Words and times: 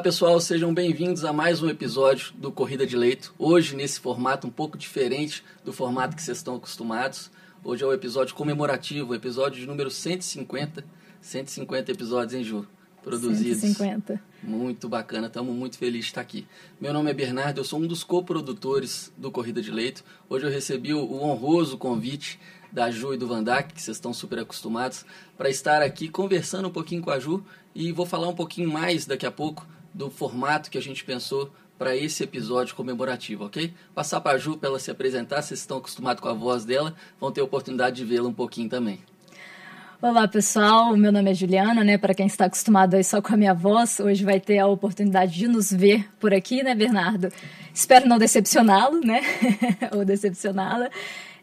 Olá 0.00 0.04
pessoal, 0.04 0.40
sejam 0.40 0.72
bem-vindos 0.72 1.26
a 1.26 1.30
mais 1.30 1.62
um 1.62 1.68
episódio 1.68 2.32
do 2.32 2.50
Corrida 2.50 2.86
de 2.86 2.96
Leito. 2.96 3.34
Hoje 3.38 3.76
nesse 3.76 4.00
formato 4.00 4.46
um 4.46 4.50
pouco 4.50 4.78
diferente 4.78 5.44
do 5.62 5.74
formato 5.74 6.16
que 6.16 6.22
vocês 6.22 6.38
estão 6.38 6.56
acostumados. 6.56 7.30
Hoje 7.62 7.84
é 7.84 7.86
o 7.86 7.92
episódio 7.92 8.34
comemorativo, 8.34 9.14
episódio 9.14 9.60
de 9.60 9.66
número 9.66 9.90
150. 9.90 10.82
150 11.20 11.92
episódios, 11.92 12.32
hein, 12.32 12.42
Ju? 12.42 12.66
Produzidos. 13.02 13.60
150. 13.60 14.22
Muito 14.42 14.88
bacana, 14.88 15.26
estamos 15.26 15.54
muito 15.54 15.76
felizes 15.76 16.06
de 16.06 16.10
estar 16.12 16.22
aqui. 16.22 16.46
Meu 16.80 16.94
nome 16.94 17.10
é 17.10 17.14
Bernardo, 17.14 17.58
eu 17.58 17.64
sou 17.64 17.78
um 17.78 17.86
dos 17.86 18.02
coprodutores 18.02 19.12
do 19.18 19.30
Corrida 19.30 19.60
de 19.60 19.70
Leito. 19.70 20.02
Hoje 20.30 20.46
eu 20.46 20.50
recebi 20.50 20.94
o 20.94 21.22
honroso 21.22 21.76
convite 21.76 22.40
da 22.72 22.90
Ju 22.90 23.12
e 23.12 23.18
do 23.18 23.26
Vandac, 23.26 23.74
que 23.74 23.82
vocês 23.82 23.98
estão 23.98 24.14
super 24.14 24.38
acostumados, 24.38 25.04
para 25.36 25.50
estar 25.50 25.82
aqui 25.82 26.08
conversando 26.08 26.68
um 26.68 26.72
pouquinho 26.72 27.02
com 27.02 27.10
a 27.10 27.18
Ju 27.18 27.44
e 27.74 27.92
vou 27.92 28.06
falar 28.06 28.28
um 28.28 28.34
pouquinho 28.34 28.72
mais 28.72 29.04
daqui 29.04 29.26
a 29.26 29.30
pouco 29.30 29.66
do 29.92 30.10
formato 30.10 30.70
que 30.70 30.78
a 30.78 30.82
gente 30.82 31.04
pensou 31.04 31.50
para 31.78 31.96
esse 31.96 32.22
episódio 32.22 32.74
comemorativo, 32.74 33.46
ok? 33.46 33.72
Passar 33.94 34.20
para 34.20 34.36
a 34.36 34.38
Ju 34.38 34.58
para 34.58 34.68
ela 34.68 34.78
se 34.78 34.90
apresentar, 34.90 35.40
vocês 35.40 35.60
estão 35.60 35.78
acostumados 35.78 36.20
com 36.22 36.28
a 36.28 36.34
voz 36.34 36.64
dela, 36.64 36.94
vão 37.18 37.32
ter 37.32 37.40
a 37.40 37.44
oportunidade 37.44 37.96
de 37.96 38.04
vê-la 38.04 38.28
um 38.28 38.34
pouquinho 38.34 38.68
também. 38.68 39.00
Olá 40.02 40.26
pessoal, 40.26 40.96
meu 40.96 41.12
nome 41.12 41.30
é 41.30 41.34
Juliana, 41.34 41.84
né? 41.84 41.98
Para 41.98 42.14
quem 42.14 42.26
está 42.26 42.46
acostumado 42.46 42.94
aí 42.94 43.04
só 43.04 43.20
com 43.20 43.34
a 43.34 43.36
minha 43.36 43.52
voz, 43.52 44.00
hoje 44.00 44.24
vai 44.24 44.40
ter 44.40 44.58
a 44.58 44.66
oportunidade 44.66 45.34
de 45.34 45.46
nos 45.46 45.70
ver 45.70 46.08
por 46.18 46.32
aqui, 46.32 46.62
né, 46.62 46.74
Bernardo? 46.74 47.30
Espero 47.72 48.08
não 48.08 48.18
decepcioná-lo, 48.18 49.00
né? 49.00 49.20
Ou 49.94 50.04
decepcioná-la. 50.04 50.90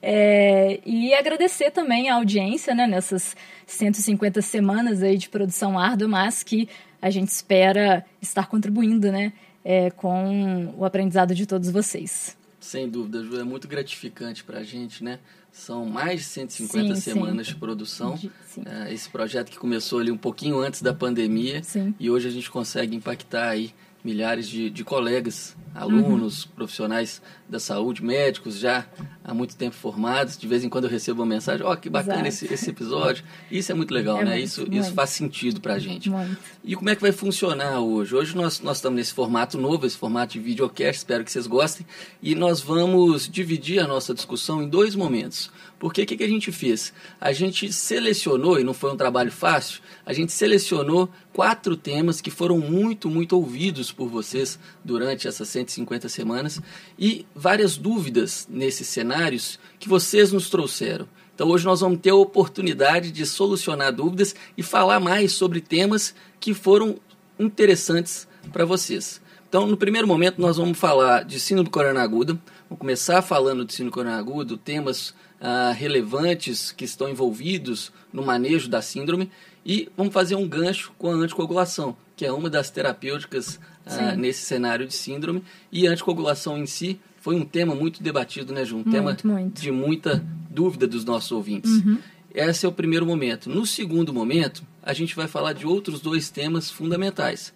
É, 0.02 0.80
e 0.86 1.14
agradecer 1.14 1.72
também 1.72 2.10
a 2.10 2.16
audiência 2.16 2.74
né, 2.74 2.88
nessas 2.88 3.36
150 3.66 4.42
semanas 4.42 5.04
aí 5.04 5.18
de 5.18 5.30
produção 5.30 5.78
árdua, 5.78 6.08
mas 6.08 6.44
que 6.44 6.70
a 7.02 7.10
gente 7.10 7.30
espera 7.30 8.06
estar 8.22 8.48
contribuindo 8.48 9.12
né, 9.12 9.34
é, 9.64 9.90
com 9.92 10.74
o 10.78 10.86
aprendizado 10.86 11.36
de 11.36 11.46
todos 11.46 11.70
vocês. 11.70 12.38
Sem 12.60 12.90
dúvida, 12.90 13.24
Ju, 13.24 13.40
é 13.40 13.44
muito 13.44 13.68
gratificante 13.68 14.44
para 14.44 14.60
a 14.60 14.64
gente, 14.64 15.04
né? 15.04 15.20
São 15.52 15.86
mais 15.86 16.20
de 16.22 16.26
150 16.26 16.96
sim, 16.96 17.02
semanas 17.02 17.48
sim. 17.48 17.54
de 17.54 17.60
produção. 17.60 18.20
É, 18.66 18.94
esse 18.94 19.10
projeto 19.10 19.50
que 19.50 19.58
começou 19.58 20.00
ali 20.00 20.12
um 20.12 20.18
pouquinho 20.18 20.60
antes 20.60 20.82
da 20.82 20.94
pandemia 20.94 21.64
sim. 21.64 21.96
e 22.00 22.10
hoje 22.10 22.28
a 22.28 22.32
gente 22.32 22.52
consegue 22.52 22.96
impactar 22.96 23.50
aí 23.50 23.74
milhares 24.08 24.48
de, 24.48 24.70
de 24.70 24.86
colegas, 24.86 25.54
alunos, 25.76 26.46
uhum. 26.46 26.52
profissionais 26.56 27.22
da 27.50 27.60
saúde, 27.60 28.02
médicos 28.02 28.58
já 28.58 28.86
há 29.22 29.34
muito 29.34 29.58
tempo 29.58 29.76
formados. 29.76 30.38
De 30.38 30.48
vez 30.48 30.64
em 30.64 30.70
quando 30.70 30.86
eu 30.86 30.90
recebo 30.90 31.22
uma 31.22 31.28
mensagem: 31.28 31.66
Ó, 31.66 31.74
oh, 31.74 31.78
que 31.78 31.90
bacana 31.90 32.26
esse, 32.26 32.52
esse 32.52 32.70
episódio. 32.70 33.26
Isso 33.52 33.70
é 33.70 33.76
muito 33.76 33.94
legal, 33.94 34.22
é 34.22 34.24
né? 34.24 34.32
Muito, 34.32 34.46
isso, 34.46 34.62
muito. 34.62 34.78
isso 34.78 34.94
faz 34.94 35.10
sentido 35.10 35.60
pra 35.60 35.78
gente. 35.78 36.10
Muito. 36.10 36.38
E 36.64 36.74
como 36.74 36.90
é 36.90 36.96
que 36.96 37.02
vai 37.02 37.12
funcionar 37.12 37.82
hoje? 37.82 38.16
Hoje 38.16 38.34
nós, 38.34 38.62
nós 38.62 38.78
estamos 38.78 38.96
nesse 38.96 39.14
formato 39.14 39.58
novo, 39.58 39.86
esse 39.86 39.98
formato 39.98 40.34
de 40.34 40.40
videocast, 40.40 41.00
espero 41.00 41.26
que 41.26 41.32
vocês 41.32 41.46
gostem. 41.46 41.86
E 42.24 42.34
nós 42.34 42.62
vamos 42.62 43.28
dividir 43.28 43.80
a 43.80 43.88
nossa 43.88 44.14
discussão 44.14 44.64
em 44.64 44.70
dois 44.70 44.96
momentos. 44.96 45.52
Porque 45.80 46.02
o 46.02 46.06
que, 46.06 46.18
que 46.18 46.24
a 46.24 46.28
gente 46.28 46.52
fez? 46.52 46.92
A 47.22 47.32
gente 47.32 47.72
selecionou, 47.72 48.60
e 48.60 48.64
não 48.64 48.74
foi 48.74 48.92
um 48.92 48.98
trabalho 48.98 49.32
fácil, 49.32 49.82
a 50.06 50.12
gente 50.12 50.32
selecionou 50.32 51.10
quatro 51.38 51.78
temas 51.78 52.20
que 52.20 52.32
foram 52.32 52.58
muito, 52.58 53.12
muito 53.12 53.34
ouvidos 53.34 53.92
por 53.92 54.10
vocês 54.10 54.58
durante 54.84 55.28
essas 55.28 55.48
150 55.50 56.10
semanas 56.10 56.60
e 56.98 57.28
várias 57.36 57.78
dúvidas 57.78 58.48
nesses 58.50 58.88
cenários 58.88 59.60
que 59.78 59.88
vocês 59.88 60.32
nos 60.32 60.50
trouxeram. 60.50 61.08
Então 61.36 61.48
hoje 61.50 61.64
nós 61.64 61.82
vamos 61.82 62.00
ter 62.00 62.10
a 62.10 62.16
oportunidade 62.16 63.12
de 63.12 63.24
solucionar 63.24 63.94
dúvidas 63.94 64.34
e 64.58 64.64
falar 64.64 65.00
mais 65.00 65.32
sobre 65.32 65.62
temas 65.62 66.16
que 66.40 66.56
foram 66.56 66.96
interessantes 67.38 68.28
para 68.52 68.66
vocês. 68.66 69.22
Então, 69.48 69.68
no 69.68 69.78
primeiro 69.78 70.08
momento, 70.08 70.42
nós 70.42 70.58
vamos 70.58 70.78
falar 70.78 71.24
de 71.24 71.40
síndrome 71.40 71.70
coronariana 71.70 72.04
aguda. 72.04 72.34
Vamos 72.68 72.80
começar 72.80 73.22
falando 73.22 73.64
de 73.64 73.74
síndrome 73.74 73.94
coronariana 73.94 74.22
aguda, 74.22 74.58
temas 74.58 75.14
ah, 75.40 75.72
relevantes 75.72 76.72
que 76.72 76.84
estão 76.84 77.08
envolvidos 77.08 77.94
no 78.12 78.26
manejo 78.26 78.68
da 78.68 78.82
síndrome 78.82 79.32
e 79.68 79.90
vamos 79.98 80.14
fazer 80.14 80.36
um 80.36 80.48
gancho 80.48 80.94
com 80.98 81.12
a 81.12 81.14
anticoagulação, 81.14 81.98
que 82.16 82.26
é 82.26 82.32
uma 82.32 82.50
das 82.50 82.70
terapêuticas 82.72 83.60
ah, 83.86 84.16
nesse 84.16 84.46
cenário 84.46 84.88
de 84.88 84.94
síndrome. 84.94 85.44
E 85.70 85.86
a 85.86 85.92
anticoagulação 85.92 86.58
em 86.58 86.66
si 86.66 86.98
foi 87.20 87.36
um 87.36 87.44
tema 87.44 87.76
muito 87.76 88.02
debatido, 88.02 88.54
né, 88.54 88.64
Ju? 88.64 88.78
Um 88.78 88.78
muito, 88.78 88.92
tema 88.92 89.18
muito. 89.26 89.62
de 89.62 89.70
muita 89.70 90.26
dúvida 90.50 90.88
dos 90.88 91.04
nossos 91.04 91.34
ouvintes. 91.34 91.70
Uhum. 91.70 91.98
Esse 92.34 92.66
é 92.66 92.70
o 92.70 92.72
primeiro 92.72 93.06
momento. 93.06 93.50
No 93.50 93.66
segundo 93.66 94.14
momento, 94.14 94.64
a 94.82 94.94
gente 94.94 95.14
vai 95.14 95.28
falar 95.28 95.52
de 95.52 95.68
outros 95.68 96.00
dois 96.00 96.30
temas 96.30 96.72
fundamentais. 96.72 97.54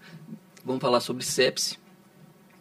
Vamos 0.66 0.82
falar 0.82 1.00
sobre 1.00 1.24
sepse, 1.24 1.78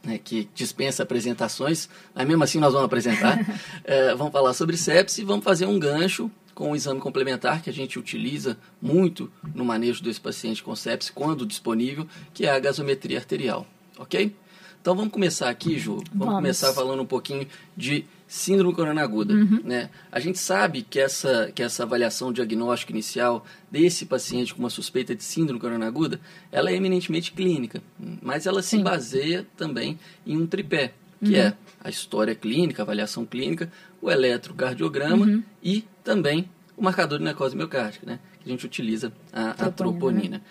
né, 0.05 0.17
que 0.23 0.49
dispensa 0.55 1.03
apresentações, 1.03 1.89
mas 2.15 2.27
mesmo 2.27 2.45
assim 2.45 2.61
nós 2.61 2.73
vamos 2.73 2.87
apresentar. 2.87 3.37
é, 3.83 4.15
vamos 4.17 4.33
falar 4.33 4.55
sobre 4.55 4.77
sepse 4.77 5.23
e 5.23 5.25
vamos 5.25 5.45
fazer 5.45 5.67
um 5.67 5.79
gancho 5.79 6.31
com 6.61 6.73
o 6.73 6.77
exame 6.77 7.01
complementar 7.01 7.63
que 7.63 7.71
a 7.71 7.73
gente 7.73 7.99
utiliza 7.99 8.55
muito 8.83 9.33
no 9.55 9.65
manejo 9.65 10.05
desse 10.05 10.21
paciente 10.21 10.63
com 10.63 10.77
sepse, 10.77 11.11
quando 11.11 11.47
disponível, 11.47 12.07
que 12.35 12.45
é 12.45 12.51
a 12.51 12.59
gasometria 12.59 13.17
arterial, 13.17 13.67
ok? 13.99 14.37
Então 14.79 14.95
vamos 14.95 15.11
começar 15.11 15.49
aqui, 15.49 15.79
Ju. 15.79 15.95
Vamos, 15.95 16.11
Vamos. 16.13 16.35
começar 16.35 16.71
falando 16.75 17.01
um 17.01 17.07
pouquinho 17.07 17.47
de 17.75 18.05
síndrome 18.29 18.75
coronariana 18.75 19.03
aguda. 19.03 19.33
Uhum. 19.33 19.63
Né? 19.65 19.89
A 20.13 20.21
gente 20.21 20.39
sabe 20.39 20.83
que 20.83 21.01
essa, 21.01 21.51
que 21.55 21.63
essa 21.63 21.85
avaliação 21.85 22.31
diagnóstica 22.31 22.93
inicial 22.93 23.43
desse 23.71 24.05
paciente 24.05 24.53
com 24.55 24.61
uma 24.61 24.69
suspeita 24.69 25.15
de 25.15 25.25
síndrome 25.25 25.59
coronariana 25.59 25.91
aguda, 25.91 26.21
ela 26.53 26.71
é 26.71 26.75
eminentemente 26.75 27.33
clínica, 27.33 27.83
mas 28.21 28.45
ela 28.47 28.61
se 28.61 28.77
Sim. 28.77 28.83
baseia 28.83 29.47
também 29.57 29.99
em 30.27 30.37
um 30.37 30.47
tripé, 30.47 30.93
que 31.25 31.31
Uhum. 31.33 31.37
é 31.41 31.55
a 31.83 31.89
história 31.89 32.35
clínica, 32.35 32.83
a 32.83 32.85
avaliação 32.85 33.25
clínica, 33.25 33.73
o 34.03 34.11
eletrocardiograma 34.11 35.25
Uhum. 35.27 35.43
e 35.63 35.85
também 36.03 36.49
o 36.77 36.83
marcador 36.83 37.19
de 37.19 37.25
necrose 37.25 37.57
miocárdica, 37.57 38.07
né? 38.07 38.19
que 38.41 38.49
a 38.49 38.53
gente 38.53 38.65
utiliza 38.65 39.13
a, 39.33 39.51
a 39.51 39.55
Troponina, 39.71 39.75
troponina. 39.75 40.43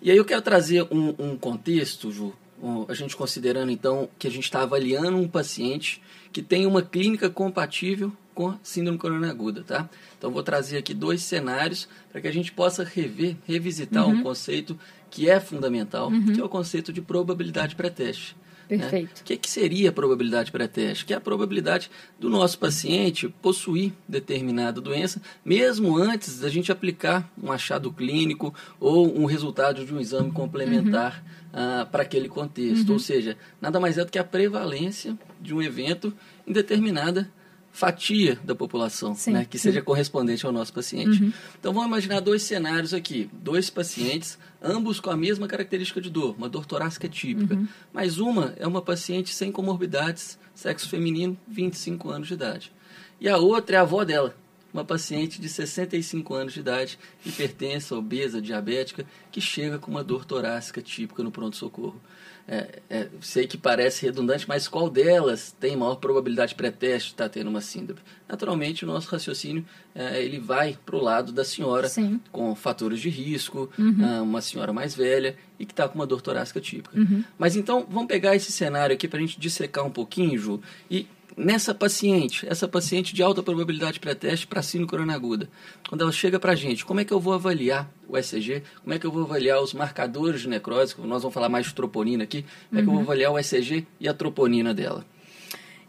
E 0.00 0.10
aí 0.10 0.16
eu 0.16 0.24
quero 0.24 0.42
trazer 0.42 0.82
um, 0.90 1.14
um 1.18 1.36
contexto, 1.36 2.10
Ju, 2.10 2.32
um, 2.62 2.84
a 2.88 2.94
gente 2.94 3.16
considerando 3.16 3.70
então 3.70 4.08
que 4.18 4.26
a 4.26 4.30
gente 4.30 4.44
está 4.44 4.62
avaliando 4.62 5.16
um 5.16 5.28
paciente 5.28 6.00
que 6.32 6.42
tem 6.42 6.66
uma 6.66 6.82
clínica 6.82 7.28
compatível 7.28 8.12
com 8.34 8.56
síndrome 8.62 8.98
coronariana 8.98 9.32
aguda, 9.32 9.62
tá? 9.62 9.90
Então 10.16 10.30
vou 10.30 10.42
trazer 10.42 10.78
aqui 10.78 10.94
dois 10.94 11.22
cenários 11.22 11.88
para 12.10 12.20
que 12.20 12.28
a 12.28 12.32
gente 12.32 12.50
possa 12.52 12.82
rever, 12.82 13.36
revisitar 13.46 14.08
um 14.08 14.22
conceito 14.22 14.78
que 15.10 15.28
é 15.28 15.38
fundamental, 15.38 16.10
que 16.32 16.40
é 16.40 16.44
o 16.44 16.48
conceito 16.48 16.92
de 16.92 17.02
probabilidade 17.02 17.76
pré-teste. 17.76 18.34
Né? 18.76 18.88
Perfeito. 18.88 19.20
O 19.20 19.24
que, 19.24 19.36
que 19.36 19.50
seria 19.50 19.90
a 19.90 19.92
probabilidade 19.92 20.50
pré-teste? 20.50 21.04
Que 21.04 21.14
é 21.14 21.16
a 21.16 21.20
probabilidade 21.20 21.90
do 22.18 22.28
nosso 22.28 22.58
paciente 22.58 23.28
possuir 23.40 23.92
determinada 24.08 24.80
doença, 24.80 25.20
mesmo 25.44 25.96
antes 25.96 26.40
da 26.40 26.48
gente 26.48 26.72
aplicar 26.72 27.30
um 27.42 27.52
achado 27.52 27.92
clínico 27.92 28.54
ou 28.80 29.18
um 29.18 29.24
resultado 29.24 29.84
de 29.84 29.94
um 29.94 30.00
exame 30.00 30.30
complementar 30.30 31.24
ah, 31.52 31.86
para 31.90 32.02
aquele 32.02 32.28
contexto. 32.28 32.92
Ou 32.92 32.98
seja, 32.98 33.36
nada 33.60 33.78
mais 33.78 33.98
é 33.98 34.04
do 34.04 34.10
que 34.10 34.18
a 34.18 34.24
prevalência 34.24 35.16
de 35.40 35.54
um 35.54 35.62
evento 35.62 36.12
em 36.46 36.52
determinada 36.52 37.30
fatia 37.72 38.38
da 38.44 38.54
população, 38.54 39.14
Sim, 39.14 39.32
né, 39.32 39.46
que 39.48 39.58
sim. 39.58 39.68
seja 39.68 39.80
correspondente 39.80 40.44
ao 40.44 40.52
nosso 40.52 40.72
paciente. 40.72 41.34
Então 41.58 41.72
vamos 41.72 41.88
imaginar 41.88 42.20
dois 42.20 42.42
cenários 42.42 42.92
aqui, 42.92 43.30
dois 43.32 43.70
pacientes, 43.70 44.38
ambos 44.62 45.00
com 45.00 45.10
a 45.10 45.16
mesma 45.16 45.48
característica 45.48 46.00
de 46.00 46.10
dor, 46.10 46.36
uma 46.36 46.48
dor 46.48 46.66
torácica 46.66 47.08
típica, 47.08 47.58
mas 47.92 48.18
uma 48.18 48.52
é 48.56 48.66
uma 48.66 48.82
paciente 48.82 49.34
sem 49.34 49.50
comorbidades, 49.50 50.38
sexo 50.54 50.88
feminino, 50.88 51.36
25 51.48 52.10
anos 52.10 52.28
de 52.28 52.34
idade. 52.34 52.72
E 53.18 53.28
a 53.28 53.38
outra 53.38 53.76
é 53.76 53.78
a 53.78 53.82
avó 53.82 54.04
dela, 54.04 54.36
uma 54.72 54.84
paciente 54.84 55.40
de 55.40 55.48
65 55.48 56.34
anos 56.34 56.52
de 56.52 56.60
idade, 56.60 56.98
hipertensa, 57.24 57.96
obesa, 57.96 58.40
diabética, 58.40 59.04
que 59.30 59.40
chega 59.40 59.78
com 59.78 59.90
uma 59.90 60.04
dor 60.04 60.24
torácica 60.24 60.80
típica 60.80 61.22
no 61.22 61.30
pronto-socorro. 61.30 62.00
É, 62.46 62.80
é, 62.90 63.08
sei 63.20 63.46
que 63.46 63.56
parece 63.56 64.04
redundante, 64.04 64.48
mas 64.48 64.66
qual 64.66 64.90
delas 64.90 65.54
tem 65.60 65.76
maior 65.76 65.94
probabilidade 65.96 66.54
pré-teste 66.54 67.08
de 67.08 67.14
estar 67.14 67.28
tendo 67.28 67.48
uma 67.48 67.60
síndrome? 67.60 68.00
Naturalmente, 68.28 68.84
o 68.84 68.88
nosso 68.88 69.08
raciocínio 69.08 69.64
é, 69.94 70.22
ele 70.22 70.38
vai 70.38 70.76
para 70.84 70.96
o 70.96 71.00
lado 71.00 71.32
da 71.32 71.44
senhora 71.44 71.88
Sim. 71.88 72.20
com 72.32 72.54
fatores 72.54 73.00
de 73.00 73.08
risco, 73.08 73.70
ah, 74.02 74.22
uma 74.22 74.40
senhora 74.40 74.72
mais 74.72 74.94
velha 74.94 75.36
e 75.58 75.64
que 75.64 75.72
está 75.72 75.88
com 75.88 75.94
uma 75.94 76.06
dor 76.06 76.20
torácica 76.20 76.60
típica. 76.60 76.96
Mas 77.38 77.54
então, 77.54 77.86
vamos 77.88 78.08
pegar 78.08 78.34
esse 78.34 78.50
cenário 78.50 78.94
aqui 78.94 79.06
para 79.06 79.18
a 79.18 79.20
gente 79.20 79.38
dissecar 79.38 79.84
um 79.84 79.90
pouquinho, 79.90 80.38
Ju, 80.38 80.60
e 80.90 81.06
nessa 81.36 81.74
paciente, 81.74 82.46
essa 82.48 82.68
paciente 82.68 83.14
de 83.14 83.22
alta 83.22 83.42
probabilidade 83.42 84.00
pré-teste 84.00 84.46
para 84.46 84.62
síndrome 84.62 84.90
coronariana 84.90 85.12
aguda, 85.16 85.50
quando 85.88 86.02
ela 86.02 86.12
chega 86.12 86.38
para 86.38 86.52
a 86.52 86.54
gente, 86.54 86.84
como 86.84 87.00
é 87.00 87.04
que 87.04 87.12
eu 87.12 87.20
vou 87.20 87.32
avaliar 87.32 87.90
o 88.08 88.16
ECG? 88.16 88.62
Como 88.82 88.94
é 88.94 88.98
que 88.98 89.06
eu 89.06 89.12
vou 89.12 89.24
avaliar 89.24 89.60
os 89.62 89.74
marcadores 89.74 90.42
de 90.42 90.48
necrose? 90.48 90.94
Nós 90.98 91.22
vamos 91.22 91.34
falar 91.34 91.48
mais 91.48 91.66
de 91.66 91.74
troponina 91.74 92.24
aqui. 92.24 92.44
Como 92.68 92.80
é 92.80 92.82
que 92.82 92.88
eu 92.88 92.92
vou 92.92 93.02
avaliar 93.02 93.32
o 93.32 93.38
ECG 93.38 93.86
e 94.00 94.08
a 94.08 94.14
troponina 94.14 94.72
dela? 94.74 95.04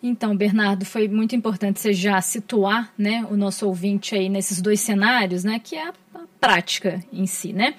Então, 0.01 0.35
Bernardo, 0.35 0.83
foi 0.83 1.07
muito 1.07 1.33
importante 1.33 1.79
você 1.79 1.93
já 1.93 2.19
situar 2.19 2.91
né, 2.97 3.25
o 3.31 3.37
nosso 3.37 3.65
ouvinte 3.65 4.13
aí 4.13 4.27
nesses 4.27 4.61
dois 4.61 4.81
cenários, 4.81 5.45
né, 5.45 5.59
que 5.63 5.77
é 5.77 5.87
a 5.87 5.93
prática 6.41 7.01
em 7.11 7.25
si, 7.25 7.53
né? 7.53 7.75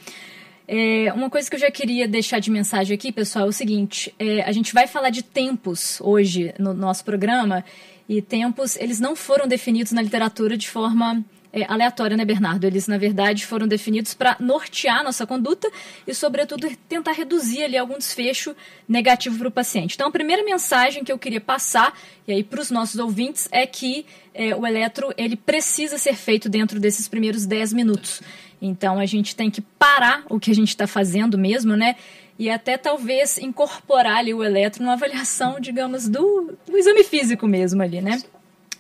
É, 0.67 1.13
uma 1.13 1.29
coisa 1.29 1.49
que 1.49 1.57
eu 1.57 1.61
já 1.61 1.71
queria 1.71 2.09
deixar 2.09 2.39
de 2.39 2.51
mensagem 2.51 2.95
aqui, 2.95 3.13
pessoal, 3.13 3.47
é 3.47 3.49
o 3.49 3.53
seguinte: 3.53 4.15
é, 4.19 4.43
a 4.43 4.53
gente 4.53 4.73
vai 4.73 4.87
falar 4.87 5.11
de 5.11 5.23
tempos 5.23 6.01
hoje 6.01 6.55
no 6.59 6.73
nosso 6.73 7.05
programa, 7.05 7.65
e 8.09 8.21
tempos, 8.21 8.77
eles 8.77 9.01
não 9.01 9.17
foram 9.17 9.47
definidos 9.47 9.93
na 9.93 10.03
literatura 10.03 10.57
de 10.57 10.69
forma 10.69 11.25
é, 11.53 11.65
aleatória, 11.73 12.17
né, 12.17 12.25
Bernardo? 12.25 12.67
Eles, 12.67 12.87
na 12.87 12.99
verdade, 12.99 13.47
foram 13.47 13.67
definidos 13.67 14.13
para 14.13 14.37
nortear 14.41 15.03
nossa 15.03 15.27
conduta 15.27 15.71
e, 16.07 16.15
sobretudo, 16.15 16.69
tentar 16.89 17.13
reduzir 17.13 17.63
ali 17.63 17.79
algum 17.79 17.97
desfecho 17.97 18.55
negativo 18.87 19.39
para 19.39 19.49
o 19.49 19.51
paciente. 19.51 19.95
Então, 19.95 20.09
a 20.09 20.11
primeira 20.11 20.45
mensagem 20.45 21.03
que 21.03 21.13
eu 21.13 21.19
queria 21.19 21.41
passar, 21.41 21.99
e 22.27 22.33
aí 22.33 22.45
para 22.45 22.61
os 22.61 22.71
nossos 22.71 22.99
ouvintes, 22.99 23.49
é 23.51 23.67
que 23.67 24.05
é, 24.35 24.55
o 24.55 24.67
eletro 24.67 25.15
ele 25.17 25.37
precisa 25.37 25.97
ser 25.97 26.15
feito 26.15 26.49
dentro 26.49 26.79
desses 26.79 27.09
primeiros 27.09 27.47
10 27.47 27.73
minutos. 27.73 28.21
Então, 28.67 28.99
a 28.99 29.07
gente 29.07 29.37
tem 29.37 29.51
que 29.51 29.61
parar 29.61 30.25
o 30.29 30.41
que 30.41 30.51
a 30.51 30.55
gente 30.55 30.69
está 30.69 30.87
fazendo 30.87 31.37
mesmo, 31.37 31.77
né? 31.77 31.97
e 32.39 32.51
até 32.51 32.77
talvez 32.77 33.39
incorporar 33.39 34.19
ali 34.19 34.35
o 34.35 34.43
eletro 34.43 34.83
numa 34.83 34.95
avaliação, 34.95 35.61
digamos, 35.61 36.09
do, 36.09 36.55
do 36.67 36.77
exame 36.77 37.05
físico 37.05 37.47
mesmo 37.47 37.83
ali, 37.83 38.01
né? 38.01 38.21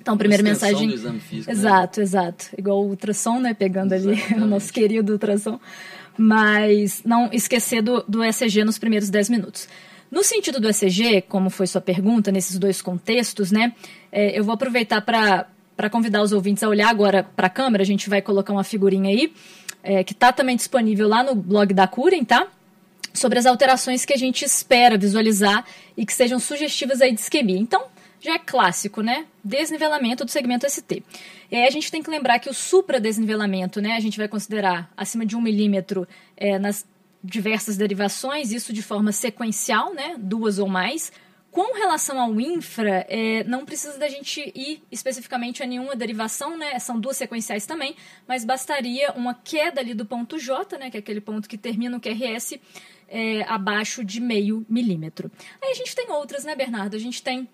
Então, 0.00 0.18
primeira 0.18 0.42
mensagem. 0.42 0.88
Do 0.88 0.94
exame 0.94 1.20
físico, 1.20 1.50
né? 1.50 1.52
exato, 1.52 2.00
né? 2.00 2.04
exato. 2.04 2.46
Igual 2.58 2.84
o 2.84 2.88
ultrassom, 2.88 3.38
né? 3.38 3.54
Pegando 3.54 3.94
ali 3.94 4.20
o 4.36 4.44
nosso 4.44 4.72
querido 4.72 5.12
ultrassom. 5.12 5.58
Mas 6.18 7.02
não 7.04 7.30
esquecer 7.32 7.80
do, 7.80 8.04
do 8.06 8.22
ECG 8.22 8.64
nos 8.64 8.76
primeiros 8.76 9.08
10 9.08 9.30
minutos. 9.30 9.68
No 10.10 10.22
sentido 10.22 10.60
do 10.60 10.68
ECG, 10.68 11.22
como 11.22 11.48
foi 11.48 11.66
sua 11.66 11.80
pergunta, 11.80 12.30
nesses 12.30 12.58
dois 12.58 12.82
contextos, 12.82 13.50
né? 13.50 13.72
É, 14.12 14.38
eu 14.38 14.44
vou 14.44 14.54
aproveitar 14.54 15.00
para 15.00 15.90
convidar 15.90 16.22
os 16.22 16.32
ouvintes 16.32 16.62
a 16.62 16.68
olhar 16.68 16.88
agora 16.88 17.22
para 17.22 17.46
a 17.46 17.50
câmera. 17.50 17.82
A 17.82 17.86
gente 17.86 18.10
vai 18.10 18.20
colocar 18.20 18.52
uma 18.52 18.62
figurinha 18.62 19.10
aí, 19.10 19.32
é, 19.84 20.02
que 20.02 20.14
está 20.14 20.32
também 20.32 20.56
disponível 20.56 21.06
lá 21.06 21.22
no 21.22 21.34
blog 21.34 21.74
da 21.74 21.86
Curem, 21.86 22.24
tá? 22.24 22.48
Sobre 23.12 23.38
as 23.38 23.44
alterações 23.44 24.04
que 24.04 24.14
a 24.14 24.16
gente 24.16 24.44
espera 24.44 24.96
visualizar 24.96 25.64
e 25.96 26.06
que 26.06 26.12
sejam 26.12 26.40
sugestivas 26.40 27.02
aí 27.02 27.12
de 27.12 27.20
isquemia. 27.20 27.58
Então, 27.58 27.84
já 28.18 28.34
é 28.34 28.38
clássico, 28.38 29.02
né? 29.02 29.26
Desnivelamento 29.44 30.24
do 30.24 30.30
segmento 30.30 30.68
ST. 30.68 31.02
E 31.50 31.56
aí 31.56 31.66
a 31.66 31.70
gente 31.70 31.90
tem 31.92 32.02
que 32.02 32.10
lembrar 32.10 32.38
que 32.38 32.48
o 32.48 32.54
supradesnivelamento, 32.54 33.82
né? 33.82 33.92
A 33.92 34.00
gente 34.00 34.16
vai 34.16 34.26
considerar 34.26 34.90
acima 34.96 35.26
de 35.26 35.36
um 35.36 35.40
milímetro 35.42 36.08
é, 36.34 36.58
nas 36.58 36.86
diversas 37.22 37.76
derivações, 37.76 38.52
isso 38.52 38.72
de 38.72 38.82
forma 38.82 39.12
sequencial, 39.12 39.92
né? 39.92 40.16
Duas 40.18 40.58
ou 40.58 40.66
mais. 40.66 41.12
Com 41.54 41.72
relação 41.72 42.20
ao 42.20 42.40
infra, 42.40 43.06
é, 43.08 43.44
não 43.44 43.64
precisa 43.64 43.96
da 43.96 44.08
gente 44.08 44.40
ir 44.56 44.82
especificamente 44.90 45.62
a 45.62 45.66
nenhuma 45.66 45.94
derivação, 45.94 46.56
né? 46.56 46.80
São 46.80 46.98
duas 46.98 47.16
sequenciais 47.16 47.64
também, 47.64 47.94
mas 48.26 48.44
bastaria 48.44 49.12
uma 49.12 49.34
queda 49.34 49.80
ali 49.80 49.94
do 49.94 50.04
ponto 50.04 50.36
J, 50.36 50.76
né? 50.76 50.90
Que 50.90 50.96
é 50.96 51.00
aquele 51.00 51.20
ponto 51.20 51.48
que 51.48 51.56
termina 51.56 51.96
o 51.96 52.00
QRS 52.00 52.58
é, 53.08 53.42
abaixo 53.42 54.04
de 54.04 54.20
meio 54.20 54.66
milímetro. 54.68 55.30
Aí 55.62 55.70
a 55.70 55.74
gente 55.74 55.94
tem 55.94 56.10
outras, 56.10 56.44
né, 56.44 56.56
Bernardo? 56.56 56.96
A 56.96 56.98
gente 56.98 57.22
tem 57.22 57.48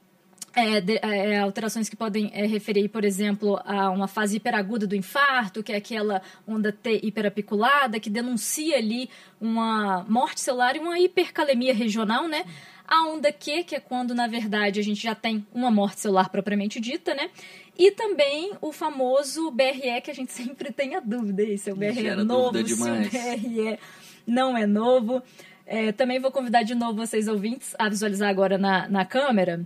é, 0.55 0.81
de, 0.81 0.99
é, 1.03 1.39
alterações 1.39 1.89
que 1.89 1.95
podem 1.95 2.31
é, 2.33 2.47
referir, 2.47 2.89
por 2.89 3.05
exemplo, 3.05 3.61
a 3.67 3.91
uma 3.91 4.09
fase 4.09 4.39
hiperaguda 4.39 4.87
do 4.87 4.97
infarto, 4.97 5.63
que 5.63 5.73
é 5.73 5.77
aquela 5.77 6.23
onda 6.47 6.73
T 6.73 7.01
hiperapiculada, 7.03 8.01
que 8.01 8.09
denuncia 8.09 8.79
ali 8.79 9.11
uma 9.39 10.05
morte 10.09 10.41
celular 10.41 10.75
e 10.75 10.79
uma 10.79 10.99
hipercalemia 10.99 11.75
regional, 11.75 12.27
né? 12.27 12.47
A 12.91 13.07
onda 13.07 13.33
Q, 13.33 13.63
que 13.63 13.77
é 13.77 13.81
quando, 13.81 14.17
na 14.17 14.27
verdade, 14.27 14.81
a 14.81 14.83
gente 14.83 15.01
já 15.01 15.15
tem 15.15 15.47
uma 15.55 15.71
morte 15.71 16.01
celular 16.01 16.29
propriamente 16.29 16.81
dita, 16.81 17.15
né? 17.15 17.31
E 17.79 17.93
também 17.93 18.53
o 18.61 18.73
famoso 18.73 19.49
BRE, 19.53 20.01
que 20.03 20.11
a 20.11 20.15
gente 20.15 20.33
sempre 20.35 20.73
tem 20.73 20.97
a 20.97 21.01
dúvida 21.01 21.57
se 21.57 21.71
é 21.71 21.73
o 21.73 21.77
BRE 21.77 22.09
é 22.09 22.17
novo, 22.17 22.67
se 22.67 22.75
o 22.75 22.77
BRE 22.77 23.79
não 24.27 24.59
é 24.59 24.67
novo. 24.67 25.23
É, 25.65 25.93
também 25.93 26.19
vou 26.19 26.33
convidar 26.33 26.65
de 26.65 26.75
novo 26.75 26.95
vocês 26.95 27.29
ouvintes 27.29 27.77
a 27.79 27.89
visualizar 27.89 28.29
agora 28.29 28.59
na, 28.59 28.89
na 28.89 29.05
câmera 29.05 29.65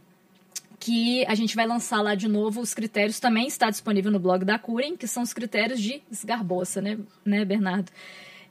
que 0.79 1.25
a 1.25 1.35
gente 1.35 1.57
vai 1.57 1.67
lançar 1.67 2.03
lá 2.03 2.15
de 2.15 2.29
novo 2.29 2.61
os 2.61 2.75
critérios, 2.75 3.19
também 3.19 3.47
está 3.47 3.71
disponível 3.71 4.13
no 4.13 4.19
blog 4.19 4.45
da 4.45 4.59
Curem, 4.59 4.99
que 4.99 5.07
são 5.07 5.23
os 5.23 5.33
critérios 5.33 5.81
de 5.81 6.03
esgarboça, 6.13 6.83
né, 6.83 6.99
né 7.25 7.43
Bernardo? 7.43 7.91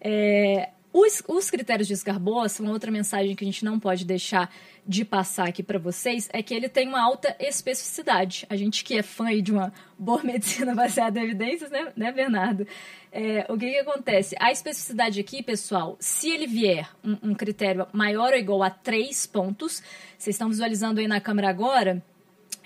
É, 0.01 0.69
os, 0.93 1.23
os, 1.27 1.49
critérios 1.49 1.87
de 1.87 1.93
esgarboça, 1.93 2.61
uma 2.61 2.71
outra 2.71 2.91
mensagem 2.91 3.35
que 3.35 3.43
a 3.43 3.47
gente 3.47 3.65
não 3.65 3.79
pode 3.79 4.05
deixar 4.05 4.53
de 4.85 5.03
passar 5.03 5.47
aqui 5.47 5.63
para 5.63 5.79
vocês, 5.79 6.29
é 6.31 6.43
que 6.43 6.53
ele 6.53 6.69
tem 6.69 6.87
uma 6.87 7.01
alta 7.01 7.35
especificidade. 7.39 8.45
A 8.47 8.55
gente 8.55 8.83
que 8.83 8.95
é 8.95 9.01
fã 9.01 9.25
de 9.41 9.51
uma 9.51 9.73
boa 9.97 10.21
medicina 10.23 10.75
baseada 10.75 11.19
em 11.19 11.23
evidências, 11.23 11.71
né, 11.71 11.91
né 11.95 12.11
Bernardo? 12.11 12.67
É, 13.11 13.45
o 13.49 13.57
que, 13.57 13.71
que 13.71 13.79
acontece? 13.79 14.35
A 14.39 14.51
especificidade 14.51 15.19
aqui, 15.19 15.41
pessoal, 15.41 15.97
se 15.99 16.29
ele 16.29 16.45
vier 16.45 16.87
um, 17.03 17.31
um 17.31 17.33
critério 17.33 17.87
maior 17.91 18.33
ou 18.33 18.39
igual 18.39 18.61
a 18.61 18.69
3 18.69 19.25
pontos, 19.25 19.81
vocês 20.17 20.35
estão 20.35 20.49
visualizando 20.49 20.99
aí 20.99 21.07
na 21.07 21.19
câmera 21.19 21.49
agora, 21.49 22.03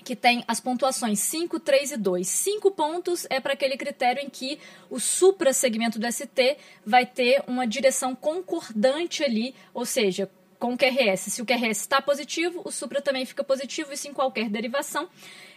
que 0.08 0.16
tem 0.16 0.42
as 0.48 0.58
pontuações 0.58 1.20
5, 1.20 1.60
3 1.60 1.92
e 1.92 1.96
2. 1.98 2.26
5 2.26 2.70
pontos 2.70 3.26
é 3.28 3.40
para 3.40 3.52
aquele 3.52 3.76
critério 3.76 4.22
em 4.22 4.30
que 4.30 4.58
o 4.88 4.98
supra-segmento 4.98 5.98
do 5.98 6.10
ST 6.10 6.56
vai 6.82 7.04
ter 7.04 7.44
uma 7.46 7.66
direção 7.66 8.14
concordante 8.14 9.22
ali, 9.22 9.54
ou 9.74 9.84
seja, 9.84 10.30
com 10.58 10.72
o 10.72 10.78
QRS. 10.78 11.30
Se 11.30 11.42
o 11.42 11.44
QRS 11.44 11.82
está 11.82 12.00
positivo, 12.00 12.62
o 12.64 12.70
supra 12.70 13.02
também 13.02 13.26
fica 13.26 13.44
positivo, 13.44 13.92
isso 13.92 14.08
em 14.08 14.14
qualquer 14.14 14.48
derivação. 14.48 15.10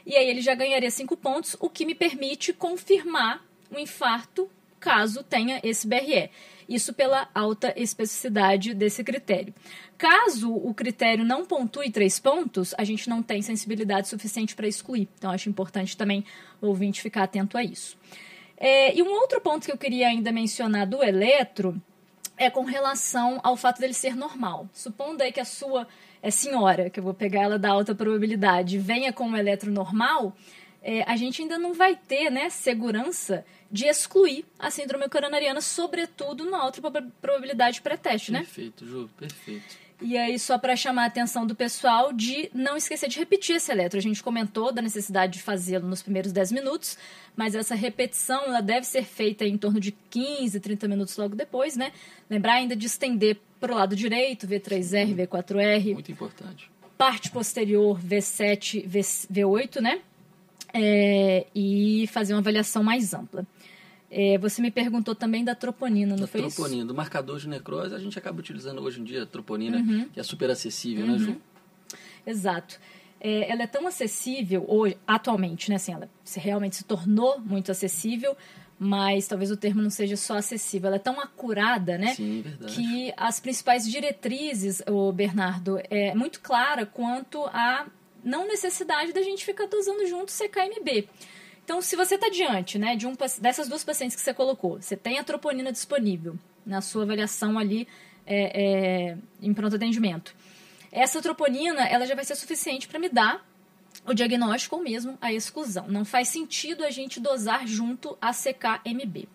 E 0.06 0.18
aí 0.18 0.28
ele 0.28 0.42
já 0.42 0.54
ganharia 0.54 0.92
5 0.92 1.16
pontos, 1.16 1.56
o 1.58 1.70
que 1.70 1.86
me 1.86 1.96
permite 1.96 2.52
confirmar 2.52 3.42
o 3.74 3.80
infarto 3.80 4.52
caso 4.82 5.24
tenha 5.24 5.62
esse 5.64 5.88
BRE. 5.88 6.30
Isso 6.68 6.94
pela 6.94 7.30
alta 7.34 7.74
especificidade 7.78 8.74
desse 8.74 9.04
critério. 9.04 9.54
Caso 9.98 10.54
o 10.54 10.74
critério 10.74 11.24
não 11.24 11.46
pontue 11.46 11.92
três 11.92 12.20
pontos, 12.20 12.74
a 12.78 12.84
gente 12.84 13.10
não 13.10 13.22
tem 13.22 13.42
sensibilidade 13.42 14.08
suficiente 14.08 14.56
para 14.56 14.68
excluir. 14.68 15.08
Então, 15.18 15.32
acho 15.32 15.50
importante 15.50 15.96
também 15.96 16.26
o 16.60 16.68
ouvinte 16.68 17.02
ficar 17.02 17.24
atento 17.24 17.58
a 17.58 17.64
isso. 17.64 17.98
É, 18.58 18.96
e 18.96 19.02
um 19.02 19.12
outro 19.12 19.40
ponto 19.40 19.66
que 19.66 19.72
eu 19.72 19.78
queria 19.78 20.08
ainda 20.08 20.32
mencionar 20.32 20.88
do 20.88 21.04
eletro 21.04 21.82
é 22.38 22.50
com 22.50 22.64
relação 22.64 23.40
ao 23.44 23.56
fato 23.56 23.80
dele 23.80 23.94
ser 23.94 24.16
normal. 24.16 24.68
Supondo 24.74 25.22
aí 25.22 25.32
que 25.32 25.40
a 25.40 25.46
sua 25.46 25.88
é 26.24 26.32
senhora, 26.32 26.90
que 26.90 27.00
eu 27.00 27.04
vou 27.04 27.14
pegar 27.14 27.44
ela 27.44 27.60
da 27.60 27.70
alta 27.70 27.94
probabilidade, 27.94 28.78
venha 28.78 29.12
com 29.12 29.26
um 29.26 29.36
eletro 29.36 29.72
normal, 29.72 30.36
é, 30.82 31.04
a 31.04 31.16
gente 31.16 31.42
ainda 31.42 31.58
não 31.58 31.74
vai 31.74 31.96
ter 31.96 32.32
né, 32.32 32.50
segurança 32.50 33.46
de 33.72 33.86
excluir 33.86 34.46
a 34.60 34.70
síndrome 34.70 35.08
coronariana, 35.08 35.62
sobretudo 35.62 36.50
na 36.50 36.60
alta 36.60 36.82
probabilidade 37.22 37.82
pré-teste, 37.82 38.32
né? 38.32 38.40
Perfeito, 38.40 38.86
Ju, 38.86 39.10
perfeito. 39.18 39.82
E 40.02 40.18
aí, 40.18 40.40
só 40.40 40.58
para 40.58 40.76
chamar 40.76 41.04
a 41.04 41.06
atenção 41.06 41.46
do 41.46 41.54
pessoal 41.54 42.12
de 42.12 42.50
não 42.56 42.76
esquecer 42.76 43.08
de 43.08 43.20
repetir 43.20 43.58
esse 43.58 43.72
eletro. 43.72 44.00
A 44.00 44.02
gente 44.02 44.24
comentou 44.24 44.72
da 44.72 44.82
necessidade 44.82 45.34
de 45.34 45.44
fazê-lo 45.44 45.88
nos 45.88 46.02
primeiros 46.02 46.32
10 46.32 46.52
minutos, 46.52 46.98
mas 47.36 47.54
essa 47.54 47.76
repetição 47.76 48.46
ela 48.46 48.62
deve 48.62 48.88
ser 48.88 49.04
feita 49.04 49.46
em 49.46 49.58
torno 49.60 49.80
de 49.80 49.92
15, 50.10 50.60
30 50.60 50.88
minutos 50.88 51.16
logo 51.18 51.36
depois, 51.36 51.78
né? 51.78 51.92
Lembrar 52.28 52.54
ainda 52.54 52.76
de 52.76 52.88
estender 52.88 53.38
para 53.60 53.74
o 53.74 53.76
lado 53.76 53.96
direito, 53.96 54.48
V3R, 54.48 55.16
V4R. 55.16 55.94
Muito 55.94 56.12
importante. 56.12 56.70
Parte 56.98 57.30
posterior, 57.30 58.00
V7, 58.02 58.84
v, 58.88 59.00
V8, 59.02 59.82
né? 59.82 60.02
É, 60.74 61.46
e 61.54 62.08
fazer 62.08 62.34
uma 62.34 62.40
avaliação 62.40 62.82
mais 62.82 63.14
ampla. 63.14 63.46
É, 64.14 64.38
você 64.38 64.62
me 64.62 64.70
perguntou 64.70 65.16
também 65.16 65.42
da 65.42 65.56
troponina, 65.56 66.16
não 66.16 66.24
da 66.24 66.28
foi 66.28 66.42
troponina, 66.42 66.80
isso? 66.80 66.88
do 66.88 66.94
marcador 66.94 67.40
de 67.40 67.48
necrose, 67.48 67.96
a 67.96 68.00
gente 68.00 68.20
acaba 68.20 68.40
utilizando 68.40 68.82
hoje 68.82 69.00
em 69.00 69.06
dia 69.06 69.24
a 69.24 69.26
troponina, 69.26 69.78
uhum. 69.78 70.10
que 70.10 70.20
é 70.20 70.24
super 70.24 70.50
acessível, 70.50 71.08
né, 71.08 71.14
uhum. 71.14 71.20
né, 71.20 71.26
Ju? 71.26 71.42
Exato. 72.28 72.78
É, 73.22 73.50
ela 73.50 73.64
é 73.64 73.68
tão 73.68 73.88
acessível 73.88 74.66
hoje, 74.68 74.98
atualmente, 75.08 75.70
né? 75.70 75.78
Assim, 75.78 75.94
ela 75.94 76.10
se 76.26 76.40
realmente 76.40 76.76
se 76.76 76.84
tornou 76.84 77.40
muito 77.40 77.72
acessível, 77.72 78.36
mas 78.78 79.28
talvez 79.28 79.50
o 79.50 79.56
termo 79.56 79.82
não 79.82 79.92
seja 79.92 80.18
só 80.18 80.38
acessível. 80.38 80.88
Ela 80.88 80.96
é 80.96 81.00
tão 81.00 81.22
acurada, 81.22 81.98
né? 81.98 82.16
Sim, 82.16 82.42
verdade. 82.42 82.74
Que 82.74 83.14
as 83.16 83.40
principais 83.40 83.90
diretrizes, 83.90 84.82
o 84.88 85.12
Bernardo, 85.12 85.80
é 85.90 86.14
muito 86.16 86.42
clara 86.42 86.86
quanto 86.86 87.46
a 87.46 87.86
não 88.24 88.48
necessidade 88.48 89.14
da 89.14 89.22
gente 89.22 89.46
ficar 89.46 89.68
dosando 89.68 90.06
junto 90.08 90.32
CKMB. 90.32 91.08
Então, 91.72 91.82
se 91.82 91.96
você 91.96 92.16
está 92.16 92.28
diante 92.28 92.78
né, 92.78 92.98
de 92.98 93.08
um, 93.08 93.14
dessas 93.40 93.70
duas 93.70 93.82
pacientes 93.82 94.14
que 94.14 94.22
você 94.22 94.34
colocou, 94.34 94.82
você 94.82 94.98
tem 94.98 95.20
a 95.20 95.24
troponina 95.24 95.72
disponível 95.72 96.38
na 96.66 96.82
sua 96.82 97.04
avaliação 97.04 97.58
ali 97.58 97.88
é, 98.28 99.12
é, 99.12 99.18
em 99.42 99.54
pronto 99.54 99.78
atendimento. 99.78 100.36
Essa 100.92 101.22
troponina 101.22 101.88
ela 101.88 102.06
já 102.06 102.14
vai 102.14 102.26
ser 102.26 102.36
suficiente 102.36 102.90
para 102.90 103.00
me 103.00 103.08
dar 103.08 103.48
o 104.06 104.14
diagnóstico 104.14 104.76
ou 104.76 104.84
mesmo 104.84 105.18
a 105.22 105.32
exclusão. 105.32 105.88
Não 105.88 106.04
faz 106.04 106.28
sentido 106.28 106.84
a 106.84 106.92
gente 106.92 107.22
dosar 107.22 107.66
junto 107.66 108.18
a 108.20 108.34
CKMB. 108.34 109.30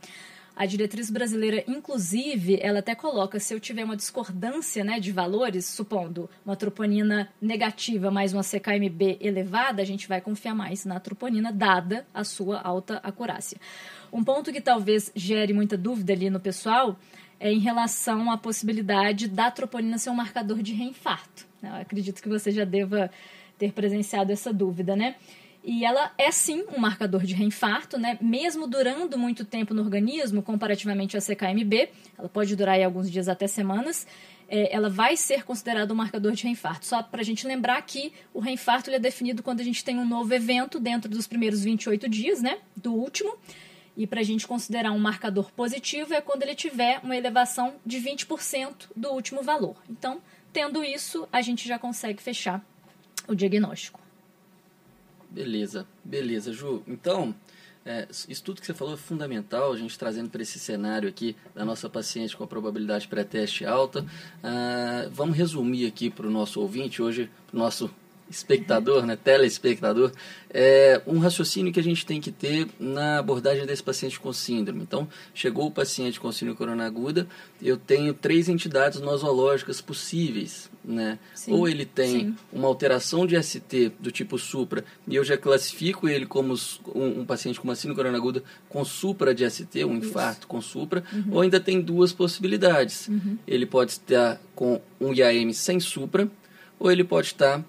A 0.57 0.65
diretriz 0.65 1.11
brasileira, 1.11 1.63
inclusive, 1.69 2.59
ela 2.63 2.79
até 2.79 2.95
coloca, 2.95 3.39
se 3.39 3.53
eu 3.53 3.61
tiver 3.61 3.85
uma 3.85 3.95
discordância 3.95 4.83
né, 4.83 4.99
de 4.99 5.13
valores, 5.13 5.67
supondo 5.67 6.31
uma 6.47 6.57
troponina 6.57 7.29
negativa 7.39 8.11
mais 8.11 8.33
uma 8.33 8.43
CKMB 8.43 9.19
elevada, 9.21 9.83
a 9.83 9.85
gente 9.85 10.09
vai 10.09 10.19
confiar 10.19 10.55
mais 10.55 10.87
na 10.87 10.99
troponina, 10.99 11.53
dada 11.53 12.07
a 12.15 12.25
sua 12.25 12.59
alta 12.59 12.97
acurácia. 13.03 13.61
Um 14.11 14.25
ponto 14.25 14.51
que 14.51 14.63
talvez 14.63 15.13
gere 15.15 15.53
muita 15.53 15.77
dúvida 15.77 16.15
ali 16.15 16.31
no 16.31 16.41
pessoal 16.41 16.99
é 17.39 17.53
em 17.53 17.59
relação 17.59 18.31
à 18.31 18.39
possibilidade 18.39 19.29
da 19.29 19.51
troponina 19.51 19.99
ser 19.99 20.09
um 20.09 20.15
marcador 20.15 20.63
de 20.63 20.73
reinfarto. 20.73 21.47
Eu 21.63 21.75
acredito 21.75 22.23
que 22.23 22.31
você 22.31 22.51
já 22.51 22.65
deva 22.65 23.11
ter 23.59 23.73
presenciado 23.73 24.33
essa 24.33 24.55
dúvida, 24.55 24.97
né? 24.97 25.17
E 25.69 25.85
ela 25.85 26.13
é 26.17 26.31
sim 26.31 26.65
um 26.73 26.79
marcador 26.79 27.25
de 27.25 27.35
reinfarto, 27.35 27.99
né? 27.99 28.17
Mesmo 28.21 28.69
durando 28.69 29.19
muito 29.19 29.45
tempo 29.45 29.75
no 29.75 29.83
organismo, 29.83 30.41
comparativamente 30.41 31.17
à 31.17 31.21
CKMB, 31.21 31.89
ela 32.17 32.29
pode 32.29 32.55
durar 32.55 32.77
aí 32.77 32.85
alguns 32.85 33.11
dias 33.11 33.29
até 33.29 33.49
semanas, 33.49 34.07
é, 34.49 34.73
ela 34.73 34.89
vai 34.89 35.17
ser 35.17 35.43
considerada 35.43 35.93
um 35.93 35.97
marcador 35.97 36.31
de 36.35 36.45
reinfarto. 36.45 36.87
Só 36.87 37.03
para 37.03 37.21
a 37.21 37.25
gente 37.25 37.45
lembrar 37.45 37.83
que 37.83 38.13
o 38.33 38.39
reinfarto 38.39 38.93
é 38.93 38.99
definido 39.01 39.43
quando 39.43 39.59
a 39.61 39.65
gente 39.65 39.83
tem 39.83 39.99
um 39.99 40.07
novo 40.07 40.33
evento 40.33 40.79
dentro 40.79 41.11
dos 41.11 41.27
primeiros 41.27 41.65
28 41.65 42.09
dias, 42.09 42.41
né? 42.41 42.59
Do 42.77 42.95
último. 42.95 43.37
E 43.97 44.07
para 44.07 44.21
a 44.21 44.25
gente 44.25 44.47
considerar 44.47 44.93
um 44.93 45.01
marcador 45.01 45.51
positivo 45.51 46.15
é 46.15 46.21
quando 46.21 46.45
ele 46.45 46.55
tiver 46.55 47.01
uma 47.03 47.17
elevação 47.17 47.75
de 47.85 47.99
20% 47.99 48.91
do 48.95 49.09
último 49.09 49.43
valor. 49.43 49.75
Então, 49.91 50.21
tendo 50.53 50.85
isso, 50.85 51.27
a 51.33 51.43
gente 51.43 51.67
já 51.67 51.77
consegue 51.77 52.23
fechar 52.23 52.65
o 53.27 53.35
diagnóstico. 53.35 54.06
Beleza, 55.37 55.87
beleza, 56.03 56.51
Ju. 56.51 56.83
Então, 56.89 57.35
é, 57.85 58.09
isso 58.27 58.43
tudo 58.43 58.59
que 58.59 58.67
você 58.67 58.73
falou 58.73 58.95
é 58.95 58.97
fundamental, 58.97 59.71
a 59.71 59.77
gente 59.77 59.99
trazendo 59.99 60.31
para 60.31 60.41
esse 60.41 60.59
cenário 60.59 61.07
aqui 61.07 61.37
da 61.55 61.63
nossa 61.63 61.91
paciente 61.91 62.35
com 62.35 62.43
a 62.43 62.47
probabilidade 62.47 63.07
pré-teste 63.07 63.67
alta. 63.67 64.01
Uh, 64.01 65.11
vamos 65.13 65.37
resumir 65.37 65.87
aqui 65.87 66.09
para 66.09 66.27
o 66.27 66.31
nosso 66.31 66.59
ouvinte, 66.59 67.03
hoje, 67.03 67.31
para 67.49 67.55
o 67.55 67.59
nosso 67.59 67.91
espectador, 68.29 69.07
né, 69.07 69.17
telespectador, 69.17 70.13
é 70.51 71.01
um 71.07 71.19
raciocínio 71.19 71.73
que 71.73 71.79
a 71.79 71.83
gente 71.83 72.07
tem 72.07 72.21
que 72.21 72.33
ter 72.33 72.67
na 72.79 73.19
abordagem 73.19 73.67
desse 73.67 73.83
paciente 73.83 74.19
com 74.19 74.33
síndrome. 74.33 74.83
Então, 74.83 75.09
chegou 75.35 75.67
o 75.67 75.71
paciente 75.71 76.19
com 76.19 76.33
síndrome 76.33 76.57
corona 76.57 76.87
aguda, 76.87 77.27
eu 77.61 77.77
tenho 77.77 78.15
três 78.15 78.49
entidades 78.49 79.01
nosológicas 79.01 79.81
possíveis, 79.81 80.71
né? 80.85 81.19
Sim, 81.35 81.53
Ou 81.53 81.69
ele 81.69 81.85
tem 81.85 82.21
sim. 82.21 82.37
uma 82.53 82.69
alteração 82.69 83.27
de 83.27 83.41
ST 83.43 83.93
do 84.01 84.11
tipo 84.11 84.39
supra, 84.39 84.85
e 85.07 85.15
eu 85.15 85.25
já 85.25 85.37
classifico 85.37 86.09
ele 86.09 86.27
como 86.27 86.55
um, 86.95 87.21
um 87.21 87.25
paciente 87.25 87.61
com 87.61 87.69
uma 87.69 87.75
síndrome 87.75 87.97
corona 87.97 88.17
aguda 88.17 88.43
com 88.69 88.85
supra 88.85 89.35
de 89.35 89.49
ST, 89.49 89.85
um 89.85 89.97
infarto 89.97 90.41
Isso. 90.41 90.49
com 90.49 90.61
supra, 90.61 91.05
uhum. 91.13 91.25
ou 91.33 91.41
ainda 91.43 91.61
tem 91.61 91.81
duas 91.81 92.13
possibilidades. 92.13 93.09
Uhum. 93.09 93.39
Ele 93.47 93.67
pode 93.67 93.93
estar 93.93 94.41
com 94.55 94.81
um 95.01 95.13
IAM 95.13 95.53
sem 95.53 95.79
supra, 95.81 96.29
ou 96.79 96.91
ele 96.91 97.05
pode 97.05 97.29
estar 97.29 97.65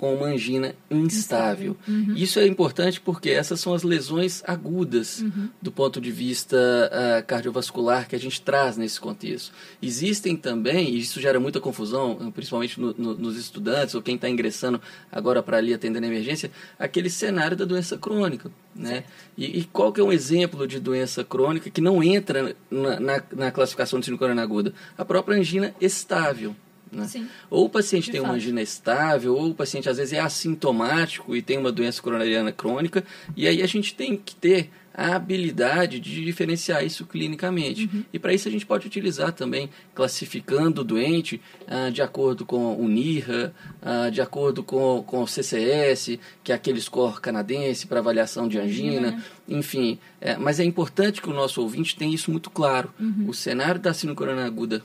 com 0.00 0.14
uma 0.14 0.28
angina 0.28 0.74
instável. 0.90 1.76
Uhum. 1.86 2.14
Isso 2.16 2.38
é 2.38 2.46
importante 2.46 2.98
porque 2.98 3.28
essas 3.28 3.60
são 3.60 3.74
as 3.74 3.82
lesões 3.82 4.42
agudas 4.46 5.20
uhum. 5.20 5.50
do 5.60 5.70
ponto 5.70 6.00
de 6.00 6.10
vista 6.10 6.56
uh, 6.56 7.26
cardiovascular 7.26 8.08
que 8.08 8.16
a 8.16 8.18
gente 8.18 8.40
traz 8.40 8.78
nesse 8.78 8.98
contexto. 8.98 9.52
Existem 9.82 10.34
também, 10.38 10.88
e 10.88 11.00
isso 11.00 11.20
gera 11.20 11.38
muita 11.38 11.60
confusão, 11.60 12.32
principalmente 12.34 12.80
no, 12.80 12.94
no, 12.96 13.14
nos 13.14 13.36
estudantes 13.36 13.94
ou 13.94 14.00
quem 14.00 14.14
está 14.14 14.26
ingressando 14.26 14.80
agora 15.12 15.42
para 15.42 15.58
ali 15.58 15.74
atendendo 15.74 16.06
a 16.06 16.08
emergência, 16.08 16.50
aquele 16.78 17.10
cenário 17.10 17.54
da 17.54 17.66
doença 17.66 17.98
crônica. 17.98 18.50
Né? 18.74 19.04
E, 19.36 19.58
e, 19.58 19.64
qual 19.64 19.92
que 19.92 20.00
é 20.00 20.04
um 20.04 20.10
exemplo 20.10 20.66
de 20.66 20.80
doença 20.80 21.22
crônica 21.22 21.68
que 21.68 21.82
não 21.82 22.02
entra 22.02 22.56
na, 22.70 22.98
na, 22.98 23.22
na 23.36 23.50
classificação 23.50 24.00
de 24.00 24.06
síndrome 24.06 24.40
aguda? 24.40 24.72
A 24.96 25.04
própria 25.04 25.36
angina 25.36 25.74
estável. 25.78 26.56
Né? 26.92 27.06
Ou 27.48 27.66
o 27.66 27.70
paciente 27.70 28.10
tem 28.10 28.20
fato. 28.20 28.30
uma 28.30 28.36
angina 28.36 28.60
estável, 28.60 29.34
ou 29.34 29.50
o 29.50 29.54
paciente 29.54 29.88
às 29.88 29.96
vezes 29.96 30.12
é 30.12 30.20
assintomático 30.20 31.36
e 31.36 31.42
tem 31.42 31.58
uma 31.58 31.70
doença 31.70 32.02
coronariana 32.02 32.52
crônica, 32.52 33.04
e 33.36 33.46
aí 33.46 33.62
a 33.62 33.66
gente 33.66 33.94
tem 33.94 34.16
que 34.16 34.34
ter 34.34 34.70
a 34.92 35.14
habilidade 35.14 36.00
de 36.00 36.24
diferenciar 36.24 36.84
isso 36.84 37.06
clinicamente. 37.06 37.88
Uhum. 37.92 38.04
E 38.12 38.18
para 38.18 38.34
isso 38.34 38.48
a 38.48 38.50
gente 38.50 38.66
pode 38.66 38.86
utilizar 38.86 39.32
também 39.32 39.70
classificando 39.94 40.80
o 40.80 40.84
doente 40.84 41.40
ah, 41.66 41.90
de 41.90 42.02
acordo 42.02 42.44
com 42.44 42.74
o 42.74 42.88
NIRA, 42.88 43.54
ah, 43.80 44.10
de 44.10 44.20
acordo 44.20 44.62
com, 44.62 45.02
com 45.06 45.22
o 45.22 45.26
CCS, 45.26 46.18
que 46.42 46.52
é 46.52 46.54
aquele 46.54 46.80
score 46.80 47.20
canadense 47.20 47.86
para 47.86 48.00
avaliação 48.00 48.48
de 48.48 48.58
angina, 48.58 49.22
uhum. 49.48 49.58
enfim. 49.58 49.98
É, 50.20 50.36
mas 50.36 50.60
é 50.60 50.64
importante 50.64 51.22
que 51.22 51.30
o 51.30 51.34
nosso 51.34 51.62
ouvinte 51.62 51.96
tenha 51.96 52.14
isso 52.14 52.30
muito 52.30 52.50
claro. 52.50 52.92
Uhum. 52.98 53.26
O 53.28 53.32
cenário 53.32 53.80
da 53.80 53.94
síndrome 53.94 54.16
coronariana 54.16 54.48
aguda 54.48 54.82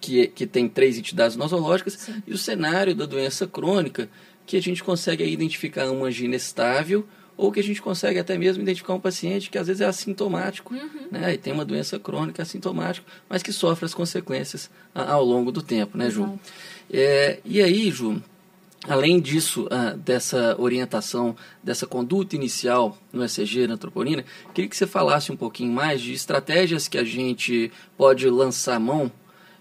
que, 0.00 0.28
que 0.28 0.46
tem 0.46 0.68
três 0.68 0.96
entidades 0.98 1.36
nosológicas, 1.36 1.94
Sim. 1.94 2.22
e 2.26 2.32
o 2.32 2.38
cenário 2.38 2.94
da 2.94 3.06
doença 3.06 3.46
crônica, 3.46 4.08
que 4.46 4.56
a 4.56 4.62
gente 4.62 4.82
consegue 4.82 5.24
identificar 5.24 5.90
uma 5.90 6.06
angina 6.06 6.34
estável, 6.34 7.06
ou 7.36 7.50
que 7.50 7.60
a 7.60 7.62
gente 7.62 7.80
consegue 7.80 8.18
até 8.18 8.36
mesmo 8.36 8.62
identificar 8.62 8.92
um 8.92 9.00
paciente 9.00 9.48
que 9.48 9.56
às 9.56 9.66
vezes 9.66 9.80
é 9.80 9.86
assintomático, 9.86 10.74
uhum. 10.74 11.08
né, 11.10 11.34
e 11.34 11.38
tem 11.38 11.52
uma 11.52 11.64
doença 11.64 11.98
crônica 11.98 12.42
assintomática, 12.42 13.06
mas 13.28 13.42
que 13.42 13.52
sofre 13.52 13.86
as 13.86 13.94
consequências 13.94 14.70
ao 14.94 15.24
longo 15.24 15.50
do 15.50 15.62
tempo, 15.62 15.96
né, 15.96 16.10
Ju? 16.10 16.38
É, 16.92 17.38
e 17.44 17.62
aí, 17.62 17.90
Ju, 17.90 18.22
além 18.86 19.20
disso, 19.20 19.66
ah, 19.70 19.94
dessa 19.96 20.54
orientação, 20.58 21.36
dessa 21.62 21.86
conduta 21.86 22.36
inicial 22.36 22.98
no 23.12 23.24
ECG, 23.24 23.66
na 23.66 23.76
troponina, 23.76 24.24
queria 24.52 24.68
que 24.68 24.76
você 24.76 24.86
falasse 24.86 25.30
um 25.32 25.36
pouquinho 25.36 25.72
mais 25.72 26.00
de 26.00 26.12
estratégias 26.12 26.88
que 26.88 26.98
a 26.98 27.04
gente 27.04 27.70
pode 27.96 28.28
lançar 28.28 28.78
mão 28.80 29.10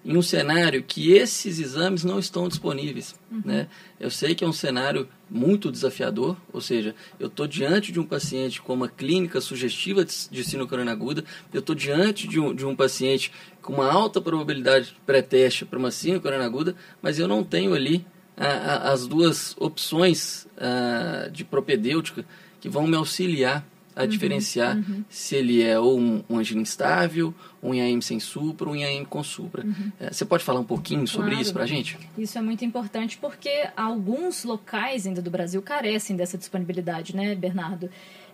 em 0.10 0.18
um 0.18 0.24
cenário 0.24 0.82
que 0.82 1.12
esses 1.12 1.60
exames 1.60 2.04
não 2.04 2.18
estão 2.18 2.48
disponíveis. 2.48 3.14
Uhum. 3.30 3.44
Né? 3.46 3.68
Eu 4.00 4.10
sei 4.10 4.34
que 4.34 4.44
é 4.44 4.48
um 4.48 4.52
cenário 4.52 5.08
muito 5.30 5.72
desafiador, 5.72 6.36
ou 6.52 6.60
seja, 6.60 6.96
eu 7.20 7.28
estou 7.28 7.46
diante 7.46 7.92
de 7.92 8.00
um 8.00 8.04
paciente 8.04 8.60
com 8.60 8.74
uma 8.74 8.90
clínica 8.90 9.40
sugestiva 9.40 10.04
de 10.04 10.44
síndrome 10.44 10.90
aguda, 10.90 11.24
eu 11.54 11.60
estou 11.60 11.76
diante 11.76 12.28
de 12.28 12.40
um, 12.40 12.56
de 12.56 12.66
um 12.66 12.76
paciente 12.76 13.32
com 13.62 13.74
uma 13.74 13.92
alta 13.92 14.20
probabilidade 14.20 14.96
pré-teste 15.06 15.64
para 15.64 15.78
uma 15.78 15.92
síndrome 15.92 16.44
aguda, 16.44 16.76
mas 17.04 17.20
eu 17.20 17.28
não 17.28 17.44
tenho 17.44 17.76
ali 17.76 18.04
a, 18.36 18.48
a, 18.48 18.92
as 18.92 19.06
duas 19.06 19.56
opções 19.60 20.48
a, 20.58 21.26
ah, 21.26 21.30
de 21.30 21.44
propedêutica 21.44 22.26
que 22.60 22.68
vão 22.68 22.88
me 22.88 22.96
auxiliar 22.96 23.64
a 24.00 24.04
uhum, 24.04 24.08
diferenciar 24.08 24.78
uhum. 24.78 25.04
se 25.10 25.36
ele 25.36 25.62
é 25.62 25.78
ou 25.78 26.00
um, 26.00 26.24
um 26.30 26.38
angina 26.38 26.62
instável, 26.62 27.34
um 27.62 27.74
IAM 27.74 28.00
sem 28.00 28.18
supra, 28.18 28.70
um 28.70 28.76
IAM 28.76 29.04
com 29.04 29.22
supra. 29.22 29.66
Uhum. 29.66 29.92
É, 30.00 30.12
você 30.12 30.24
pode 30.24 30.42
falar 30.42 30.62
um 30.62 30.66
pouquinho 30.66 31.06
sobre 31.06 31.32
claro. 31.32 31.42
isso 31.42 31.54
para 31.54 31.64
a 31.64 31.68
gente? 31.68 32.00
Isso 32.18 32.38
é 32.38 32.42
muito 32.42 32.64
importante 32.64 33.18
porque 33.18 33.68
alguns 33.76 34.46
locais 34.46 35.06
ainda 35.06 35.22
do 35.22 35.30
Brasil 35.30 35.62
carecem 35.62 36.16
dessa 36.16 36.38
disponibilidade, 36.38 37.14
né, 37.14 37.36
Bernardo? 37.36 37.90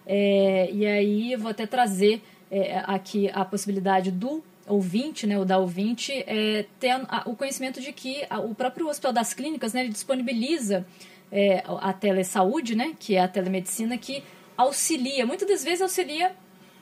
É, 0.05 0.69
e 0.71 0.85
aí 0.85 1.33
eu 1.33 1.39
vou 1.39 1.49
até 1.49 1.65
trazer 1.65 2.21
é, 2.51 2.83
aqui 2.85 3.27
a 3.33 3.43
possibilidade 3.43 4.11
do 4.11 4.43
ouvinte, 4.67 5.25
né, 5.25 5.39
o 5.39 5.45
da 5.45 5.57
ouvinte, 5.57 6.11
é, 6.27 6.65
ter 6.79 6.91
a, 6.91 7.23
o 7.25 7.35
conhecimento 7.35 7.81
de 7.81 7.91
que 7.91 8.23
a, 8.29 8.39
o 8.39 8.53
próprio 8.53 8.87
Hospital 8.87 9.13
das 9.13 9.33
Clínicas, 9.33 9.73
né, 9.73 9.81
ele 9.81 9.89
disponibiliza 9.91 10.85
é, 11.31 11.63
a 11.65 11.91
telesaúde, 11.91 12.75
né, 12.75 12.93
que 12.99 13.15
é 13.15 13.21
a 13.21 13.27
telemedicina, 13.27 13.97
que 13.97 14.23
auxilia, 14.57 15.25
muitas 15.25 15.47
das 15.47 15.63
vezes 15.63 15.81
auxilia 15.81 16.35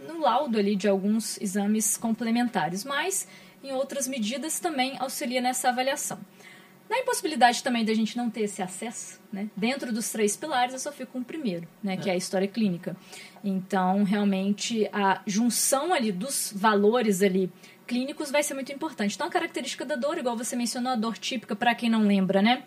no 0.08 0.20
laudo 0.20 0.58
ali 0.58 0.76
de 0.76 0.88
alguns 0.88 1.40
exames 1.42 1.98
complementares, 1.98 2.84
mas 2.84 3.28
em 3.64 3.72
outras 3.72 4.08
medidas 4.08 4.60
também 4.60 4.98
auxilia 5.00 5.42
nessa 5.42 5.70
avaliação. 5.70 6.20
Na 6.90 7.00
impossibilidade 7.00 7.64
também 7.64 7.86
da 7.86 7.94
gente 7.94 8.18
não 8.18 8.30
ter 8.30 8.42
esse 8.42 8.62
acesso, 8.62 9.20
né? 9.32 9.50
Dentro 9.56 9.92
dos 9.94 10.12
três 10.12 10.36
pilares, 10.36 10.74
eu 10.74 10.80
só 10.80 10.92
fico 10.92 11.14
com 11.14 11.20
o 11.20 11.24
primeiro, 11.24 11.68
né? 11.82 11.96
Que 11.96 12.10
é 12.10 12.14
a 12.14 12.16
história 12.16 12.48
clínica. 12.48 12.96
Então, 13.44 14.04
realmente, 14.04 14.88
a 14.92 15.22
junção 15.26 15.94
ali 15.94 16.12
dos 16.12 16.54
valores 16.54 17.22
ali 17.22 17.52
clínicos 17.88 18.30
vai 18.30 18.44
ser 18.44 18.54
muito 18.54 18.72
importante. 18.72 19.16
Então, 19.16 19.28
a 19.28 19.32
característica 19.32 19.86
da 19.86 19.96
dor, 19.96 20.18
igual 20.18 20.38
você 20.38 20.56
mencionou, 20.56 20.92
a 20.92 20.96
dor 20.96 21.18
típica, 21.18 21.56
para 21.56 21.74
quem 21.74 21.90
não 21.90 22.06
lembra, 22.06 22.42
né? 22.42 22.64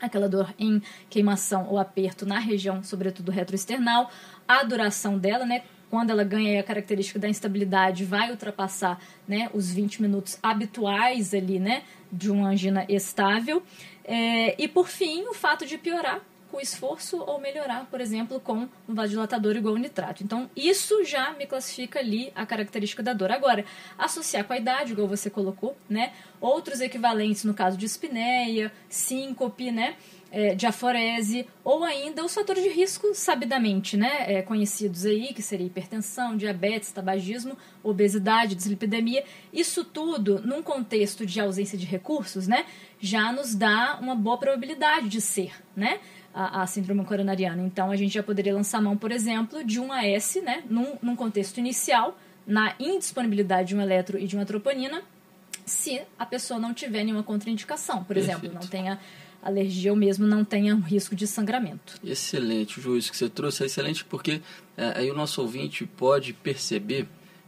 aquela 0.00 0.28
dor 0.28 0.52
em 0.58 0.82
queimação 1.08 1.66
ou 1.68 1.78
aperto 1.78 2.24
na 2.24 2.38
região, 2.38 2.82
sobretudo 2.82 3.30
retroesternal, 3.30 4.10
a 4.50 4.64
duração 4.64 5.16
dela, 5.16 5.46
né? 5.46 5.62
Quando 5.88 6.10
ela 6.10 6.24
ganha 6.24 6.58
a 6.58 6.62
característica 6.62 7.18
da 7.18 7.28
instabilidade, 7.28 8.04
vai 8.04 8.30
ultrapassar 8.30 9.00
né, 9.26 9.48
os 9.54 9.72
20 9.72 10.02
minutos 10.02 10.38
habituais 10.42 11.32
ali, 11.34 11.60
né? 11.60 11.84
De 12.10 12.30
uma 12.30 12.48
angina 12.48 12.84
estável. 12.88 13.62
É, 14.04 14.60
e 14.60 14.66
por 14.66 14.88
fim, 14.88 15.22
o 15.28 15.34
fato 15.34 15.64
de 15.64 15.78
piorar 15.78 16.20
com 16.50 16.60
esforço 16.60 17.18
ou 17.18 17.40
melhorar, 17.40 17.86
por 17.88 18.00
exemplo, 18.00 18.40
com 18.40 18.68
um 18.88 18.94
vasodilatador 18.94 19.56
igual 19.56 19.74
ao 19.74 19.80
nitrato. 19.80 20.24
Então, 20.24 20.50
isso 20.56 21.04
já 21.04 21.32
me 21.34 21.46
classifica 21.46 22.00
ali 22.00 22.32
a 22.34 22.44
característica 22.44 23.02
da 23.02 23.12
dor. 23.12 23.30
Agora, 23.30 23.64
associar 23.96 24.44
com 24.44 24.52
a 24.52 24.58
idade, 24.58 24.92
igual 24.92 25.06
você 25.06 25.30
colocou, 25.30 25.76
né? 25.88 26.12
Outros 26.40 26.80
equivalentes 26.80 27.44
no 27.44 27.54
caso 27.54 27.76
de 27.76 27.86
espineia, 27.86 28.72
síncope, 28.88 29.70
né? 29.70 29.96
É, 30.32 30.54
diaforese, 30.54 31.44
ou 31.64 31.82
ainda 31.82 32.24
os 32.24 32.32
fatores 32.32 32.62
de 32.62 32.68
risco 32.68 33.12
sabidamente 33.14 33.96
né, 33.96 34.32
é, 34.32 34.42
conhecidos 34.42 35.04
aí, 35.04 35.34
que 35.34 35.42
seria 35.42 35.66
hipertensão, 35.66 36.36
diabetes, 36.36 36.92
tabagismo, 36.92 37.56
obesidade, 37.82 38.54
dislipidemia. 38.54 39.24
Isso 39.52 39.84
tudo, 39.84 40.40
num 40.46 40.62
contexto 40.62 41.26
de 41.26 41.40
ausência 41.40 41.76
de 41.76 41.84
recursos, 41.84 42.46
né, 42.46 42.64
já 43.00 43.32
nos 43.32 43.56
dá 43.56 43.98
uma 44.00 44.14
boa 44.14 44.38
probabilidade 44.38 45.08
de 45.08 45.20
ser, 45.20 45.52
né? 45.74 45.98
a, 46.34 46.62
a, 46.62 46.66
síndrome 46.66 47.04
coronariana. 47.04 47.62
Então, 47.62 47.90
a 47.90 47.96
gente 47.96 48.14
já 48.14 48.22
poderia 48.22 48.54
lançar 48.54 48.80
mão, 48.80 48.96
por 48.96 49.12
exemplo, 49.12 49.64
de 49.64 49.80
um 49.80 49.92
AS, 49.92 50.38
né, 50.42 50.62
num, 50.68 50.96
num 51.02 51.16
contexto 51.16 51.58
inicial, 51.58 52.16
na 52.46 52.74
indisponibilidade 52.78 53.68
de 53.68 53.76
um 53.76 53.80
eletro 53.80 54.18
e 54.18 54.26
de 54.26 54.36
uma 54.36 54.44
troponina, 54.44 55.02
se 55.64 56.02
a 56.18 56.26
pessoa 56.26 56.58
não 56.58 56.74
tiver 56.74 57.04
nenhuma 57.04 57.22
contraindicação. 57.22 57.98
Por 58.02 58.14
Perfeito. 58.14 58.38
exemplo, 58.38 58.60
não 58.60 58.68
tenha 58.68 58.98
alergia 59.42 59.90
ou 59.90 59.96
mesmo 59.96 60.26
não 60.26 60.44
tenha 60.44 60.74
um 60.74 60.80
risco 60.80 61.14
de 61.14 61.26
sangramento. 61.26 61.94
Excelente, 62.04 62.80
Ju, 62.80 62.96
isso 62.96 63.10
que 63.10 63.16
você 63.16 63.28
trouxe 63.28 63.62
é 63.62 63.66
excelente 63.66 64.04
porque 64.04 64.40
é, 64.76 64.98
aí 64.98 65.10
o 65.10 65.14
nosso 65.14 65.40
ouvinte 65.40 65.86
pode 65.86 66.32
perceber, 66.32 67.06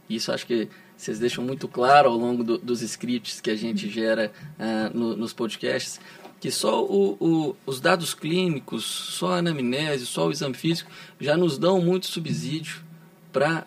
isso 0.09 0.31
acho 0.31 0.45
que 0.45 0.67
vocês 0.97 1.19
deixam 1.19 1.43
muito 1.43 1.67
claro 1.67 2.09
ao 2.09 2.17
longo 2.17 2.43
do, 2.43 2.57
dos 2.57 2.81
scripts 2.81 3.41
que 3.41 3.51
a 3.51 3.55
gente 3.55 3.89
gera 3.89 4.31
uh, 4.57 4.97
no, 4.97 5.15
nos 5.15 5.33
podcasts, 5.33 5.99
que 6.39 6.51
só 6.51 6.83
o, 6.83 7.17
o, 7.19 7.55
os 7.65 7.79
dados 7.79 8.13
clínicos, 8.13 8.83
só 8.83 9.33
a 9.33 9.37
anamnese, 9.37 10.05
só 10.05 10.27
o 10.27 10.31
exame 10.31 10.55
físico 10.55 10.91
já 11.19 11.37
nos 11.37 11.57
dão 11.57 11.81
muito 11.81 12.05
subsídio 12.05 12.81
para 13.31 13.65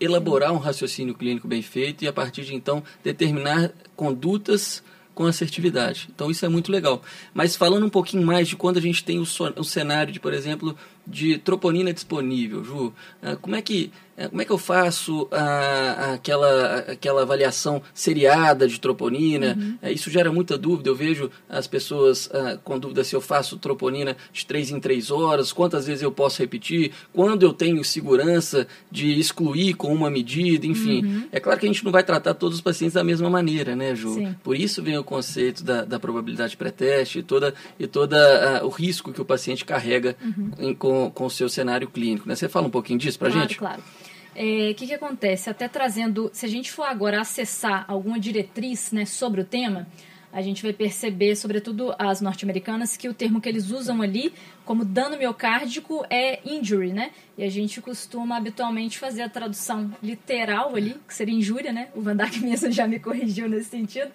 elaborar 0.00 0.52
um 0.52 0.58
raciocínio 0.58 1.14
clínico 1.14 1.46
bem 1.46 1.60
feito 1.60 2.04
e 2.04 2.08
a 2.08 2.12
partir 2.12 2.44
de 2.44 2.54
então 2.54 2.82
determinar 3.04 3.72
condutas 3.94 4.82
com 5.20 5.26
assertividade. 5.26 6.08
Então 6.14 6.30
isso 6.30 6.46
é 6.46 6.48
muito 6.48 6.72
legal. 6.72 7.02
Mas 7.34 7.54
falando 7.54 7.84
um 7.84 7.90
pouquinho 7.90 8.24
mais 8.24 8.48
de 8.48 8.56
quando 8.56 8.78
a 8.78 8.80
gente 8.80 9.04
tem 9.04 9.18
o, 9.18 9.26
o 9.56 9.64
cenário 9.64 10.10
de, 10.10 10.18
por 10.18 10.32
exemplo, 10.32 10.74
de 11.06 11.36
troponina 11.36 11.92
disponível, 11.92 12.64
Ju, 12.64 12.94
ah, 13.22 13.36
como 13.36 13.54
é 13.54 13.60
que 13.60 13.92
como 14.28 14.42
é 14.42 14.44
que 14.44 14.52
eu 14.52 14.58
faço 14.58 15.28
a, 15.30 16.14
aquela, 16.14 16.76
aquela 16.80 17.22
avaliação 17.22 17.82
seriada 17.94 18.66
de 18.68 18.78
troponina? 18.78 19.56
Uhum. 19.58 19.78
É, 19.82 19.92
isso 19.92 20.10
gera 20.10 20.32
muita 20.32 20.58
dúvida. 20.58 20.90
Eu 20.90 20.94
vejo 20.94 21.30
as 21.48 21.66
pessoas 21.66 22.26
uh, 22.26 22.58
com 22.62 22.78
dúvida 22.78 23.04
se 23.04 23.14
eu 23.14 23.20
faço 23.20 23.56
troponina 23.58 24.16
de 24.32 24.44
3 24.46 24.72
em 24.72 24.80
3 24.80 25.10
horas, 25.10 25.52
quantas 25.52 25.86
vezes 25.86 26.02
eu 26.02 26.12
posso 26.12 26.40
repetir, 26.40 26.92
quando 27.12 27.42
eu 27.42 27.52
tenho 27.52 27.82
segurança 27.84 28.66
de 28.90 29.18
excluir 29.18 29.74
com 29.74 29.92
uma 29.92 30.10
medida, 30.10 30.66
enfim. 30.66 31.04
Uhum. 31.04 31.28
É 31.32 31.40
claro 31.40 31.58
que 31.58 31.66
a 31.66 31.68
gente 31.68 31.84
não 31.84 31.92
vai 31.92 32.02
tratar 32.02 32.34
todos 32.34 32.56
os 32.56 32.60
pacientes 32.62 32.94
da 32.94 33.04
mesma 33.04 33.30
maneira, 33.30 33.74
né, 33.74 33.94
Ju? 33.94 34.14
Sim. 34.14 34.34
Por 34.42 34.56
isso 34.56 34.82
vem 34.82 34.98
o 34.98 35.04
conceito 35.04 35.64
da, 35.64 35.84
da 35.84 35.98
probabilidade 35.98 36.56
pré-teste 36.56 37.20
e 37.20 37.22
toda, 37.22 37.54
e 37.78 37.86
toda 37.86 38.60
uh, 38.62 38.66
o 38.66 38.68
risco 38.68 39.12
que 39.12 39.20
o 39.20 39.24
paciente 39.24 39.64
carrega 39.64 40.16
uhum. 40.22 40.50
em, 40.58 40.74
com, 40.74 41.10
com 41.10 41.26
o 41.26 41.30
seu 41.30 41.48
cenário 41.48 41.88
clínico. 41.88 42.28
Né? 42.28 42.34
Você 42.34 42.48
fala 42.48 42.66
um 42.66 42.70
pouquinho 42.70 42.98
disso 42.98 43.18
pra 43.18 43.30
claro, 43.30 43.48
gente? 43.48 43.58
Claro, 43.58 43.82
claro. 43.82 44.09
O 44.34 44.38
é, 44.38 44.74
que, 44.74 44.86
que 44.86 44.94
acontece? 44.94 45.50
Até 45.50 45.68
trazendo, 45.68 46.30
se 46.32 46.46
a 46.46 46.48
gente 46.48 46.70
for 46.70 46.84
agora 46.84 47.20
acessar 47.20 47.84
alguma 47.88 48.18
diretriz 48.18 48.92
né, 48.92 49.04
sobre 49.04 49.40
o 49.40 49.44
tema, 49.44 49.86
a 50.32 50.40
gente 50.40 50.62
vai 50.62 50.72
perceber, 50.72 51.34
sobretudo 51.34 51.92
as 51.98 52.20
norte-americanas, 52.20 52.96
que 52.96 53.08
o 53.08 53.14
termo 53.14 53.40
que 53.40 53.48
eles 53.48 53.70
usam 53.70 54.00
ali 54.00 54.32
como 54.64 54.84
dano 54.84 55.16
miocárdico 55.18 56.04
é 56.08 56.38
injury, 56.44 56.92
né? 56.92 57.10
E 57.36 57.42
a 57.42 57.50
gente 57.50 57.80
costuma 57.80 58.36
habitualmente 58.36 58.96
fazer 58.96 59.22
a 59.22 59.28
tradução 59.28 59.92
literal 60.00 60.76
ali, 60.76 60.94
que 61.06 61.14
seria 61.14 61.34
injúria, 61.34 61.72
né? 61.72 61.88
O 61.96 62.00
Van 62.00 62.16
Dijk 62.16 62.38
mesmo 62.46 62.70
já 62.70 62.86
me 62.86 63.00
corrigiu 63.00 63.48
nesse 63.48 63.70
sentido. 63.70 64.10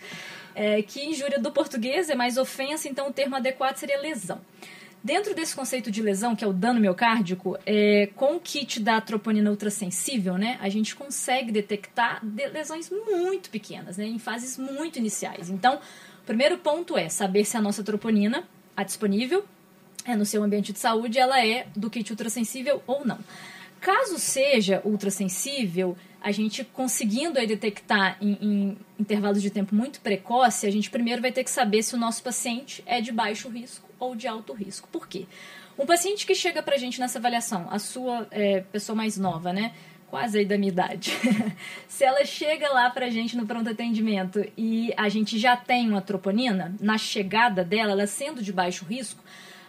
É, 0.53 0.81
que 0.81 1.03
injúria 1.03 1.37
do 1.37 1.51
português 1.51 2.09
é 2.09 2.15
mais 2.15 2.37
ofensa, 2.37 2.87
então 2.87 3.09
o 3.09 3.13
termo 3.13 3.35
adequado 3.35 3.75
seria 3.75 3.99
lesão. 3.99 4.39
Dentro 5.05 5.35
desse 5.35 5.55
conceito 5.55 5.91
de 5.91 6.01
lesão, 6.01 6.35
que 6.35 6.43
é 6.43 6.47
o 6.47 6.51
dano 6.51 6.79
miocárdico, 6.79 7.55
é, 7.63 8.09
com 8.15 8.37
o 8.37 8.39
kit 8.39 8.79
da 8.79 8.99
troponina 8.99 9.51
ultrassensível, 9.51 10.35
né, 10.35 10.57
a 10.59 10.67
gente 10.67 10.95
consegue 10.95 11.51
detectar 11.51 12.23
lesões 12.51 12.89
muito 12.89 13.51
pequenas, 13.51 13.97
né, 13.97 14.05
em 14.05 14.17
fases 14.17 14.57
muito 14.57 14.97
iniciais. 14.97 15.51
Então, 15.51 15.75
o 15.75 16.25
primeiro 16.25 16.57
ponto 16.57 16.97
é 16.97 17.07
saber 17.07 17.45
se 17.45 17.55
a 17.55 17.61
nossa 17.61 17.83
troponina, 17.83 18.49
a 18.75 18.83
disponível, 18.83 19.45
é 20.05 20.15
no 20.15 20.25
seu 20.25 20.41
ambiente 20.41 20.73
de 20.73 20.79
saúde, 20.79 21.19
ela 21.19 21.39
é 21.45 21.67
do 21.75 21.87
kit 21.87 22.11
ultrassensível 22.11 22.81
ou 22.87 23.05
não. 23.05 23.19
Caso 23.79 24.17
seja 24.17 24.81
ultrassensível, 24.83 25.95
a 26.19 26.31
gente 26.31 26.63
conseguindo 26.63 27.37
aí 27.37 27.45
detectar 27.45 28.17
em, 28.19 28.39
em, 28.41 28.77
intervalos 28.99 29.43
de 29.43 29.51
tempo 29.51 29.75
muito 29.75 30.01
precoce, 30.01 30.65
a 30.65 30.71
gente 30.71 30.89
primeiro 30.89 31.21
vai 31.21 31.31
ter 31.31 31.43
que 31.43 31.51
saber 31.51 31.83
se 31.83 31.93
o 31.93 31.97
nosso 31.99 32.23
paciente 32.23 32.81
é 32.87 32.99
de 32.99 33.11
baixo 33.11 33.47
risco 33.49 33.84
ou 33.99 34.15
de 34.15 34.27
alto 34.27 34.53
risco. 34.53 34.87
Por 34.91 35.07
quê? 35.07 35.25
Um 35.77 35.85
paciente 35.85 36.25
que 36.25 36.33
chega 36.33 36.63
pra 36.63 36.77
gente 36.77 36.99
nessa 36.99 37.19
avaliação, 37.19 37.67
a 37.69 37.79
sua 37.79 38.27
é, 38.31 38.61
pessoa 38.71 38.95
mais 38.95 39.17
nova, 39.17 39.51
né? 39.51 39.73
Quase 40.07 40.39
aí 40.39 40.45
da 40.45 40.57
minha 40.57 40.71
idade. 40.71 41.11
se 41.87 42.03
ela 42.03 42.23
chega 42.23 42.69
lá 42.71 42.89
pra 42.89 43.09
gente 43.09 43.35
no 43.35 43.45
pronto 43.45 43.69
atendimento 43.69 44.45
e 44.57 44.93
a 44.95 45.09
gente 45.09 45.37
já 45.37 45.57
tem 45.57 45.89
uma 45.89 46.01
troponina, 46.01 46.73
na 46.79 46.97
chegada 46.97 47.63
dela, 47.63 47.91
ela 47.91 48.07
sendo 48.07 48.41
de 48.41 48.53
baixo 48.53 48.85
risco, 48.85 49.21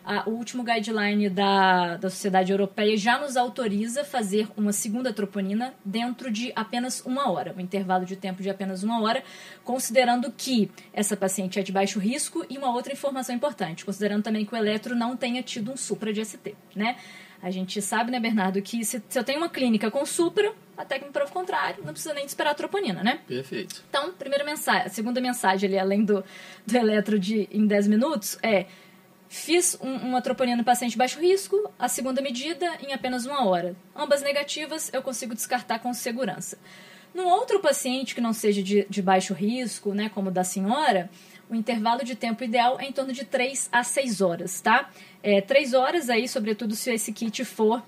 a, 0.07 0.29
o 0.29 0.35
último 0.35 0.63
guideline 0.63 1.29
da, 1.29 1.97
da 1.97 2.09
Sociedade 2.09 2.53
Europeia 2.53 2.97
já 2.97 3.19
nos 3.19 3.37
autoriza 3.37 4.05
fazer 4.05 4.47
uma 4.57 4.73
segunda 4.73 5.13
troponina 5.13 5.75
dentro 5.85 6.31
de 6.31 6.53
apenas 6.55 7.05
uma 7.05 7.29
hora, 7.31 7.53
um 7.57 7.61
intervalo 7.61 8.07
de 8.07 8.15
tempo 8.15 8.41
de 8.41 8.49
apenas 8.49 8.85
uma 8.85 9.03
hora, 9.03 9.25
considerando 9.65 10.31
que 10.31 10.71
essa 10.93 11.17
paciente 11.17 11.59
é 11.59 11.63
de 11.63 11.73
baixo 11.73 11.99
risco 11.99 12.47
e 12.49 12.57
uma 12.57 12.73
outra 12.73 12.93
informação 12.93 13.35
importante, 13.35 13.85
considerando 13.85 14.23
também 14.23 14.45
que 14.45 14.55
o 14.55 14.57
eletro 14.57 14.95
não 14.95 15.17
tenha 15.17 15.43
tido 15.43 15.73
um 15.73 15.77
supra 15.77 16.13
de 16.13 16.25
ST, 16.25 16.55
né? 16.77 16.97
A 17.43 17.51
gente 17.51 17.83
sabe, 17.83 18.11
né, 18.11 18.19
Bernardo, 18.19 18.63
que 18.63 18.85
se, 18.85 19.03
se 19.09 19.19
eu 19.19 19.23
tenho 19.23 19.39
uma 19.39 19.49
clínica 19.49 19.91
com 19.91 20.07
supra, 20.07 20.53
até 20.77 20.99
que 20.99 21.05
me 21.05 21.11
prova 21.11 21.31
o 21.31 21.35
contrário, 21.35 21.85
não 21.85 21.93
precisa 21.93 22.15
nem 22.15 22.25
esperar 22.25 22.53
a 22.53 22.55
troponina, 22.55 23.03
né? 23.03 23.21
Perfeito. 23.27 23.85
Então, 23.89 24.13
primeira 24.13 24.45
mensagem, 24.45 24.87
a 24.87 24.89
segunda 24.89 25.21
mensagem 25.21 25.69
ali, 25.69 25.79
além 25.79 26.05
do, 26.05 26.25
do 26.67 26.77
eletro 26.77 27.19
de, 27.19 27.49
em 27.51 27.67
10 27.67 27.89
minutos, 27.89 28.39
é 28.43 28.67
Fiz 29.29 29.77
um, 29.81 29.95
uma 30.09 30.23
troponina 30.23 30.57
no 30.57 30.65
paciente 30.65 30.97
baixo 30.97 31.21
risco, 31.21 31.71
a 31.79 31.89
segunda 31.89 32.23
medida 32.23 32.67
em 32.81 32.93
apenas 32.93 33.27
uma 33.27 33.47
hora. 33.47 33.75
Ambas 33.95 34.23
negativas, 34.23 34.91
eu 34.93 35.03
consigo 35.03 35.35
descartar 35.35 35.81
com 35.81 35.93
segurança. 35.93 36.59
No 37.15 37.25
outro 37.25 37.61
paciente 37.61 38.15
que 38.15 38.21
não 38.21 38.33
seja 38.33 38.63
de, 38.63 38.87
de 38.89 39.03
baixo 39.03 39.35
risco, 39.35 39.95
né, 39.95 40.09
como 40.09 40.29
o 40.29 40.33
da 40.33 40.45
senhora, 40.45 41.11
o 41.49 41.55
intervalo 41.55 42.05
de 42.05 42.15
tempo 42.15 42.45
ideal 42.45 42.79
é 42.79 42.85
em 42.85 42.93
torno 42.93 43.13
de 43.13 43.25
3 43.25 43.69
a 43.73 43.83
6 43.83 44.21
horas, 44.21 44.61
tá? 44.61 44.91
É, 45.23 45.41
3 45.41 45.75
horas 45.75 46.11
aí, 46.11 46.29
sobretudo 46.29 46.75
se 46.75 46.93
esse 46.93 47.13
kit 47.13 47.45
for 47.45 47.83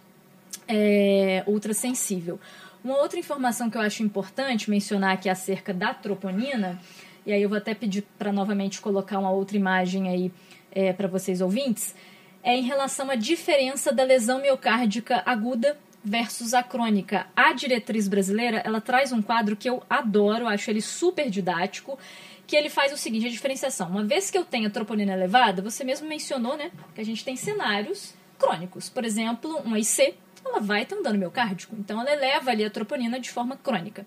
é, 0.67 1.43
ultrassensível. 1.47 2.41
Uma 2.83 2.97
outra 2.99 3.19
informação 3.19 3.69
que 3.69 3.77
eu 3.77 3.83
acho 3.83 4.03
importante 4.03 4.71
mencionar 4.71 5.13
aqui 5.13 5.29
acerca 5.29 5.75
da 5.75 5.93
troponina, 5.93 6.81
e 7.27 7.33
aí 7.33 7.43
eu 7.43 7.49
vou 7.49 7.59
até 7.59 7.75
pedir 7.75 8.05
para 8.19 8.33
novamente 8.33 8.81
colocar 8.81 9.19
uma 9.19 9.31
outra 9.31 9.57
imagem 9.57 10.09
aí 10.09 10.33
é, 10.71 10.93
para 10.93 11.09
vocês 11.09 11.41
ouvintes, 11.41 11.95
é 12.43 12.55
em 12.55 12.63
relação 12.63 13.11
à 13.11 13.15
diferença 13.15 13.93
da 13.93 14.05
lesão 14.05 14.41
miocárdica 14.41 15.23
aguda 15.27 15.77
versus 16.05 16.55
a 16.55 16.63
crônica. 16.63 17.27
A 17.37 17.53
diretriz 17.53 18.09
brasileira, 18.09 18.63
ela 18.65 18.81
traz 18.81 19.13
um 19.13 19.21
quadro 19.21 19.57
que 19.57 19.69
eu 19.69 19.83
adoro, 19.89 20.47
acho 20.47 20.71
ele 20.71 20.81
super 20.81 21.29
didático, 21.29 21.99
que 22.47 22.57
ele 22.57 22.71
faz 22.71 22.93
o 22.93 22.97
seguinte, 22.97 23.27
a 23.27 23.31
diferenciação. 23.31 23.89
Uma 23.89 24.05
vez 24.05 24.31
que 24.31 24.39
eu 24.39 24.45
tenho 24.45 24.69
a 24.69 24.71
troponina 24.71 25.13
elevada, 25.13 25.61
você 25.61 25.85
mesmo 25.85 26.09
mencionou, 26.09 26.57
né, 26.57 26.71
que 26.95 27.01
a 27.01 27.05
gente 27.05 27.25
tem 27.25 27.37
cenários 27.37 28.15
crônicos. 28.39 28.89
Por 28.89 29.05
exemplo, 29.05 29.59
uma 29.65 29.79
IC, 29.79 30.15
ela 30.45 30.61
vai 30.61 30.87
ter 30.87 30.95
um 30.95 31.03
dano 31.03 31.19
miocárdico, 31.19 31.77
então 31.79 32.01
ela 32.01 32.11
eleva 32.11 32.51
ali 32.51 32.65
a 32.65 32.71
troponina 32.71 33.21
de 33.21 33.31
forma 33.31 33.57
crônica. 33.57 34.07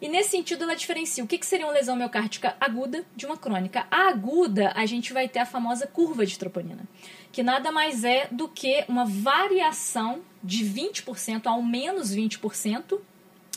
E 0.00 0.08
nesse 0.08 0.30
sentido, 0.30 0.62
ela 0.62 0.76
diferencia 0.76 1.24
o 1.24 1.26
que, 1.26 1.38
que 1.38 1.46
seria 1.46 1.66
uma 1.66 1.72
lesão 1.72 1.96
miocárdica 1.96 2.56
aguda 2.60 3.04
de 3.16 3.26
uma 3.26 3.36
crônica. 3.36 3.86
A 3.90 4.08
aguda, 4.08 4.72
a 4.74 4.86
gente 4.86 5.12
vai 5.12 5.28
ter 5.28 5.40
a 5.40 5.46
famosa 5.46 5.86
curva 5.86 6.24
de 6.24 6.38
troponina, 6.38 6.88
que 7.32 7.42
nada 7.42 7.72
mais 7.72 8.04
é 8.04 8.28
do 8.30 8.48
que 8.48 8.84
uma 8.88 9.04
variação 9.04 10.20
de 10.42 10.64
20% 10.64 11.46
ao 11.46 11.60
menos 11.62 12.14
20% 12.14 13.00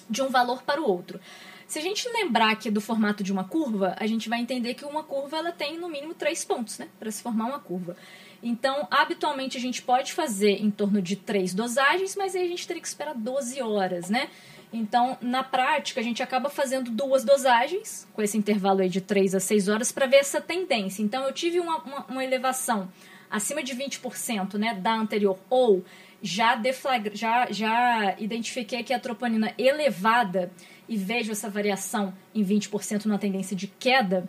de 0.09 0.21
um 0.21 0.29
valor 0.29 0.63
para 0.63 0.81
o 0.81 0.89
outro. 0.89 1.19
Se 1.67 1.79
a 1.79 1.81
gente 1.81 2.09
lembrar 2.09 2.51
aqui 2.51 2.69
do 2.69 2.81
formato 2.81 3.23
de 3.23 3.31
uma 3.31 3.45
curva, 3.45 3.95
a 3.97 4.05
gente 4.05 4.27
vai 4.27 4.41
entender 4.41 4.73
que 4.73 4.83
uma 4.83 5.03
curva 5.03 5.37
ela 5.37 5.53
tem 5.53 5.77
no 5.77 5.87
mínimo 5.87 6.13
três 6.13 6.43
pontos, 6.43 6.77
né, 6.77 6.89
para 6.99 7.09
se 7.09 7.21
formar 7.21 7.45
uma 7.45 7.59
curva. 7.59 7.95
Então, 8.43 8.87
habitualmente 8.91 9.57
a 9.57 9.61
gente 9.61 9.81
pode 9.81 10.11
fazer 10.11 10.61
em 10.61 10.69
torno 10.69 11.01
de 11.01 11.15
três 11.15 11.53
dosagens, 11.53 12.15
mas 12.15 12.35
aí 12.35 12.43
a 12.43 12.47
gente 12.47 12.67
teria 12.67 12.81
que 12.81 12.87
esperar 12.87 13.13
12 13.13 13.61
horas, 13.61 14.09
né? 14.09 14.29
Então, 14.73 15.17
na 15.21 15.43
prática, 15.43 15.99
a 15.99 16.03
gente 16.03 16.23
acaba 16.23 16.49
fazendo 16.49 16.89
duas 16.89 17.25
dosagens, 17.25 18.07
com 18.13 18.21
esse 18.21 18.37
intervalo 18.37 18.81
aí 18.81 18.89
de 18.89 19.01
3 19.01 19.35
a 19.35 19.39
6 19.39 19.67
horas, 19.67 19.91
para 19.91 20.05
ver 20.05 20.17
essa 20.17 20.39
tendência. 20.39 21.03
Então, 21.03 21.25
eu 21.25 21.33
tive 21.33 21.59
uma, 21.59 21.77
uma, 21.79 22.05
uma 22.05 22.23
elevação 22.23 22.89
acima 23.29 23.61
de 23.63 23.75
20% 23.75 24.55
né, 24.55 24.73
da 24.73 24.93
anterior, 24.93 25.37
ou 25.49 25.83
já, 26.21 26.55
deflagra, 26.55 27.15
já, 27.15 27.51
já 27.51 28.15
identifiquei 28.19 28.83
que 28.83 28.93
a 28.93 28.99
troponina 28.99 29.53
elevada 29.57 30.51
e 30.87 30.97
vejo 30.97 31.31
essa 31.31 31.49
variação 31.49 32.13
em 32.33 32.43
20% 32.43 33.05
na 33.05 33.17
tendência 33.17 33.55
de 33.55 33.67
queda, 33.67 34.27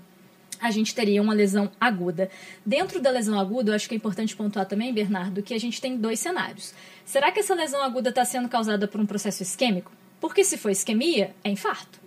a 0.60 0.70
gente 0.70 0.94
teria 0.94 1.20
uma 1.20 1.34
lesão 1.34 1.70
aguda. 1.80 2.30
Dentro 2.64 3.00
da 3.00 3.10
lesão 3.10 3.38
aguda, 3.38 3.72
eu 3.72 3.74
acho 3.74 3.88
que 3.88 3.94
é 3.94 3.96
importante 3.96 4.36
pontuar 4.36 4.64
também, 4.66 4.94
Bernardo, 4.94 5.42
que 5.42 5.54
a 5.54 5.58
gente 5.58 5.80
tem 5.80 5.96
dois 5.96 6.20
cenários. 6.20 6.72
Será 7.04 7.32
que 7.32 7.40
essa 7.40 7.54
lesão 7.54 7.82
aguda 7.82 8.10
está 8.10 8.24
sendo 8.24 8.48
causada 8.48 8.86
por 8.86 9.00
um 9.00 9.06
processo 9.06 9.42
isquêmico? 9.42 9.90
Porque 10.22 10.44
se 10.44 10.56
for 10.56 10.70
isquemia, 10.70 11.34
é 11.42 11.50
infarto. 11.50 12.00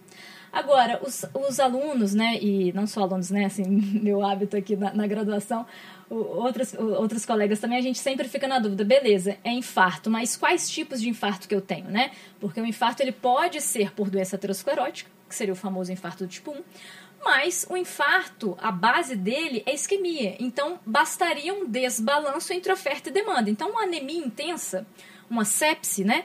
Agora, 0.49 1.01
os, 1.05 1.25
os 1.33 1.59
alunos, 1.59 2.13
né, 2.13 2.39
e 2.41 2.71
não 2.71 2.87
só 2.87 3.01
alunos, 3.01 3.29
né, 3.29 3.43
assim, 3.43 3.65
meu 4.01 4.25
hábito 4.25 4.55
aqui 4.55 4.73
na, 4.77 4.93
na 4.93 5.05
graduação, 5.05 5.65
outros, 6.09 6.73
outros 6.75 7.25
colegas 7.25 7.59
também, 7.59 7.77
a 7.77 7.81
gente 7.81 7.99
sempre 7.99 8.25
fica 8.29 8.47
na 8.47 8.57
dúvida, 8.57 8.85
beleza, 8.85 9.37
é 9.43 9.51
infarto, 9.51 10.09
mas 10.09 10.37
quais 10.37 10.69
tipos 10.69 11.01
de 11.01 11.09
infarto 11.09 11.45
que 11.45 11.53
eu 11.53 11.59
tenho, 11.59 11.89
né? 11.89 12.11
Porque 12.39 12.61
o 12.61 12.65
infarto, 12.65 13.03
ele 13.03 13.11
pode 13.11 13.59
ser 13.59 13.91
por 13.91 14.09
doença 14.09 14.37
aterosclerótica, 14.37 15.11
que 15.27 15.35
seria 15.35 15.51
o 15.51 15.57
famoso 15.57 15.91
infarto 15.91 16.23
do 16.23 16.29
tipo 16.29 16.51
1, 16.51 16.63
Mas 17.21 17.67
o 17.69 17.75
infarto, 17.75 18.57
a 18.61 18.71
base 18.71 19.17
dele 19.17 19.61
é 19.65 19.73
isquemia. 19.73 20.37
Então, 20.39 20.79
bastaria 20.85 21.53
um 21.53 21.67
desbalanço 21.67 22.53
entre 22.53 22.71
oferta 22.71 23.09
e 23.09 23.11
demanda. 23.11 23.49
Então, 23.49 23.71
uma 23.71 23.83
anemia 23.83 24.25
intensa, 24.25 24.87
uma 25.29 25.43
sepse, 25.43 26.05
né? 26.05 26.23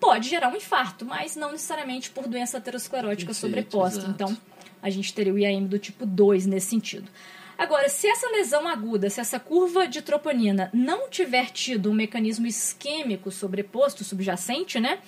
Pode 0.00 0.28
gerar 0.28 0.48
um 0.48 0.56
infarto, 0.56 1.04
mas 1.04 1.34
não 1.34 1.52
necessariamente 1.52 2.10
por 2.10 2.28
doença 2.28 2.58
aterosclerótica 2.58 3.32
Perfeito, 3.32 3.40
sobreposta. 3.40 3.98
Exato. 3.98 4.10
Então, 4.10 4.38
a 4.80 4.90
gente 4.90 5.12
teria 5.12 5.34
o 5.34 5.38
IAM 5.38 5.64
do 5.64 5.78
tipo 5.78 6.06
2 6.06 6.46
nesse 6.46 6.68
sentido. 6.68 7.10
Agora, 7.58 7.88
se 7.88 8.06
essa 8.06 8.28
lesão 8.30 8.68
aguda, 8.68 9.10
se 9.10 9.20
essa 9.20 9.40
curva 9.40 9.88
de 9.88 10.00
troponina 10.00 10.70
não 10.72 11.10
tiver 11.10 11.50
tido 11.50 11.90
um 11.90 11.94
mecanismo 11.94 12.46
isquêmico 12.46 13.32
sobreposto, 13.32 14.04
subjacente, 14.04 14.78
né? 14.78 15.00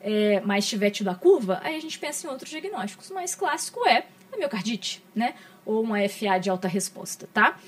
É, 0.00 0.40
mas 0.44 0.68
tiver 0.68 0.90
tido 0.90 1.08
a 1.08 1.16
curva, 1.16 1.60
aí 1.64 1.74
a 1.74 1.80
gente 1.80 1.98
pensa 1.98 2.26
em 2.26 2.30
outros 2.30 2.48
diagnósticos. 2.48 3.10
O 3.10 3.14
mais 3.14 3.34
clássico 3.34 3.84
é 3.88 4.06
a 4.32 4.36
miocardite, 4.36 5.02
né? 5.12 5.34
Ou 5.64 5.82
uma 5.82 5.98
FA 6.08 6.38
de 6.38 6.48
alta 6.48 6.68
resposta, 6.68 7.28
tá? 7.34 7.58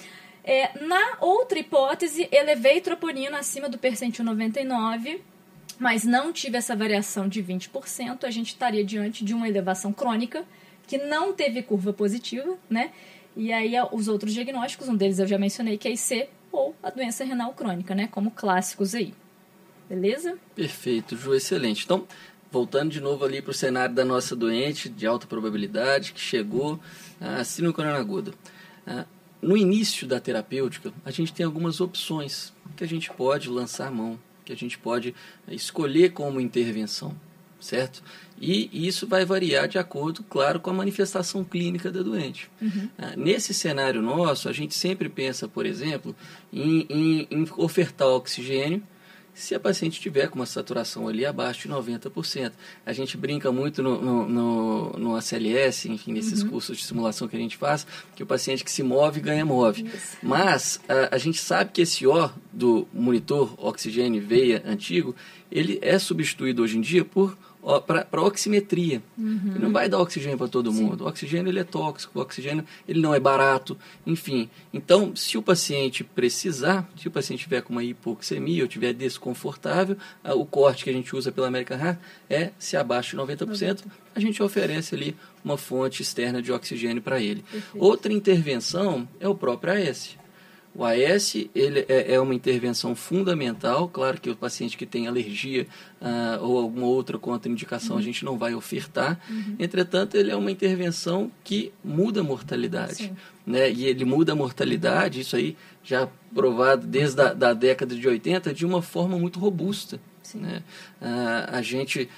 É, 0.44 0.70
na 0.84 1.18
outra 1.20 1.58
hipótese, 1.58 2.28
elevei 2.30 2.80
troponina 2.80 3.38
acima 3.38 3.68
do 3.68 3.76
percentil 3.76 4.24
99, 4.24 5.20
mas 5.78 6.04
não 6.04 6.32
tive 6.32 6.56
essa 6.56 6.74
variação 6.74 7.28
de 7.28 7.42
20%, 7.42 8.24
a 8.24 8.30
gente 8.30 8.48
estaria 8.48 8.84
diante 8.84 9.24
de 9.24 9.32
uma 9.34 9.48
elevação 9.48 9.92
crônica 9.92 10.44
que 10.86 10.98
não 10.98 11.32
teve 11.32 11.62
curva 11.62 11.92
positiva, 11.92 12.56
né? 12.68 12.90
E 13.36 13.52
aí 13.52 13.74
os 13.92 14.08
outros 14.08 14.32
diagnósticos, 14.34 14.88
um 14.88 14.96
deles 14.96 15.18
eu 15.18 15.26
já 15.26 15.38
mencionei, 15.38 15.78
que 15.78 15.86
é 15.86 15.92
IC 15.92 16.28
ou 16.50 16.74
a 16.82 16.90
doença 16.90 17.24
renal 17.24 17.52
crônica, 17.52 17.94
né? 17.94 18.08
Como 18.10 18.30
clássicos 18.30 18.94
aí. 18.94 19.14
Beleza? 19.88 20.36
Perfeito, 20.54 21.16
Ju, 21.16 21.34
excelente. 21.34 21.84
Então, 21.84 22.06
voltando 22.50 22.90
de 22.90 23.00
novo 23.00 23.24
ali 23.24 23.40
para 23.40 23.50
o 23.50 23.54
cenário 23.54 23.94
da 23.94 24.04
nossa 24.04 24.34
doente 24.34 24.88
de 24.88 25.06
alta 25.06 25.26
probabilidade 25.26 26.12
que 26.12 26.20
chegou 26.20 26.80
a 27.20 27.44
síndrome 27.44 27.74
coronariana 27.74 28.04
aguda. 28.04 28.32
No 29.40 29.56
início 29.56 30.06
da 30.06 30.18
terapêutica, 30.18 30.92
a 31.04 31.10
gente 31.10 31.32
tem 31.32 31.46
algumas 31.46 31.80
opções 31.80 32.52
que 32.76 32.82
a 32.82 32.88
gente 32.88 33.10
pode 33.12 33.48
lançar 33.48 33.90
mão, 33.90 34.18
que 34.48 34.52
a 34.52 34.56
gente 34.56 34.78
pode 34.78 35.14
escolher 35.46 36.12
como 36.12 36.40
intervenção, 36.40 37.14
certo? 37.60 38.02
E 38.40 38.70
isso 38.72 39.06
vai 39.06 39.24
variar 39.24 39.68
de 39.68 39.78
acordo, 39.78 40.22
claro, 40.22 40.58
com 40.58 40.70
a 40.70 40.72
manifestação 40.72 41.44
clínica 41.44 41.92
da 41.92 42.02
doente. 42.02 42.50
Uhum. 42.62 42.88
Nesse 43.16 43.52
cenário 43.52 44.00
nosso, 44.00 44.48
a 44.48 44.52
gente 44.52 44.74
sempre 44.74 45.08
pensa, 45.10 45.46
por 45.46 45.66
exemplo, 45.66 46.16
em, 46.50 46.86
em, 46.88 47.28
em 47.30 47.46
ofertar 47.58 48.08
oxigênio 48.08 48.82
se 49.38 49.54
a 49.54 49.60
paciente 49.60 50.00
tiver 50.00 50.28
com 50.28 50.34
uma 50.34 50.46
saturação 50.46 51.06
ali 51.06 51.24
abaixo 51.24 51.68
de 51.68 51.72
90%. 51.72 52.52
A 52.84 52.92
gente 52.92 53.16
brinca 53.16 53.52
muito 53.52 53.80
no, 53.82 54.02
no, 54.02 54.28
no, 54.28 54.92
no 54.98 55.16
ACLS, 55.16 55.88
enfim, 55.88 56.12
nesses 56.12 56.42
uhum. 56.42 56.50
cursos 56.50 56.76
de 56.76 56.84
simulação 56.84 57.28
que 57.28 57.36
a 57.36 57.38
gente 57.38 57.56
faz, 57.56 57.86
que 58.16 58.22
o 58.22 58.26
paciente 58.26 58.64
que 58.64 58.70
se 58.70 58.82
move 58.82 59.20
ganha 59.20 59.44
move. 59.44 59.84
Isso. 59.84 60.16
Mas 60.20 60.80
a, 60.88 61.14
a, 61.14 61.18
gente 61.18 61.38
sabe 61.38 61.70
que 61.70 61.82
esse 61.82 62.04
O 62.04 62.30
do 62.52 62.88
monitor 62.92 63.54
oxigênio 63.58 64.20
veia 64.20 64.60
antigo, 64.66 65.14
ele 65.52 65.78
é 65.82 65.98
substituído 66.00 66.62
hoje 66.62 66.76
em 66.76 66.80
dia 66.80 67.04
por 67.04 67.38
para 67.86 68.22
oximetria. 68.22 69.02
Uhum. 69.16 69.52
Ele 69.54 69.58
não 69.58 69.72
vai 69.72 69.88
dar 69.88 69.98
oxigênio 70.00 70.38
para 70.38 70.48
todo 70.48 70.72
Sim. 70.72 70.84
mundo. 70.84 71.04
O 71.04 71.08
oxigênio 71.08 71.50
ele 71.50 71.58
é 71.58 71.64
tóxico, 71.64 72.18
o 72.18 72.22
oxigênio 72.22 72.64
ele 72.86 73.00
não 73.00 73.14
é 73.14 73.20
barato, 73.20 73.76
enfim. 74.06 74.48
Então, 74.72 75.14
se 75.14 75.36
o 75.36 75.42
paciente 75.42 76.02
precisar, 76.02 76.88
se 76.96 77.08
o 77.08 77.10
paciente 77.10 77.40
tiver 77.40 77.62
com 77.62 77.72
uma 77.72 77.84
hipoxemia 77.84 78.62
ou 78.62 78.68
tiver 78.68 78.92
desconfortável, 78.92 79.96
o 80.24 80.46
corte 80.46 80.84
que 80.84 80.90
a 80.90 80.92
gente 80.92 81.14
usa 81.14 81.32
pela 81.32 81.48
American 81.48 81.78
Heart 81.78 81.98
é 82.30 82.50
se 82.58 82.76
abaixo 82.76 83.16
de 83.16 83.22
90%, 83.22 83.46
90%. 83.46 83.84
a 84.14 84.20
gente 84.20 84.42
oferece 84.42 84.94
ali 84.94 85.16
uma 85.44 85.56
fonte 85.56 86.02
externa 86.02 86.40
de 86.40 86.52
oxigênio 86.52 87.02
para 87.02 87.20
ele. 87.20 87.42
Perfeito. 87.42 87.84
Outra 87.84 88.12
intervenção 88.12 89.08
é 89.20 89.28
o 89.28 89.34
próprio 89.34 89.72
AS. 89.72 90.16
O 90.74 90.84
AS 90.84 91.34
ele 91.54 91.84
é, 91.88 92.14
é, 92.14 92.20
uma 92.20 92.34
intervenção 92.34 92.94
fundamental. 92.94 93.88
Claro 93.88 94.20
que 94.20 94.30
o 94.30 94.36
paciente 94.36 94.76
que 94.76 94.86
tem 94.86 95.08
alergia 95.08 95.66
uh, 96.00 96.44
ou 96.44 96.58
alguma 96.58 96.86
outra 96.86 97.18
contraindicação 97.18 97.96
uhum. 97.96 98.00
a 98.00 98.04
gente 98.04 98.24
não 98.24 98.38
vai 98.38 98.54
ofertar. 98.54 99.18
Uhum. 99.28 99.56
Entretanto, 99.58 100.16
ele 100.16 100.30
é 100.30 100.36
uma 100.36 100.50
intervenção 100.50 101.30
que 101.42 101.72
muda 101.82 102.20
a 102.20 102.24
mortalidade. 102.24 103.12
Né? 103.46 103.70
E 103.72 103.86
ele 103.86 104.04
muda 104.04 104.32
a 104.32 104.36
mortalidade, 104.36 105.20
isso 105.20 105.34
aí 105.34 105.56
já 105.82 106.08
provado 106.34 106.86
desde 106.86 107.20
a 107.22 107.32
da 107.32 107.52
década 107.54 107.96
de 107.96 108.06
80, 108.06 108.52
de 108.52 108.64
uma 108.64 108.82
forma 108.82 109.18
muito 109.18 109.40
robusta. 109.40 109.98
Né? 110.36 110.62
A 111.00 111.62
gente 111.62 112.08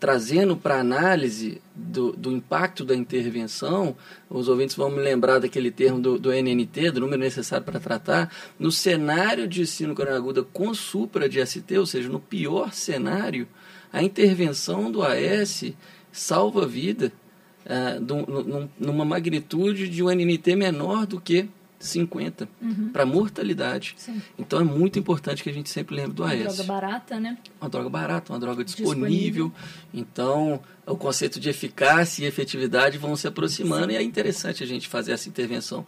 trazendo 0.00 0.56
para 0.56 0.80
análise 0.80 1.60
do, 1.74 2.12
do, 2.12 2.32
impacto 2.32 2.84
da 2.84 2.94
intervenção, 2.94 3.96
os 4.30 4.48
ouvintes 4.48 4.74
vão 4.74 4.90
me 4.90 5.00
lembrar 5.00 5.38
daquele 5.38 5.70
termo 5.70 6.00
do, 6.00 6.18
do 6.18 6.32
NNT, 6.32 6.92
do 6.92 7.00
número 7.00 7.20
necessário 7.20 7.64
para 7.64 7.78
tratar, 7.78 8.32
no 8.58 8.72
cenário 8.72 9.46
de 9.46 9.66
sino 9.66 9.94
aguda 10.02 10.42
com 10.42 10.72
supra 10.72 11.28
de 11.28 11.44
ST, 11.44 11.78
ou 11.78 11.86
seja, 11.86 12.08
no 12.08 12.20
pior 12.20 12.72
cenário, 12.72 13.46
a 13.92 14.02
intervenção 14.02 14.90
do 14.90 15.02
AS 15.02 15.64
salva 16.12 16.64
a 16.64 16.66
vida 16.66 17.12
ah, 17.66 17.98
numa 18.78 19.04
magnitude 19.04 19.88
de 19.88 20.02
um 20.02 20.10
NNT 20.10 20.56
menor 20.56 21.06
do 21.06 21.20
que 21.20 21.48
50 21.78 22.48
uhum. 22.60 22.90
para 22.92 23.06
mortalidade. 23.06 23.94
Sim. 23.96 24.20
Então 24.38 24.60
é 24.60 24.64
muito 24.64 24.98
importante 24.98 25.42
que 25.42 25.50
a 25.50 25.52
gente 25.52 25.70
sempre 25.70 25.94
lembre 25.94 26.12
do 26.12 26.24
AS. 26.24 26.32
Uma 26.32 26.44
droga 26.44 26.62
barata, 26.64 27.20
né? 27.20 27.38
Uma 27.60 27.70
droga 27.70 27.88
barata, 27.88 28.32
uma 28.32 28.38
droga 28.38 28.64
disponível. 28.64 28.94
disponível. 28.94 29.52
Então 29.94 30.60
o 30.86 30.96
conceito 30.96 31.38
de 31.38 31.48
eficácia 31.48 32.24
e 32.24 32.26
efetividade 32.26 32.98
vão 32.98 33.14
se 33.14 33.26
aproximando 33.26 33.86
Sim. 33.86 33.92
e 33.92 33.96
é 33.96 34.02
interessante 34.02 34.62
a 34.62 34.66
gente 34.66 34.88
fazer 34.88 35.12
essa 35.12 35.28
intervenção. 35.28 35.86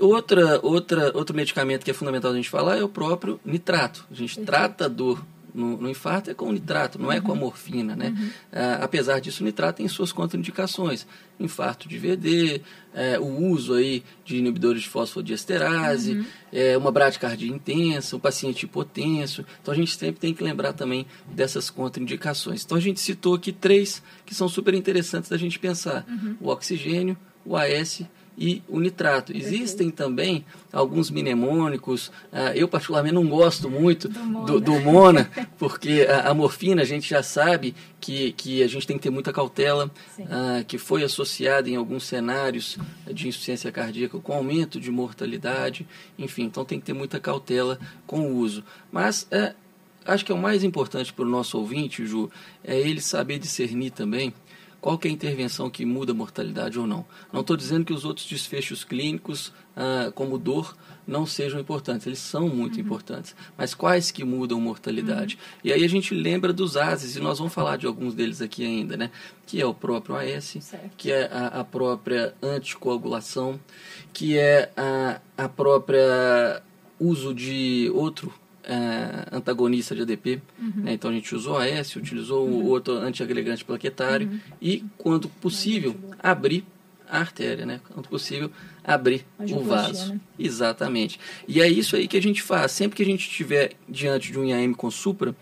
Outra, 0.00 0.58
outra, 0.62 1.16
outro 1.16 1.36
medicamento 1.36 1.84
que 1.84 1.90
é 1.90 1.94
fundamental 1.94 2.32
a 2.32 2.36
gente 2.36 2.48
falar 2.48 2.78
é 2.78 2.82
o 2.82 2.88
próprio 2.88 3.38
nitrato. 3.44 4.06
A 4.10 4.14
gente 4.14 4.40
trata 4.40 4.86
a 4.86 4.88
dor 4.88 5.22
no, 5.54 5.76
no, 5.76 5.90
infarto 5.90 6.30
é 6.30 6.34
com 6.34 6.46
o 6.46 6.52
nitrato, 6.52 6.98
não 6.98 7.06
uhum. 7.06 7.12
é 7.12 7.20
com 7.20 7.30
a 7.30 7.34
uhum. 7.34 7.40
morfina, 7.40 7.94
né? 7.94 8.14
Uhum. 8.16 8.30
Ah, 8.52 8.80
apesar 8.82 9.20
disso, 9.20 9.42
o 9.42 9.46
nitrato 9.46 9.78
tem 9.78 9.88
suas 9.88 10.12
contraindicações. 10.12 11.06
Infarto 11.38 11.88
de 11.88 11.98
VD, 11.98 12.62
é, 12.94 13.18
o 13.18 13.26
uso 13.48 13.74
aí 13.74 14.02
de 14.24 14.36
inibidores 14.36 14.82
de 14.82 14.88
fosfodiesterase, 14.88 16.12
uhum. 16.12 16.24
é, 16.52 16.76
uma 16.76 16.90
bradicardia 16.90 17.50
intensa, 17.50 18.16
um 18.16 18.20
paciente 18.20 18.64
hipotenso. 18.64 19.44
Então, 19.60 19.72
a 19.72 19.76
gente 19.76 19.96
sempre 19.96 20.20
tem 20.20 20.32
que 20.32 20.42
lembrar 20.42 20.72
também 20.72 21.06
dessas 21.26 21.68
contraindicações. 21.68 22.64
Então, 22.64 22.76
a 22.76 22.80
gente 22.80 23.00
citou 23.00 23.34
aqui 23.34 23.52
três 23.52 24.02
que 24.24 24.34
são 24.34 24.48
super 24.48 24.74
interessantes 24.74 25.30
da 25.30 25.36
gente 25.36 25.58
pensar. 25.58 26.04
Uhum. 26.08 26.36
O 26.40 26.48
oxigênio, 26.48 27.16
o 27.44 27.56
AS 27.56 28.02
e 28.36 28.62
o 28.68 28.80
nitrato. 28.80 29.36
Existem 29.36 29.90
também 29.90 30.44
alguns 30.72 31.10
mnemônicos, 31.10 32.08
uh, 32.32 32.52
eu 32.54 32.66
particularmente 32.66 33.14
não 33.14 33.26
gosto 33.26 33.68
muito 33.68 34.08
do 34.08 34.20
Mona, 34.20 34.46
do, 34.46 34.60
do 34.60 34.80
Mona 34.80 35.30
porque 35.58 36.06
a, 36.08 36.30
a, 36.30 36.34
morfina 36.34 36.82
a 36.82 36.84
gente 36.84 37.08
já 37.08 37.22
sabe 37.22 37.74
que, 38.00 38.32
que 38.32 38.62
a 38.62 38.66
gente 38.66 38.86
tem 38.86 38.96
que 38.96 39.02
ter 39.02 39.10
muita 39.10 39.32
cautela, 39.32 39.90
uh, 40.18 40.64
que 40.66 40.78
foi 40.78 41.04
associada 41.04 41.68
em 41.68 41.76
alguns 41.76 42.04
cenários 42.04 42.78
de 43.12 43.28
insuficiência 43.28 43.70
cardíaca 43.70 44.18
com 44.18 44.32
aumento 44.32 44.80
de 44.80 44.90
mortalidade, 44.90 45.86
enfim, 46.18 46.44
então 46.44 46.64
tem 46.64 46.80
que 46.80 46.86
ter 46.86 46.94
muita 46.94 47.20
cautela 47.20 47.78
com 48.06 48.20
o 48.20 48.36
uso. 48.36 48.64
Mas 48.90 49.28
uh, 49.30 49.54
acho 50.04 50.24
que 50.24 50.32
é 50.32 50.34
o 50.34 50.38
mais 50.38 50.64
importante 50.64 51.12
para 51.12 51.24
o 51.24 51.28
nosso 51.28 51.58
ouvinte, 51.58 52.06
Ju, 52.06 52.30
é 52.64 52.78
ele 52.78 53.00
saber 53.00 53.38
discernir 53.38 53.90
também 53.90 54.32
qual 54.82 54.98
é 55.04 55.08
a 55.08 55.10
intervenção 55.12 55.70
que 55.70 55.86
muda 55.86 56.10
a 56.10 56.14
mortalidade 56.14 56.76
ou 56.76 56.88
não. 56.88 57.06
Não 57.32 57.42
estou 57.42 57.56
dizendo 57.56 57.84
que 57.84 57.92
os 57.92 58.04
outros 58.04 58.26
desfechos 58.26 58.82
clínicos, 58.82 59.52
ah, 59.76 60.10
como 60.12 60.36
dor, 60.36 60.76
não 61.06 61.24
sejam 61.24 61.60
importantes, 61.60 62.04
eles 62.04 62.18
são 62.18 62.48
muito 62.48 62.74
uhum. 62.74 62.80
importantes, 62.80 63.34
mas 63.56 63.74
quais 63.74 64.10
que 64.10 64.24
mudam 64.24 64.60
mortalidade? 64.60 65.36
Uhum. 65.36 65.60
E 65.64 65.72
aí 65.72 65.84
a 65.84 65.88
gente 65.88 66.12
lembra 66.12 66.52
dos 66.52 66.76
ASES, 66.76 67.14
e 67.14 67.20
nós 67.20 67.38
vamos 67.38 67.54
falar 67.54 67.78
de 67.78 67.86
alguns 67.86 68.12
deles 68.12 68.42
aqui 68.42 68.64
ainda, 68.64 68.96
né? 68.96 69.12
Que 69.46 69.60
é 69.60 69.66
o 69.66 69.72
próprio 69.72 70.16
AS, 70.16 70.56
certo. 70.60 70.90
que 70.96 71.12
é 71.12 71.30
a, 71.32 71.60
a, 71.60 71.64
própria 71.64 72.34
anticoagulação, 72.42 73.60
que 74.12 74.36
é 74.36 74.72
a, 74.76 75.20
a 75.36 75.48
própria 75.48 76.60
uso 76.98 77.32
de 77.32 77.88
outro 77.94 78.32
é, 78.64 79.26
antagonista 79.36 79.94
de 79.94 80.02
ADP. 80.02 80.40
Uhum. 80.58 80.72
Né? 80.76 80.92
Então 80.94 81.10
a 81.10 81.14
gente 81.14 81.34
usou 81.34 81.56
a 81.56 81.66
S, 81.66 81.98
utilizou 81.98 82.46
uhum. 82.46 82.64
o 82.64 82.66
outro 82.66 82.94
antiagregante 82.94 83.64
plaquetário 83.64 84.28
uhum. 84.28 84.40
e, 84.60 84.84
quando 84.98 85.28
possível, 85.28 85.94
abrir 86.18 86.64
a 87.08 87.18
artéria, 87.18 87.66
né? 87.66 87.80
Quando 87.92 88.08
possível, 88.08 88.50
abrir 88.82 89.26
o 89.38 89.60
vaso. 89.60 90.14
Né? 90.14 90.20
Exatamente. 90.38 91.20
E 91.46 91.60
é 91.60 91.68
isso 91.68 91.94
aí 91.94 92.08
que 92.08 92.16
a 92.16 92.22
gente 92.22 92.42
faz. 92.42 92.72
Sempre 92.72 92.96
que 92.96 93.02
a 93.02 93.06
gente 93.06 93.28
estiver 93.28 93.72
diante 93.86 94.32
de 94.32 94.38
um 94.38 94.44
IAM 94.44 94.72
com 94.72 94.90
supra 94.90 95.36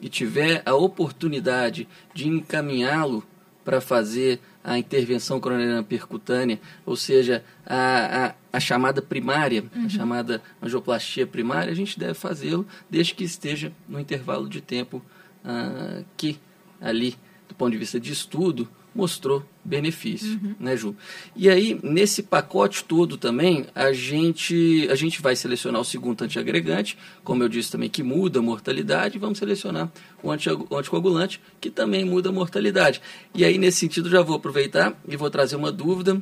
e 0.00 0.08
tiver 0.08 0.62
a 0.66 0.74
oportunidade 0.74 1.86
de 2.12 2.26
encaminhá-lo 2.26 3.22
para 3.64 3.80
fazer 3.80 4.40
a 4.64 4.78
intervenção 4.78 5.40
coronariana 5.40 5.82
percutânea, 5.82 6.60
ou 6.86 6.96
seja, 6.96 7.44
a, 7.66 8.26
a, 8.26 8.34
a 8.52 8.60
chamada 8.60 9.02
primária, 9.02 9.64
uhum. 9.74 9.86
a 9.86 9.88
chamada 9.88 10.42
angioplastia 10.62 11.26
primária, 11.26 11.72
a 11.72 11.74
gente 11.74 11.98
deve 11.98 12.14
fazê-lo 12.14 12.66
desde 12.88 13.14
que 13.14 13.24
esteja 13.24 13.72
no 13.88 13.98
intervalo 13.98 14.48
de 14.48 14.60
tempo 14.60 15.02
uh, 15.44 16.04
que 16.16 16.38
ali 16.80 17.16
do 17.48 17.54
ponto 17.54 17.72
de 17.72 17.78
vista 17.78 18.00
de 18.00 18.12
estudo, 18.12 18.68
mostrou 18.94 19.44
benefício, 19.64 20.40
uhum. 20.42 20.54
né, 20.58 20.76
Ju? 20.76 20.94
E 21.34 21.48
aí, 21.48 21.78
nesse 21.82 22.22
pacote 22.22 22.84
todo 22.84 23.16
também, 23.16 23.66
a 23.74 23.92
gente, 23.92 24.86
a 24.90 24.94
gente 24.94 25.22
vai 25.22 25.34
selecionar 25.34 25.80
o 25.80 25.84
segundo 25.84 26.22
antiagregante, 26.22 26.98
como 27.24 27.42
eu 27.42 27.48
disse 27.48 27.72
também, 27.72 27.88
que 27.88 28.02
muda 28.02 28.40
a 28.40 28.42
mortalidade, 28.42 29.16
e 29.16 29.20
vamos 29.20 29.38
selecionar 29.38 29.90
o, 30.22 30.30
anti, 30.30 30.50
o 30.50 30.76
anticoagulante, 30.76 31.40
que 31.60 31.70
também 31.70 32.04
muda 32.04 32.28
a 32.28 32.32
mortalidade. 32.32 33.00
E 33.34 33.44
aí, 33.44 33.56
nesse 33.56 33.78
sentido, 33.78 34.10
já 34.10 34.22
vou 34.22 34.36
aproveitar 34.36 34.94
e 35.08 35.16
vou 35.16 35.30
trazer 35.30 35.56
uma 35.56 35.72
dúvida 35.72 36.20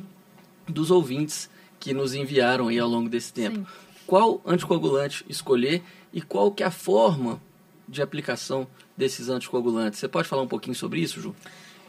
dos 0.67 0.91
ouvintes 0.91 1.49
que 1.79 1.93
nos 1.93 2.13
enviaram 2.13 2.67
aí 2.67 2.79
ao 2.79 2.87
longo 2.87 3.09
desse 3.09 3.33
tempo. 3.33 3.59
Sim. 3.59 3.65
Qual 4.05 4.41
anticoagulante 4.45 5.25
escolher 5.27 5.81
e 6.13 6.21
qual 6.21 6.51
que 6.51 6.63
é 6.63 6.65
a 6.65 6.71
forma 6.71 7.41
de 7.87 8.01
aplicação 8.01 8.67
desses 8.95 9.29
anticoagulantes? 9.29 9.99
Você 9.99 10.07
pode 10.07 10.27
falar 10.27 10.43
um 10.43 10.47
pouquinho 10.47 10.75
sobre 10.75 10.99
isso, 10.99 11.19
Ju? 11.19 11.35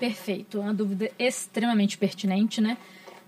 Perfeito, 0.02 0.58
uma 0.58 0.74
dúvida 0.74 1.12
extremamente 1.16 1.96
pertinente, 1.96 2.60
né? 2.60 2.76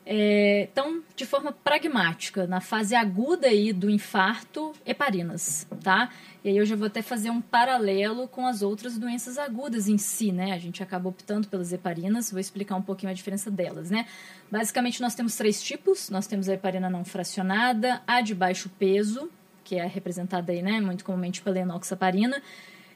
É, 0.05 0.67
então, 0.73 1.05
de 1.15 1.25
forma 1.25 1.53
pragmática, 1.53 2.49
na 2.49 2.61
fase 2.61 2.97
aguda 2.97 3.47
aí 3.47 3.73
do 3.73 3.89
infarto, 3.89 4.73
heparinas, 4.85 5.69
tá? 5.85 6.11
E 6.43 6.49
aí 6.49 6.57
eu 6.57 6.67
já 6.67 6.75
vou 6.75 6.89
até 6.89 7.01
fazer 7.01 7.31
um 7.31 7.41
paralelo 7.41 8.27
com 8.27 8.45
as 8.45 8.61
outras 8.61 8.99
doenças 8.99 9.39
agudas 9.39 9.87
em 9.87 9.97
si, 9.97 10.33
né? 10.33 10.51
A 10.51 10.59
gente 10.59 10.83
acaba 10.83 11.09
optando 11.09 11.47
pelas 11.47 11.73
heparinas, 11.73 12.33
vou 12.33 12.41
explicar 12.41 12.75
um 12.75 12.83
pouquinho 12.83 13.13
a 13.13 13.15
diferença 13.15 13.53
delas, 13.53 13.89
né? 13.89 14.05
Basicamente, 14.51 15.01
nós 15.01 15.15
temos 15.15 15.37
três 15.37 15.63
tipos. 15.63 16.11
Nós 16.11 16.27
temos 16.27 16.49
a 16.49 16.55
heparina 16.55 16.91
não 16.91 17.05
fracionada, 17.05 18.03
a 18.05 18.21
de 18.21 18.35
baixo 18.35 18.69
peso, 18.69 19.31
que 19.63 19.77
é 19.77 19.87
representada 19.87 20.51
aí, 20.51 20.61
né, 20.61 20.81
muito 20.81 21.05
comumente 21.05 21.41
pela 21.41 21.61
enoxaparina, 21.61 22.43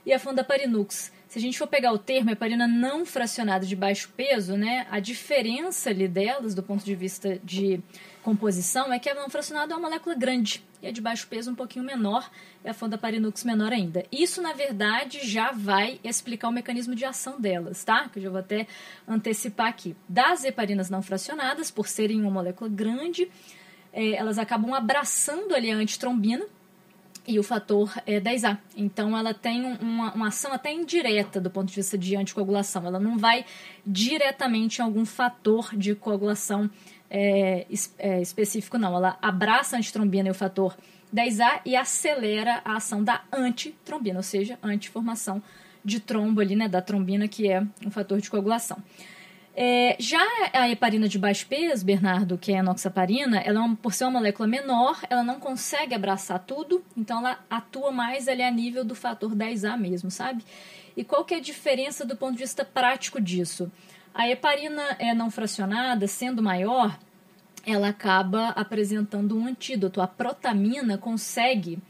e 0.04 0.12
a 0.12 0.18
fundaparinux. 0.18 1.12
Se 1.28 1.38
a 1.38 1.42
gente 1.42 1.58
for 1.58 1.66
pegar 1.66 1.92
o 1.92 1.98
termo 1.98 2.30
heparina 2.30 2.66
não 2.66 3.04
fracionada 3.04 3.66
de 3.66 3.76
baixo 3.76 4.10
peso, 4.16 4.56
né, 4.56 4.86
a 4.90 4.98
diferença 4.98 5.90
ali 5.90 6.08
delas, 6.08 6.54
do 6.54 6.62
ponto 6.62 6.82
de 6.82 6.94
vista 6.94 7.38
de 7.44 7.80
composição, 8.22 8.90
é 8.90 8.98
que 8.98 9.10
a 9.10 9.14
não 9.14 9.28
fracionada 9.28 9.74
é 9.74 9.76
uma 9.76 9.90
molécula 9.90 10.14
grande 10.14 10.64
e 10.82 10.86
a 10.86 10.90
de 10.90 11.02
baixo 11.02 11.26
peso 11.28 11.50
um 11.50 11.54
pouquinho 11.54 11.84
menor 11.84 12.30
e 12.64 12.68
a 12.68 12.72
fundaparinux 12.72 13.44
menor 13.44 13.74
ainda. 13.74 14.06
Isso, 14.10 14.40
na 14.40 14.54
verdade, 14.54 15.20
já 15.28 15.52
vai 15.52 16.00
explicar 16.02 16.48
o 16.48 16.52
mecanismo 16.52 16.94
de 16.94 17.04
ação 17.04 17.38
delas, 17.38 17.84
tá? 17.84 18.08
Que 18.08 18.20
eu 18.20 18.22
já 18.22 18.30
vou 18.30 18.38
até 18.38 18.66
antecipar 19.06 19.66
aqui. 19.66 19.94
Das 20.08 20.44
heparinas 20.44 20.88
não 20.88 21.02
fracionadas, 21.02 21.70
por 21.70 21.88
serem 21.88 22.22
uma 22.22 22.30
molécula 22.30 22.70
grande, 22.70 23.30
é, 23.92 24.12
elas 24.12 24.38
acabam 24.38 24.72
abraçando 24.72 25.54
ali 25.54 25.70
a 25.70 25.76
antitrombina, 25.76 26.46
e 27.28 27.38
o 27.38 27.42
fator 27.42 27.92
é 28.06 28.18
10A. 28.18 28.56
Então, 28.74 29.16
ela 29.16 29.34
tem 29.34 29.62
uma, 29.62 30.14
uma, 30.14 30.28
ação 30.28 30.50
até 30.50 30.72
indireta 30.72 31.38
do 31.38 31.50
ponto 31.50 31.68
de 31.68 31.74
vista 31.74 31.98
de 31.98 32.16
anticoagulação. 32.16 32.86
Ela 32.86 32.98
não 32.98 33.18
vai 33.18 33.44
diretamente 33.86 34.80
em 34.80 34.82
algum 34.82 35.04
fator 35.04 35.76
de 35.76 35.94
coagulação 35.94 36.70
é, 37.10 37.66
é, 37.98 38.22
específico, 38.22 38.78
não. 38.78 38.96
Ela 38.96 39.18
abraça 39.20 39.76
a 39.76 39.78
antitrombina 39.78 40.28
e 40.28 40.30
o 40.30 40.34
fator 40.34 40.74
10A 41.14 41.60
e 41.66 41.76
acelera 41.76 42.62
a 42.64 42.76
ação 42.76 43.04
da 43.04 43.22
antitrombina, 43.30 44.18
ou 44.18 44.22
seja, 44.22 44.58
antiformação 44.62 45.42
de 45.84 46.00
trombo 46.00 46.40
ali, 46.40 46.56
né, 46.56 46.66
da 46.66 46.80
trombina, 46.80 47.28
que 47.28 47.46
é 47.46 47.62
um 47.84 47.90
fator 47.90 48.18
de 48.22 48.30
coagulação. 48.30 48.82
É, 49.60 49.96
já 49.98 50.24
a 50.52 50.70
heparina 50.70 51.08
de 51.08 51.18
baixo 51.18 51.44
peso, 51.48 51.84
Bernardo, 51.84 52.38
que 52.38 52.52
é 52.52 52.54
a 52.54 52.58
enoxaparina, 52.60 53.40
ela, 53.40 53.66
é 53.66 53.76
por 53.82 53.92
ser 53.92 54.04
uma 54.04 54.12
molécula 54.12 54.46
menor, 54.46 55.00
ela 55.10 55.24
não 55.24 55.40
consegue 55.40 55.96
abraçar 55.96 56.38
tudo, 56.38 56.80
então 56.96 57.18
ela 57.18 57.40
atua 57.50 57.90
mais 57.90 58.28
ali 58.28 58.40
a 58.40 58.52
nível 58.52 58.84
do 58.84 58.94
fator 58.94 59.34
10A 59.34 59.76
mesmo, 59.76 60.12
sabe? 60.12 60.44
E 60.96 61.02
qual 61.02 61.24
que 61.24 61.34
é 61.34 61.38
a 61.38 61.40
diferença 61.40 62.06
do 62.06 62.16
ponto 62.16 62.34
de 62.34 62.38
vista 62.38 62.64
prático 62.64 63.20
disso? 63.20 63.68
A 64.14 64.28
heparina 64.28 64.94
é 64.96 65.12
não 65.12 65.28
fracionada, 65.28 66.06
sendo 66.06 66.40
maior, 66.40 66.96
ela 67.66 67.88
acaba 67.88 68.50
apresentando 68.50 69.36
um 69.36 69.44
antídoto. 69.44 70.00
A 70.00 70.06
protamina 70.06 70.96
consegue 70.96 71.80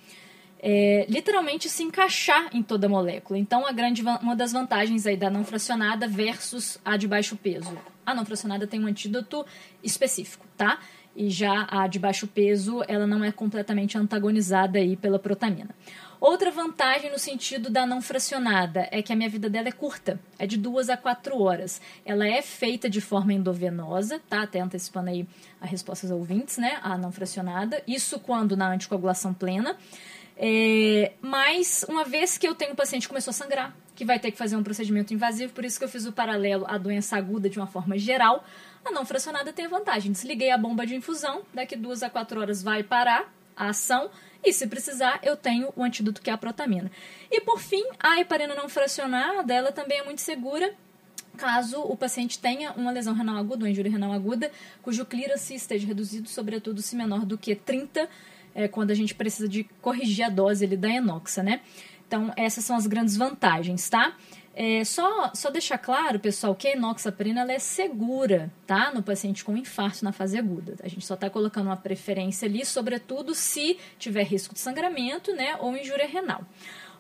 é, 0.61 1.07
literalmente 1.09 1.69
se 1.69 1.83
encaixar 1.83 2.49
em 2.53 2.63
toda 2.63 2.87
a 2.87 2.91
molécula. 2.91 3.39
Então, 3.39 3.67
a 3.67 3.73
grande, 3.73 4.03
uma 4.03 4.35
das 4.35 4.53
vantagens 4.53 5.07
aí 5.07 5.17
da 5.17 5.31
não 5.31 5.45
fracionada 5.45 6.07
versus 6.09 6.79
a 6.85 6.97
de 6.97 7.07
baixo 7.07 7.37
peso. 7.37 7.77
A 8.05 8.15
não 8.15 8.25
fracionada 8.25 8.67
tem 8.67 8.83
um 8.83 8.87
antídoto 8.87 9.45
específico, 9.83 10.47
tá? 10.57 10.79
E 11.15 11.31
já 11.31 11.67
a 11.71 11.87
de 11.87 11.99
baixo 11.99 12.27
peso, 12.27 12.83
ela 12.87 13.07
não 13.07 13.25
é 13.25 13.33
completamente 13.33 13.99
antagonizada 13.99 14.79
aí 14.79 14.97
pela 14.97 15.19
protamina. 15.19 15.75
Outra 16.21 16.51
vantagem 16.51 17.13
no 17.13 17.19
sentido 17.19 17.71
da 17.71 17.87
não 17.87 18.03
fracionada 18.03 18.89
é 18.91 19.01
que 19.03 19.13
a 19.13 19.17
minha 19.17 19.29
vida 19.29 19.49
dela 19.49 19.69
é 19.69 19.73
curta, 19.73 20.19
é 20.37 20.49
de 20.49 20.57
duas 20.57 20.89
a 20.89 20.97
quatro 20.97 21.41
horas. 21.41 21.81
Ela 22.05 22.27
é 22.27 22.43
feita 22.43 22.91
de 22.91 23.01
forma 23.01 23.33
endovenosa, 23.33 24.21
tá? 24.29 24.43
Até 24.43 24.61
antecipando 24.61 25.11
aí 25.11 25.29
a 25.61 25.67
resposta 25.67 26.07
aos 26.07 26.13
ouvintes, 26.13 26.59
né? 26.59 26.79
A 26.83 26.99
não 26.99 27.13
fracionada. 27.13 27.81
Isso 27.87 28.19
quando 28.19 28.57
na 28.57 28.69
anticoagulação 28.73 29.33
plena. 29.33 29.77
É, 30.41 31.13
mas 31.21 31.85
uma 31.89 32.05
vez 32.05 32.39
que 32.39 32.47
eu 32.47 32.55
tenho 32.55 32.73
um 32.73 32.77
paciente 32.77 33.03
que 33.03 33.09
começou 33.09 33.33
a 33.33 33.35
sangrar, 33.35 33.75
que 33.97 34.05
vai 34.05 34.21
ter 34.21 34.31
que 34.31 34.39
fazer 34.39 34.55
um 34.55 34.63
procedimento 34.63 35.13
invasivo, 35.13 35.53
por 35.53 35.65
isso 35.65 35.77
que 35.77 35.85
eu 35.85 35.89
fiz 35.89 36.07
o 36.07 36.13
paralelo 36.13 36.65
à 36.69 36.79
doença 36.79 37.17
aguda 37.17 37.51
de 37.51 37.59
uma 37.59 37.67
forma 37.67 37.99
geral, 37.99 38.45
a 38.85 38.93
não 38.93 39.05
fracionada 39.05 39.53
tem 39.53 39.67
a 39.67 39.69
vantagem. 39.69 40.13
Desliguei 40.13 40.53
a 40.53 40.57
bomba 40.57 40.87
de 40.87 40.95
infusão, 40.95 41.43
daqui 41.53 41.75
duas 41.75 42.05
a 42.05 42.09
quatro 42.09 42.41
horas 42.41 42.63
vai 42.63 42.85
parar 42.85 43.35
a 43.57 43.71
ação, 43.71 44.09
e 44.45 44.53
se 44.53 44.69
precisar, 44.69 45.19
eu 45.25 45.37
tenho 45.37 45.73
o 45.75 45.83
antídoto 45.83 46.23
que 46.23 46.31
é 46.31 46.33
a 46.33 46.39
protamina. 46.39 46.89
E 47.29 47.41
por 47.41 47.59
fim, 47.59 47.83
a 47.99 48.21
heparina 48.21 48.55
não 48.55 48.69
fracionada, 48.69 49.53
ela 49.53 49.73
também 49.73 49.99
é 49.99 50.05
muito 50.05 50.21
segura 50.21 50.73
caso 51.37 51.81
o 51.81 51.97
paciente 51.97 52.39
tenha 52.39 52.73
uma 52.73 52.91
lesão 52.91 53.15
renal 53.15 53.37
aguda, 53.37 53.65
uma 53.65 53.71
injúria 53.71 53.91
renal 53.91 54.13
aguda, 54.13 54.51
cujo 54.83 55.07
clearance 55.07 55.55
esteja 55.55 55.87
reduzido, 55.87 56.29
sobretudo 56.29 56.83
se 56.83 56.97
menor 56.97 57.25
do 57.25 57.39
que 57.39 57.55
30 57.55 58.09
é, 58.55 58.69
quando 58.69 58.91
a 58.91 58.95
gente 58.95 59.15
precisa 59.15 59.49
de 59.49 59.65
corrigir 59.81 60.25
a 60.25 60.29
dose 60.29 60.65
ali 60.65 60.77
da 60.77 60.89
enoxa, 60.89 61.43
né? 61.43 61.61
Então, 62.07 62.33
essas 62.37 62.65
são 62.65 62.75
as 62.77 62.87
grandes 62.87 63.17
vantagens, 63.17 63.89
tá? 63.89 64.17
É, 64.61 64.83
só, 64.83 65.31
só 65.35 65.51
deixar 65.51 65.79
claro, 65.79 66.19
pessoal, 66.19 66.53
que 66.53 66.67
a 66.67 66.73
enoxaparina 66.73 67.47
é 67.53 67.61
segura, 67.61 68.51
tá? 68.67 68.91
No 68.93 69.05
paciente 69.05 69.45
com 69.45 69.57
infarto 69.57 70.05
na 70.05 70.11
fase 70.11 70.37
aguda. 70.37 70.75
A 70.83 70.89
gente 70.89 71.07
só 71.07 71.15
está 71.15 71.31
colocando 71.31 71.67
uma 71.67 71.77
preferência 71.77 72.49
ali, 72.49 72.65
sobretudo 72.65 73.37
se 73.37 73.79
tiver 74.01 74.25
risco 74.25 74.55
de 74.55 74.61
sangramento, 74.61 75.33
né? 75.33 75.57
Ou 75.61 75.77
injúria 75.77 76.09
renal. 76.09 76.43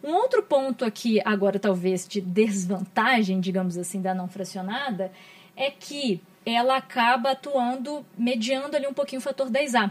Um 0.04 0.12
outro 0.12 0.42
ponto 0.42 0.84
aqui, 0.84 1.20
agora 1.24 1.58
talvez 1.58 2.06
de 2.06 2.20
desvantagem, 2.20 3.40
digamos 3.40 3.76
assim, 3.76 4.00
da 4.00 4.14
não 4.14 4.28
fracionada, 4.28 5.10
é 5.56 5.68
que 5.70 6.22
ela 6.46 6.76
acaba 6.76 7.32
atuando, 7.32 8.06
mediando 8.16 8.76
ali 8.76 8.86
um 8.86 8.94
pouquinho 8.94 9.18
o 9.18 9.22
fator 9.24 9.50
10A. 9.50 9.90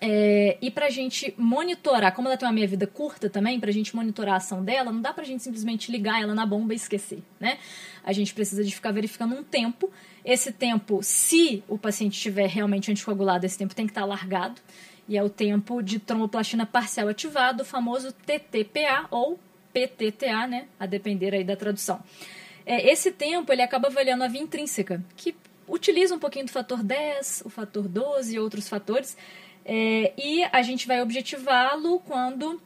É, 0.00 0.56
e 0.60 0.70
para 0.70 0.86
a 0.86 0.90
gente 0.90 1.34
monitorar, 1.36 2.14
como 2.14 2.28
ela 2.28 2.36
tem 2.36 2.46
uma 2.46 2.54
meia 2.54 2.66
vida 2.66 2.86
curta 2.86 3.28
também, 3.28 3.58
para 3.58 3.70
a 3.70 3.72
gente 3.72 3.94
monitorar 3.96 4.34
a 4.34 4.36
ação 4.36 4.64
dela, 4.64 4.92
não 4.92 5.00
dá 5.00 5.12
para 5.12 5.22
a 5.22 5.26
gente 5.26 5.42
simplesmente 5.42 5.90
ligar 5.90 6.22
ela 6.22 6.34
na 6.34 6.46
bomba 6.46 6.72
e 6.72 6.76
esquecer, 6.76 7.22
né? 7.40 7.58
A 8.04 8.12
gente 8.12 8.32
precisa 8.32 8.62
de 8.62 8.74
ficar 8.74 8.92
verificando 8.92 9.34
um 9.34 9.42
tempo. 9.42 9.90
Esse 10.24 10.52
tempo, 10.52 11.00
se 11.02 11.62
o 11.68 11.76
paciente 11.76 12.14
estiver 12.14 12.48
realmente 12.48 12.90
anticoagulado, 12.90 13.44
esse 13.44 13.58
tempo 13.58 13.74
tem 13.74 13.86
que 13.86 13.90
estar 13.90 14.04
largado. 14.04 14.60
E 15.08 15.16
é 15.16 15.22
o 15.22 15.30
tempo 15.30 15.82
de 15.82 15.98
tromboplastina 15.98 16.66
parcial 16.66 17.08
ativado, 17.08 17.62
o 17.62 17.64
famoso 17.64 18.12
TTPA 18.12 19.06
ou 19.10 19.38
PTTA, 19.72 20.46
né? 20.46 20.66
A 20.78 20.86
depender 20.86 21.34
aí 21.34 21.42
da 21.42 21.56
tradução. 21.56 22.02
É, 22.66 22.90
esse 22.90 23.10
tempo, 23.10 23.50
ele 23.50 23.62
acaba 23.62 23.88
avaliando 23.88 24.22
a 24.22 24.28
via 24.28 24.42
intrínseca, 24.42 25.02
que 25.16 25.34
utiliza 25.66 26.14
um 26.14 26.18
pouquinho 26.18 26.44
do 26.44 26.50
fator 26.50 26.82
10, 26.82 27.42
o 27.46 27.50
fator 27.50 27.88
12 27.88 28.34
e 28.34 28.38
outros 28.38 28.68
fatores, 28.68 29.16
é, 29.68 30.14
e 30.16 30.42
a 30.44 30.62
gente 30.62 30.86
vai 30.86 31.02
objetivá-lo 31.02 32.00
quando 32.00 32.58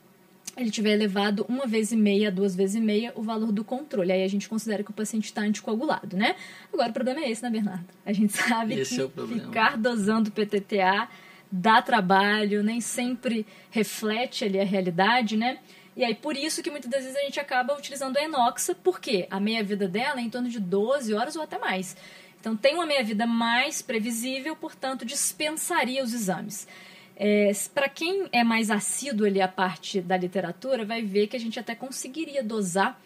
ele 0.56 0.70
tiver 0.70 0.92
elevado 0.92 1.44
uma 1.48 1.66
vez 1.66 1.90
e 1.90 1.96
meia, 1.96 2.30
duas 2.30 2.54
vezes 2.54 2.76
e 2.76 2.80
meia 2.80 3.12
o 3.16 3.22
valor 3.22 3.50
do 3.50 3.64
controle. 3.64 4.12
Aí 4.12 4.22
a 4.22 4.28
gente 4.28 4.48
considera 4.48 4.84
que 4.84 4.90
o 4.90 4.94
paciente 4.94 5.24
está 5.24 5.42
anticoagulado, 5.42 6.16
né? 6.16 6.36
Agora 6.72 6.90
o 6.90 6.92
problema 6.92 7.20
é 7.20 7.30
esse, 7.30 7.42
né, 7.42 7.50
Bernardo? 7.50 7.84
A 8.06 8.12
gente 8.12 8.32
sabe 8.32 8.74
esse 8.74 8.94
que 8.94 9.20
é 9.20 9.26
ficar 9.26 9.76
dosando 9.76 10.30
PTTA 10.30 11.08
dá 11.50 11.82
trabalho, 11.82 12.62
nem 12.62 12.80
sempre 12.80 13.46
reflete 13.70 14.44
ali 14.44 14.60
a 14.60 14.64
realidade, 14.64 15.36
né? 15.36 15.58
E 15.94 16.02
aí, 16.02 16.14
por 16.14 16.34
isso 16.34 16.62
que 16.62 16.70
muitas 16.70 16.90
das 16.90 17.02
vezes 17.02 17.18
a 17.18 17.22
gente 17.22 17.38
acaba 17.38 17.76
utilizando 17.76 18.16
a 18.16 18.22
Enoxa, 18.22 18.74
porque 18.74 19.26
a 19.30 19.38
meia-vida 19.38 19.86
dela 19.86 20.20
é 20.20 20.22
em 20.22 20.30
torno 20.30 20.48
de 20.48 20.58
12 20.58 21.12
horas 21.12 21.36
ou 21.36 21.42
até 21.42 21.58
mais. 21.58 21.94
Então, 22.40 22.56
tem 22.56 22.74
uma 22.74 22.86
meia-vida 22.86 23.26
mais 23.26 23.82
previsível, 23.82 24.56
portanto, 24.56 25.04
dispensaria 25.04 26.02
os 26.02 26.14
exames. 26.14 26.66
É, 27.16 27.52
Para 27.74 27.88
quem 27.88 28.28
é 28.32 28.42
mais 28.42 28.70
assíduo 28.70 29.26
ali 29.26 29.40
a 29.40 29.48
parte 29.48 30.00
da 30.00 30.16
literatura, 30.16 30.84
vai 30.84 31.02
ver 31.02 31.26
que 31.26 31.36
a 31.36 31.40
gente 31.40 31.58
até 31.58 31.74
conseguiria 31.74 32.42
dosar 32.42 33.00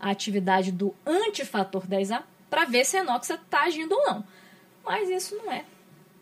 a 0.00 0.10
atividade 0.10 0.72
do 0.72 0.94
antifator 1.06 1.86
10A 1.86 2.22
para 2.50 2.64
ver 2.64 2.84
se 2.84 2.96
a 2.96 3.00
enoxa 3.00 3.34
está 3.34 3.62
agindo 3.62 3.92
ou 3.92 4.04
não. 4.04 4.24
Mas 4.84 5.08
isso 5.08 5.36
não 5.36 5.50
é 5.50 5.64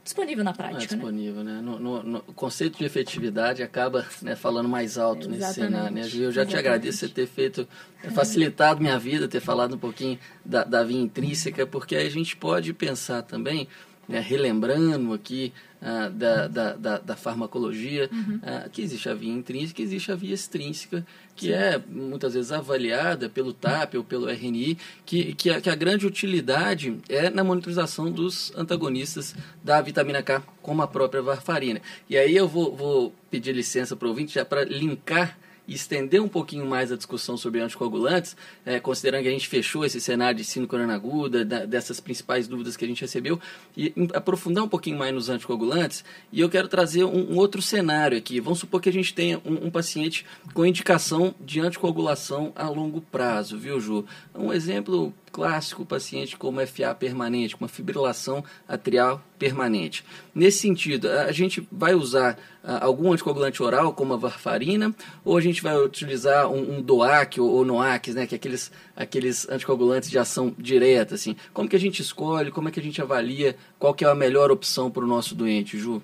disponível 0.05 0.45
na 0.45 0.53
prática. 0.53 0.79
Não 0.79 0.85
é 0.85 0.87
disponível, 0.87 1.45
né? 1.45 1.55
né? 1.55 1.61
No, 1.61 1.79
no, 1.79 2.03
no, 2.03 2.19
o 2.27 2.33
conceito 2.33 2.79
de 2.79 2.85
efetividade 2.85 3.63
acaba 3.63 4.07
né, 4.23 4.37
falando 4.37 4.69
mais 4.69 4.99
alto 4.99 5.29
Exatamente. 5.29 5.41
nesse 5.41 5.55
cenário. 5.55 5.95
Né? 5.95 6.01
Eu 6.01 6.09
já 6.09 6.43
Exatamente. 6.43 6.51
te 6.51 6.57
agradeço 6.57 6.99
você 6.99 7.09
ter 7.09 7.27
feito, 7.27 7.69
facilitado 8.15 8.81
minha 8.81 8.99
vida, 8.99 9.29
ter 9.29 9.41
falado 9.41 9.75
um 9.75 9.79
pouquinho 9.79 10.19
da, 10.45 10.65
da 10.65 10.83
via 10.83 11.01
intrínseca, 11.01 11.67
porque 11.67 11.97
aí 11.97 12.07
a 12.07 12.11
gente 12.11 12.37
pode 12.37 12.73
pensar 12.73 13.23
também 13.23 13.69
né, 14.11 14.21
relembrando 14.21 15.15
aqui 15.15 15.53
ah, 15.81 16.11
da, 16.13 16.47
da, 16.47 16.73
da, 16.75 16.99
da, 16.99 17.17
farmacologia, 17.17 18.11
uhum. 18.13 18.41
ah, 18.43 18.69
que 18.71 18.83
existe 18.83 19.09
a 19.09 19.15
via 19.15 19.33
intrínseca 19.33 19.81
e 19.81 19.85
existe 19.85 20.13
a 20.13 20.15
via 20.15 20.35
extrínseca, 20.35 21.07
que 21.35 21.47
Sim. 21.47 21.53
é 21.53 21.81
muitas 21.89 22.35
vezes 22.35 22.53
avaliada 22.53 23.31
pelo 23.31 23.55
TAP 23.55 23.95
ou 23.95 24.05
pelo 24.05 24.29
RNI, 24.29 24.77
que, 25.07 25.33
que, 25.35 25.49
a, 25.49 25.61
que 25.61 25.71
a 25.71 25.75
grande 25.75 26.07
utilidade 26.07 26.99
é 27.09 27.31
na 27.31 27.43
monitorização 27.43 28.11
dos 28.11 28.53
antagonistas 28.57 29.35
da 29.65 29.81
vitamina 29.81 30.23
K, 30.23 30.43
como 30.61 30.83
a 30.83 30.87
própria 30.87 31.23
varfarina. 31.23 31.81
E 32.11 32.19
aí 32.19 32.37
eu 32.37 32.47
vou, 32.47 32.77
vou 32.77 33.15
pedir 33.31 33.53
licença 33.53 33.97
para 33.97 34.07
o 34.07 34.11
ouvinte 34.11 34.35
já 34.35 34.45
para 34.45 34.65
linkar 34.65 35.39
estender 35.75 36.21
um 36.21 36.29
pouquinho 36.29 36.67
mais 36.67 36.91
a 36.91 36.97
discussão 36.97 37.37
sobre 37.37 37.61
anticoagulantes, 37.61 38.37
é, 38.65 38.81
considerando 38.81 39.23
que 39.23 39.29
a 39.29 39.33
gente 39.33 39.49
fechou 39.49 39.85
esse 39.85 40.01
cenário 40.01 40.37
de 40.37 40.45
síndrome 40.45 40.93
aguda, 40.93 41.45
da, 41.45 41.65
dessas 41.65 42.01
principais 42.01 42.49
dúvidas 42.49 42.77
que 42.77 42.85
a 42.85 42.89
gente 42.89 43.01
recebeu, 43.01 43.39
e 43.77 43.93
aprofundar 44.15 44.65
um 44.65 44.69
pouquinho 44.69 44.99
mais 44.99 45.15
nos 45.15 45.29
anticoagulantes. 45.29 46.05
E 46.33 46.41
eu 46.41 46.49
quero 46.49 46.69
trazer 46.69 47.05
um, 47.05 47.33
um 47.33 47.37
outro 47.37 47.63
cenário 47.63 48.19
aqui. 48.19 48.41
Vamos 48.41 48.59
supor 48.59 48.81
que 48.81 48.89
a 48.89 48.93
gente 48.93 49.15
tenha 49.15 49.41
um, 49.45 49.67
um, 49.67 49.71
paciente 49.71 50.27
com 50.53 50.67
indicação 50.67 51.35
de 51.41 51.61
anticoagulação 51.61 52.53
a 52.57 52.69
longo 52.69 53.01
prazo, 53.01 53.59
viu, 53.59 53.81
Ju? 53.81 54.05
Um 54.35 54.53
exemplo 54.53 55.15
clássico 55.33 55.85
paciente 55.85 56.37
com 56.37 56.49
uma 56.49 56.67
FA 56.67 56.95
permanente, 56.95 57.57
com 57.57 57.65
uma 57.65 57.69
fibrilação 57.69 58.45
atrial 58.69 59.23
permanente. 59.39 60.05
Nesse 60.35 60.59
sentido, 60.59 61.09
a 61.09 61.33
gente 61.33 61.67
vai 61.71 61.95
usar 61.95 62.35
uh, 62.63 62.79
algum 62.81 63.13
anticoagulante 63.13 63.63
oral, 63.63 63.93
como 63.93 64.13
a 64.15 64.17
varfarina, 64.17 64.95
ou 65.25 65.37
a 65.37 65.41
gente 65.41 65.63
vai 65.63 65.77
utilizar 65.79 66.49
um, 66.49 66.77
um 66.77 66.83
DOAC 66.83 67.41
ou, 67.41 67.51
ou 67.51 67.65
NOACs, 67.65 68.15
né, 68.15 68.27
que 68.27 68.35
é 68.35 68.37
aqueles, 68.37 68.71
aqueles 68.95 69.49
anticoagulantes 69.49 70.11
de 70.11 70.19
ação 70.19 70.55
direta, 70.59 71.15
assim. 71.15 71.37
Como 71.53 71.69
que 71.69 71.77
a 71.77 71.81
gente 71.81 72.03
escolhe, 72.03 72.51
como 72.51 72.69
é 72.69 72.73
que 72.73 72.81
a 72.81 72.83
gente 72.83 73.01
avalia 73.01 73.57
qual 73.79 73.95
que 73.95 74.05
é 74.05 74.09
a 74.09 74.15
melhor 74.15 74.51
opção 74.51 74.91
para 74.91 75.05
o 75.05 75.07
nosso 75.07 75.35
doente, 75.35 75.79
Ju? 75.79 76.03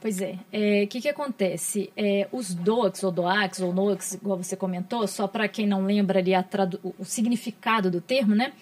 Pois 0.00 0.20
é. 0.20 0.32
O 0.32 0.36
é, 0.50 0.86
que, 0.86 1.00
que 1.00 1.08
acontece? 1.08 1.92
É, 1.94 2.26
os 2.32 2.54
DOACs, 2.54 3.04
ou 3.04 3.12
DOACs, 3.12 3.60
ou 3.60 3.72
NOACs, 3.72 4.14
igual 4.14 4.38
você 4.38 4.56
comentou, 4.56 5.06
só 5.06 5.28
para 5.28 5.46
quem 5.46 5.66
não 5.66 5.84
lembra 5.84 6.20
ali 6.20 6.32
o 6.98 7.04
significado 7.04 7.90
do 7.90 8.00
termo, 8.00 8.34
né? 8.34 8.52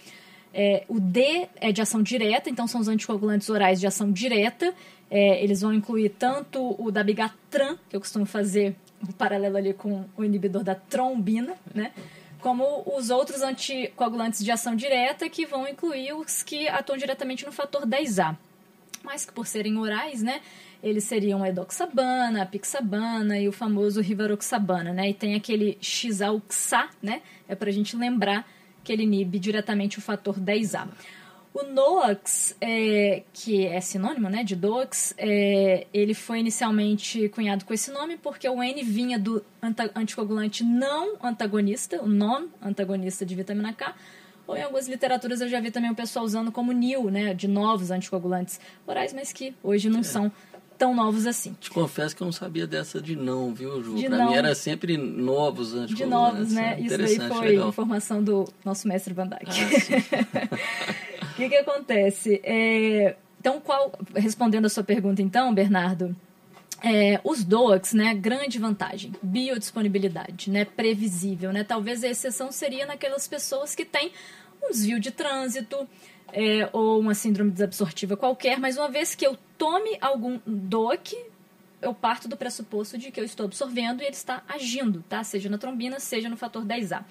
É, 0.53 0.83
o 0.88 0.98
D 0.98 1.46
é 1.61 1.70
de 1.70 1.81
ação 1.81 2.03
direta, 2.03 2.51
então 2.51 2.66
são 2.66 2.81
os 2.81 2.88
anticoagulantes 2.88 3.48
orais 3.48 3.79
de 3.79 3.87
ação 3.87 4.11
direta. 4.11 4.74
É, 5.09 5.42
eles 5.42 5.61
vão 5.61 5.72
incluir 5.72 6.09
tanto 6.11 6.74
o 6.83 6.90
da 6.90 7.05
bigatran, 7.05 7.79
que 7.88 7.94
eu 7.94 8.01
costumo 8.01 8.27
fazer 8.27 8.74
o 9.01 9.11
um 9.11 9.12
paralelo 9.12 9.57
ali 9.57 9.72
com 9.72 10.05
o 10.16 10.24
inibidor 10.24 10.64
da 10.64 10.74
trombina, 10.74 11.55
né? 11.72 11.92
Como 12.40 12.83
os 12.87 13.11
outros 13.11 13.42
anticoagulantes 13.42 14.44
de 14.44 14.51
ação 14.51 14.74
direta, 14.74 15.29
que 15.29 15.46
vão 15.46 15.68
incluir 15.68 16.12
os 16.14 16.42
que 16.42 16.68
atuam 16.68 16.98
diretamente 16.98 17.46
no 17.46 17.53
fator 17.53 17.87
10A. 17.87 18.37
Mas 19.05 19.24
que 19.24 19.33
por 19.33 19.46
serem 19.46 19.77
orais, 19.79 20.22
né? 20.22 20.40
Eles 20.82 21.04
seriam 21.04 21.42
a 21.42 21.48
edoxabana, 21.48 22.42
a 22.42 22.46
pixabana 22.46 23.38
e 23.38 23.48
o 23.48 23.52
famoso 23.52 24.00
rivaroxabana, 24.00 24.92
né? 24.92 25.10
E 25.10 25.14
tem 25.14 25.34
aquele 25.34 25.76
xalxa, 25.80 26.88
né? 27.02 27.22
É 27.48 27.54
para 27.54 27.68
a 27.68 27.72
gente 27.72 27.96
lembrar 27.96 28.48
que 28.84 28.92
ele 28.92 29.02
inibe 29.02 29.38
diretamente 29.38 29.98
o 29.98 30.02
fator 30.02 30.38
10A. 30.38 30.88
O 31.52 31.64
NOAX, 31.64 32.56
é, 32.60 33.22
que 33.32 33.66
é 33.66 33.80
sinônimo 33.80 34.28
né, 34.28 34.44
de 34.44 34.54
DOAX, 34.54 35.14
é, 35.18 35.86
ele 35.92 36.14
foi 36.14 36.38
inicialmente 36.40 37.28
cunhado 37.30 37.64
com 37.64 37.74
esse 37.74 37.90
nome 37.90 38.16
porque 38.16 38.48
o 38.48 38.62
N 38.62 38.82
vinha 38.84 39.18
do 39.18 39.44
anticoagulante 39.94 40.62
não 40.62 41.16
antagonista, 41.22 42.00
o 42.02 42.06
non 42.06 42.46
antagonista 42.62 43.26
de 43.26 43.34
vitamina 43.34 43.72
K, 43.72 43.94
ou 44.46 44.56
em 44.56 44.62
algumas 44.62 44.88
literaturas 44.88 45.40
eu 45.40 45.48
já 45.48 45.58
vi 45.60 45.70
também 45.70 45.90
o 45.90 45.94
pessoal 45.94 46.24
usando 46.24 46.52
como 46.52 46.70
NIL, 46.70 47.10
né, 47.10 47.34
de 47.34 47.48
novos 47.48 47.90
anticoagulantes 47.90 48.60
orais, 48.86 49.12
mas 49.12 49.32
que 49.32 49.54
hoje 49.62 49.90
não 49.90 50.00
é. 50.00 50.04
são 50.04 50.32
tão 50.78 50.94
novos 50.94 51.26
assim. 51.26 51.54
Te 51.60 51.70
confesso 51.70 52.14
que 52.14 52.22
eu 52.22 52.24
não 52.24 52.32
sabia 52.32 52.66
dessa 52.66 53.02
de 53.02 53.16
não, 53.16 53.52
viu, 53.52 53.82
Ju? 53.82 53.96
De 53.96 54.06
pra 54.06 54.18
não. 54.18 54.30
mim 54.30 54.34
era 54.34 54.54
sempre 54.54 54.96
novos 54.96 55.74
antes. 55.74 55.96
De 55.96 56.06
novos, 56.06 56.52
né? 56.52 56.80
Isso 56.80 56.96
daí 56.96 57.28
foi 57.28 57.48
legal. 57.48 57.68
informação 57.68 58.22
do 58.22 58.48
nosso 58.64 58.86
mestre 58.86 59.12
Van 59.12 59.26
Dyke. 59.26 59.46
Ah, 59.46 61.26
o 61.32 61.34
que 61.34 61.48
que 61.48 61.56
acontece? 61.56 62.40
É, 62.44 63.16
então, 63.40 63.60
qual, 63.60 63.92
respondendo 64.14 64.66
a 64.66 64.68
sua 64.68 64.84
pergunta 64.84 65.20
então, 65.20 65.52
Bernardo, 65.52 66.14
é, 66.82 67.20
os 67.24 67.42
DOACs, 67.42 67.92
né, 67.92 68.14
grande 68.14 68.58
vantagem, 68.58 69.12
biodisponibilidade, 69.20 70.50
né, 70.50 70.64
previsível, 70.64 71.52
né, 71.52 71.64
talvez 71.64 72.04
a 72.04 72.08
exceção 72.08 72.52
seria 72.52 72.86
naquelas 72.86 73.26
pessoas 73.26 73.74
que 73.74 73.84
têm 73.84 74.12
um 74.62 74.70
desvio 74.70 75.00
de 75.00 75.10
trânsito, 75.10 75.88
é, 76.32 76.68
ou 76.72 77.00
uma 77.00 77.14
síndrome 77.14 77.50
desabsortiva 77.50 78.16
qualquer, 78.16 78.58
mas 78.58 78.76
uma 78.76 78.88
vez 78.88 79.14
que 79.14 79.26
eu 79.26 79.36
tome 79.58 79.98
algum 80.00 80.40
DOAC, 80.46 81.16
eu 81.82 81.92
parto 81.92 82.28
do 82.28 82.36
pressuposto 82.36 82.96
de 82.96 83.10
que 83.10 83.20
eu 83.20 83.24
estou 83.24 83.44
absorvendo 83.44 84.00
e 84.00 84.04
ele 84.04 84.14
está 84.14 84.42
agindo, 84.48 85.04
tá? 85.08 85.22
Seja 85.22 85.50
na 85.50 85.58
trombina, 85.58 86.00
seja 86.00 86.28
no 86.28 86.36
fator 86.36 86.64
10A. 86.64 87.04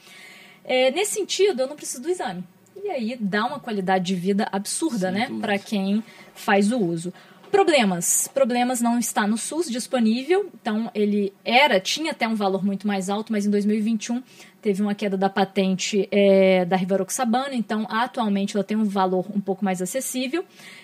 É, 0.64 0.92
nesse 0.92 1.14
sentido, 1.14 1.62
eu 1.62 1.68
não 1.68 1.76
preciso 1.76 2.02
do 2.02 2.10
exame. 2.10 2.44
E 2.76 2.90
aí 2.90 3.18
dá 3.20 3.46
uma 3.46 3.60
qualidade 3.60 4.06
de 4.06 4.16
vida 4.16 4.48
absurda, 4.52 5.12
Sem 5.12 5.12
né? 5.12 5.30
Para 5.42 5.60
quem 5.60 6.04
faz 6.34 6.72
o 6.72 6.78
uso. 6.78 7.14
Problemas. 7.52 8.28
Problemas 8.28 8.82
não 8.82 9.00
está 9.00 9.26
no 9.26 9.38
SUS 9.38 9.70
disponível, 9.70 10.50
então 10.54 10.92
ele 10.94 11.34
era, 11.46 11.80
tinha 11.80 12.12
até 12.12 12.28
um 12.28 12.36
valor 12.36 12.64
muito 12.64 12.86
mais 12.86 13.10
alto, 13.10 13.32
mas 13.32 13.46
em 13.46 13.50
2021 13.50 14.22
teve 14.62 14.82
uma 14.82 14.94
queda 14.94 15.16
da 15.16 15.30
patente 15.30 16.08
é, 16.12 16.66
da 16.66 16.76
Rivaroxabana, 16.76 17.56
então 17.56 17.88
atualmente 17.90 18.56
ela 18.56 18.64
tem 18.64 18.76
um 18.76 18.84
valor 18.84 19.26
um 19.34 19.40
pouco 19.40 19.64
mais 19.64 19.82
acessível. 19.82 20.44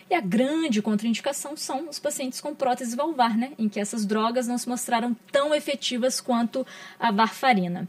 E 0.09 0.15
a 0.15 0.21
grande 0.21 0.81
contraindicação 0.81 1.57
são 1.57 1.89
os 1.89 1.99
pacientes 1.99 2.39
com 2.39 2.55
prótese 2.55 2.95
valvar, 2.95 3.37
né, 3.37 3.51
em 3.59 3.67
que 3.67 3.79
essas 3.79 4.05
drogas 4.05 4.47
não 4.47 4.57
se 4.57 4.69
mostraram 4.69 5.15
tão 5.31 5.53
efetivas 5.53 6.21
quanto 6.21 6.65
a 6.99 7.11
varfarina. 7.11 7.87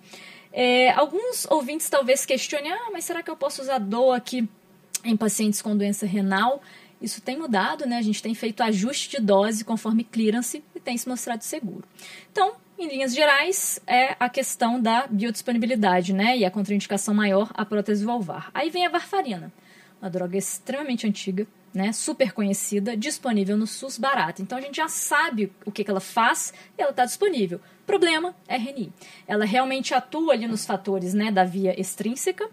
É, 0.52 0.90
alguns 0.92 1.46
ouvintes 1.50 1.88
talvez 1.88 2.24
questionem, 2.24 2.72
ah, 2.72 2.90
mas 2.92 3.04
será 3.04 3.22
que 3.22 3.30
eu 3.30 3.36
posso 3.36 3.62
usar 3.62 3.78
DOAC 3.78 4.48
em 5.04 5.16
pacientes 5.16 5.60
com 5.60 5.76
doença 5.76 6.06
renal? 6.06 6.62
Isso 7.00 7.20
tem 7.20 7.38
mudado, 7.38 7.86
né? 7.86 7.98
A 7.98 8.02
gente 8.02 8.22
tem 8.22 8.34
feito 8.34 8.62
ajuste 8.62 9.10
de 9.10 9.20
dose 9.24 9.64
conforme 9.64 10.04
clearance 10.04 10.62
e 10.74 10.80
tem 10.80 10.96
se 10.96 11.08
mostrado 11.08 11.44
seguro. 11.44 11.84
Então, 12.32 12.54
em 12.78 12.88
linhas 12.88 13.14
gerais, 13.14 13.80
é 13.86 14.16
a 14.18 14.28
questão 14.28 14.80
da 14.80 15.06
biodisponibilidade, 15.06 16.12
né? 16.12 16.36
E 16.36 16.44
a 16.44 16.50
contraindicação 16.50 17.14
maior, 17.14 17.50
a 17.54 17.64
prótese 17.64 18.04
valvar. 18.04 18.50
Aí 18.52 18.70
vem 18.70 18.84
a 18.84 18.88
varfarina, 18.88 19.52
uma 20.00 20.10
droga 20.10 20.36
extremamente 20.36 21.06
antiga, 21.06 21.46
né? 21.72 21.92
Super 21.92 22.32
conhecida, 22.32 22.96
disponível 22.96 23.56
no 23.56 23.66
SUS 23.66 23.98
barata. 23.98 24.42
Então 24.42 24.58
a 24.58 24.60
gente 24.60 24.76
já 24.76 24.88
sabe 24.88 25.52
o 25.64 25.72
que, 25.72 25.84
que 25.84 25.90
ela 25.90 26.00
faz 26.00 26.52
e 26.78 26.82
ela 26.82 26.90
está 26.90 27.04
disponível. 27.04 27.60
Problema, 27.86 28.34
RNI. 28.48 28.92
Ela 29.26 29.44
realmente 29.44 29.92
atua 29.92 30.32
ali 30.32 30.46
nos 30.46 30.64
fatores 30.64 31.12
né, 31.14 31.30
da 31.30 31.44
via 31.44 31.78
extrínseca. 31.78 32.48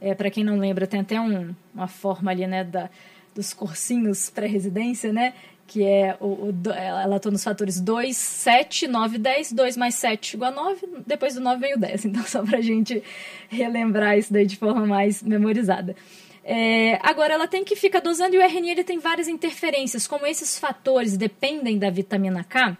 É, 0.00 0.14
Para 0.14 0.30
quem 0.30 0.42
não 0.42 0.58
lembra, 0.58 0.86
tem 0.86 1.00
até 1.00 1.20
um, 1.20 1.54
uma 1.74 1.86
forma 1.86 2.30
ali 2.30 2.46
né, 2.46 2.64
da, 2.64 2.88
dos 3.34 3.52
cursinhos 3.52 4.30
pré-residência, 4.30 5.12
né? 5.12 5.34
Que 5.66 5.84
é 5.84 6.16
o, 6.20 6.26
o, 6.26 6.54
ela 6.72 7.16
atua 7.16 7.30
nos 7.30 7.44
fatores 7.44 7.80
2, 7.80 8.16
7, 8.16 8.88
9, 8.88 9.18
10, 9.18 9.52
2 9.52 9.76
mais 9.76 9.94
7 9.94 10.34
igual 10.34 10.50
a 10.50 10.54
9, 10.54 10.88
depois 11.06 11.34
do 11.34 11.40
9 11.40 11.60
vem 11.60 11.74
o 11.74 11.78
10. 11.78 12.04
Então, 12.10 12.22
só 12.24 12.42
pra 12.42 12.60
gente 12.60 13.02
relembrar 13.48 14.18
isso 14.18 14.32
daí 14.32 14.46
de 14.46 14.56
forma 14.56 14.86
mais 14.86 15.22
memorizada. 15.22 15.94
É, 16.42 16.98
agora, 17.02 17.34
ela 17.34 17.46
tem 17.46 17.62
que 17.62 17.76
ficar 17.76 18.00
dosando 18.00 18.34
e 18.34 18.38
o 18.38 18.42
RNI 18.42 18.70
ele 18.70 18.84
tem 18.84 18.98
várias 18.98 19.28
interferências. 19.28 20.06
Como 20.06 20.26
esses 20.26 20.58
fatores 20.58 21.16
dependem 21.16 21.78
da 21.78 21.90
vitamina 21.90 22.42
K, 22.42 22.76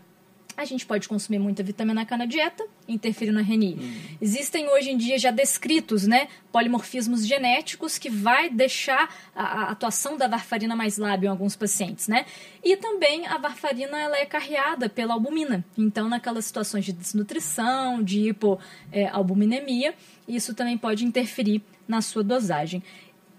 a 0.56 0.64
gente 0.64 0.84
pode 0.86 1.08
consumir 1.08 1.38
muita 1.38 1.62
vitamina 1.62 2.04
K 2.04 2.16
na 2.16 2.26
dieta, 2.26 2.66
interferir 2.88 3.32
no 3.32 3.40
RNI. 3.40 3.78
Hum. 3.80 4.16
Existem 4.20 4.68
hoje 4.68 4.90
em 4.90 4.96
dia 4.96 5.18
já 5.18 5.30
descritos, 5.30 6.06
né, 6.06 6.28
polimorfismos 6.52 7.26
genéticos 7.26 7.98
que 7.98 8.10
vai 8.10 8.50
deixar 8.50 9.14
a, 9.34 9.42
a, 9.42 9.70
atuação 9.70 10.16
da 10.16 10.28
varfarina 10.28 10.74
mais 10.76 10.98
lábia 10.98 11.28
em 11.28 11.30
alguns 11.30 11.56
pacientes, 11.56 12.08
né? 12.08 12.26
E 12.62 12.76
também 12.76 13.26
a 13.26 13.38
varfarina 13.38 13.98
ela 13.98 14.16
é 14.16 14.26
carreada 14.26 14.88
pela 14.88 15.14
albumina. 15.14 15.64
Então, 15.76 16.08
naquelas 16.08 16.44
situações 16.44 16.84
de 16.84 16.92
desnutrição, 16.92 18.02
de 18.02 18.28
hipoalbuminemia, 18.28 19.90
é, 19.90 19.94
isso 20.28 20.54
também 20.54 20.76
pode 20.76 21.04
interferir 21.04 21.62
na 21.86 22.00
sua 22.00 22.22
dosagem. 22.22 22.82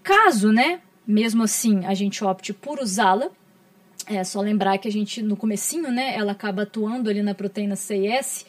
Caso, 0.02 0.52
né, 0.52 0.80
mesmo 1.06 1.42
assim, 1.42 1.84
a 1.84 1.94
gente 1.94 2.24
opte 2.24 2.52
por 2.52 2.80
usá-la, 2.80 3.30
é 4.06 4.22
só 4.24 4.40
lembrar 4.40 4.78
que 4.78 4.88
a 4.88 4.92
gente, 4.92 5.22
no 5.22 5.36
comecinho, 5.36 5.90
né, 5.90 6.14
ela 6.16 6.32
acaba 6.32 6.62
atuando 6.62 7.08
ali 7.08 7.22
na 7.22 7.34
proteína 7.34 7.76
CIS, 7.76 8.46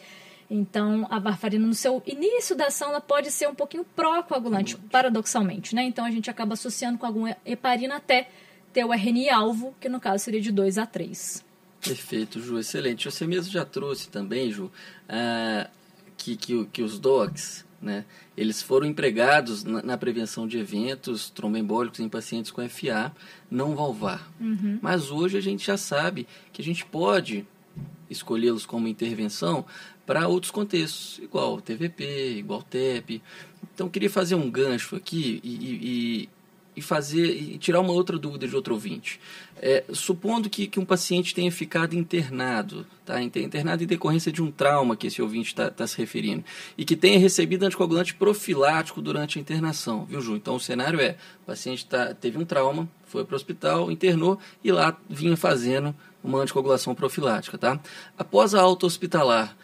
então 0.50 1.06
a 1.10 1.18
varfarina 1.18 1.66
no 1.66 1.74
seu 1.74 2.02
início 2.06 2.54
da 2.54 2.66
ação 2.66 2.90
ela 2.90 3.00
pode 3.00 3.30
ser 3.30 3.48
um 3.48 3.54
pouquinho 3.54 3.84
pró-coagulante, 3.96 4.76
paradoxalmente, 4.90 5.74
né? 5.74 5.84
Então 5.84 6.04
a 6.04 6.10
gente 6.10 6.30
acaba 6.30 6.54
associando 6.54 6.98
com 6.98 7.06
alguma 7.06 7.36
heparina 7.44 7.96
até 7.96 8.28
ter 8.72 8.84
o 8.84 8.92
RNI-alvo, 8.92 9.74
que 9.80 9.88
no 9.88 10.00
caso 10.00 10.24
seria 10.24 10.40
de 10.40 10.52
2 10.52 10.78
a 10.78 10.86
3. 10.86 11.44
Perfeito, 11.80 12.40
Ju, 12.40 12.58
excelente. 12.58 13.10
Você 13.10 13.26
mesmo 13.26 13.52
já 13.52 13.64
trouxe 13.64 14.08
também, 14.08 14.50
Ju, 14.50 14.64
uh, 14.64 15.68
que, 16.16 16.36
que, 16.36 16.64
que 16.66 16.82
os 16.82 16.98
DOCs, 16.98 17.63
né, 17.84 18.04
eles 18.36 18.62
foram 18.62 18.86
empregados 18.86 19.62
na, 19.62 19.82
na, 19.82 19.98
prevenção 19.98 20.48
de 20.48 20.58
eventos 20.58 21.30
tromboembólicos 21.30 22.00
em 22.00 22.08
pacientes 22.08 22.50
com 22.50 22.66
FA 22.68 23.14
não 23.50 23.76
valvar. 23.76 24.32
Uhum. 24.40 24.78
Mas 24.80 25.10
hoje 25.10 25.36
a 25.36 25.40
gente 25.40 25.66
já 25.66 25.76
sabe 25.76 26.26
que 26.52 26.62
a 26.62 26.64
gente 26.64 26.84
pode 26.84 27.46
escolhê-los 28.08 28.64
como 28.66 28.88
intervenção 28.88 29.64
para 30.06 30.26
outros 30.28 30.50
contextos, 30.50 31.18
igual 31.22 31.60
TVP, 31.60 32.36
igual 32.38 32.62
TEP. 32.62 33.22
Então, 33.74 33.88
queria 33.88 34.10
fazer 34.10 34.34
um 34.34 34.50
gancho 34.50 34.96
aqui 34.96 35.40
e, 35.42 35.48
e, 35.50 36.28
e 36.76 36.82
fazer 36.82 37.26
e 37.26 37.58
tirar 37.58 37.80
uma 37.80 37.92
outra 37.92 38.18
dúvida 38.18 38.46
de 38.46 38.54
outro 38.54 38.74
ouvinte. 38.74 39.20
É, 39.62 39.84
supondo 39.92 40.50
que, 40.50 40.66
que 40.66 40.80
um 40.80 40.84
paciente 40.84 41.34
tenha 41.34 41.50
ficado 41.50 41.94
internado, 41.94 42.86
tá? 43.04 43.22
internado 43.22 43.82
em 43.82 43.86
decorrência 43.86 44.30
de 44.30 44.42
um 44.42 44.50
trauma 44.50 44.96
que 44.96 45.06
esse 45.06 45.22
ouvinte 45.22 45.48
está 45.48 45.70
tá 45.70 45.86
se 45.86 45.96
referindo, 45.96 46.44
e 46.76 46.84
que 46.84 46.96
tenha 46.96 47.18
recebido 47.18 47.64
anticoagulante 47.64 48.14
profilático 48.14 49.00
durante 49.00 49.38
a 49.38 49.40
internação, 49.40 50.04
viu, 50.04 50.20
Ju? 50.20 50.36
Então 50.36 50.56
o 50.56 50.60
cenário 50.60 51.00
é: 51.00 51.16
o 51.42 51.46
paciente 51.46 51.86
tá, 51.86 52.12
teve 52.14 52.36
um 52.36 52.44
trauma, 52.44 52.88
foi 53.06 53.24
para 53.24 53.34
o 53.34 53.36
hospital, 53.36 53.90
internou 53.90 54.38
e 54.62 54.72
lá 54.72 54.96
vinha 55.08 55.36
fazendo 55.36 55.94
uma 56.22 56.40
anticoagulação 56.40 56.94
profilática, 56.94 57.58
tá? 57.58 57.78
Após 58.16 58.54
a 58.54 58.60
alta 58.60 58.86
hospitalar, 58.86 59.54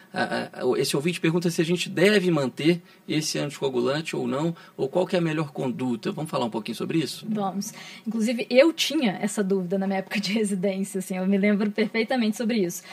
esse 0.77 0.95
ouvinte 0.95 1.19
pergunta 1.19 1.49
se 1.49 1.59
a 1.61 1.65
gente 1.65 1.89
deve 1.89 2.29
manter 2.29 2.83
esse 3.07 3.39
anticoagulante 3.39 4.15
ou 4.15 4.27
não, 4.27 4.55
ou 4.77 4.87
qual 4.87 5.07
que 5.07 5.15
é 5.15 5.19
a 5.19 5.21
melhor 5.21 5.51
conduta. 5.51 6.11
Vamos 6.11 6.29
falar 6.29 6.45
um 6.45 6.49
pouquinho 6.49 6.75
sobre 6.75 6.99
isso? 6.99 7.25
Vamos. 7.27 7.73
Inclusive, 8.05 8.45
eu 8.49 8.71
tinha 8.71 9.13
essa 9.21 9.43
dúvida 9.43 9.77
na 9.81 9.87
minha 9.87 9.99
época 9.99 10.19
de 10.19 10.31
residência, 10.33 10.99
assim, 10.99 11.17
eu 11.17 11.27
me 11.27 11.37
lembro 11.37 11.69
perfeitamente 11.71 12.37
sobre 12.37 12.59
isso. 12.59 12.83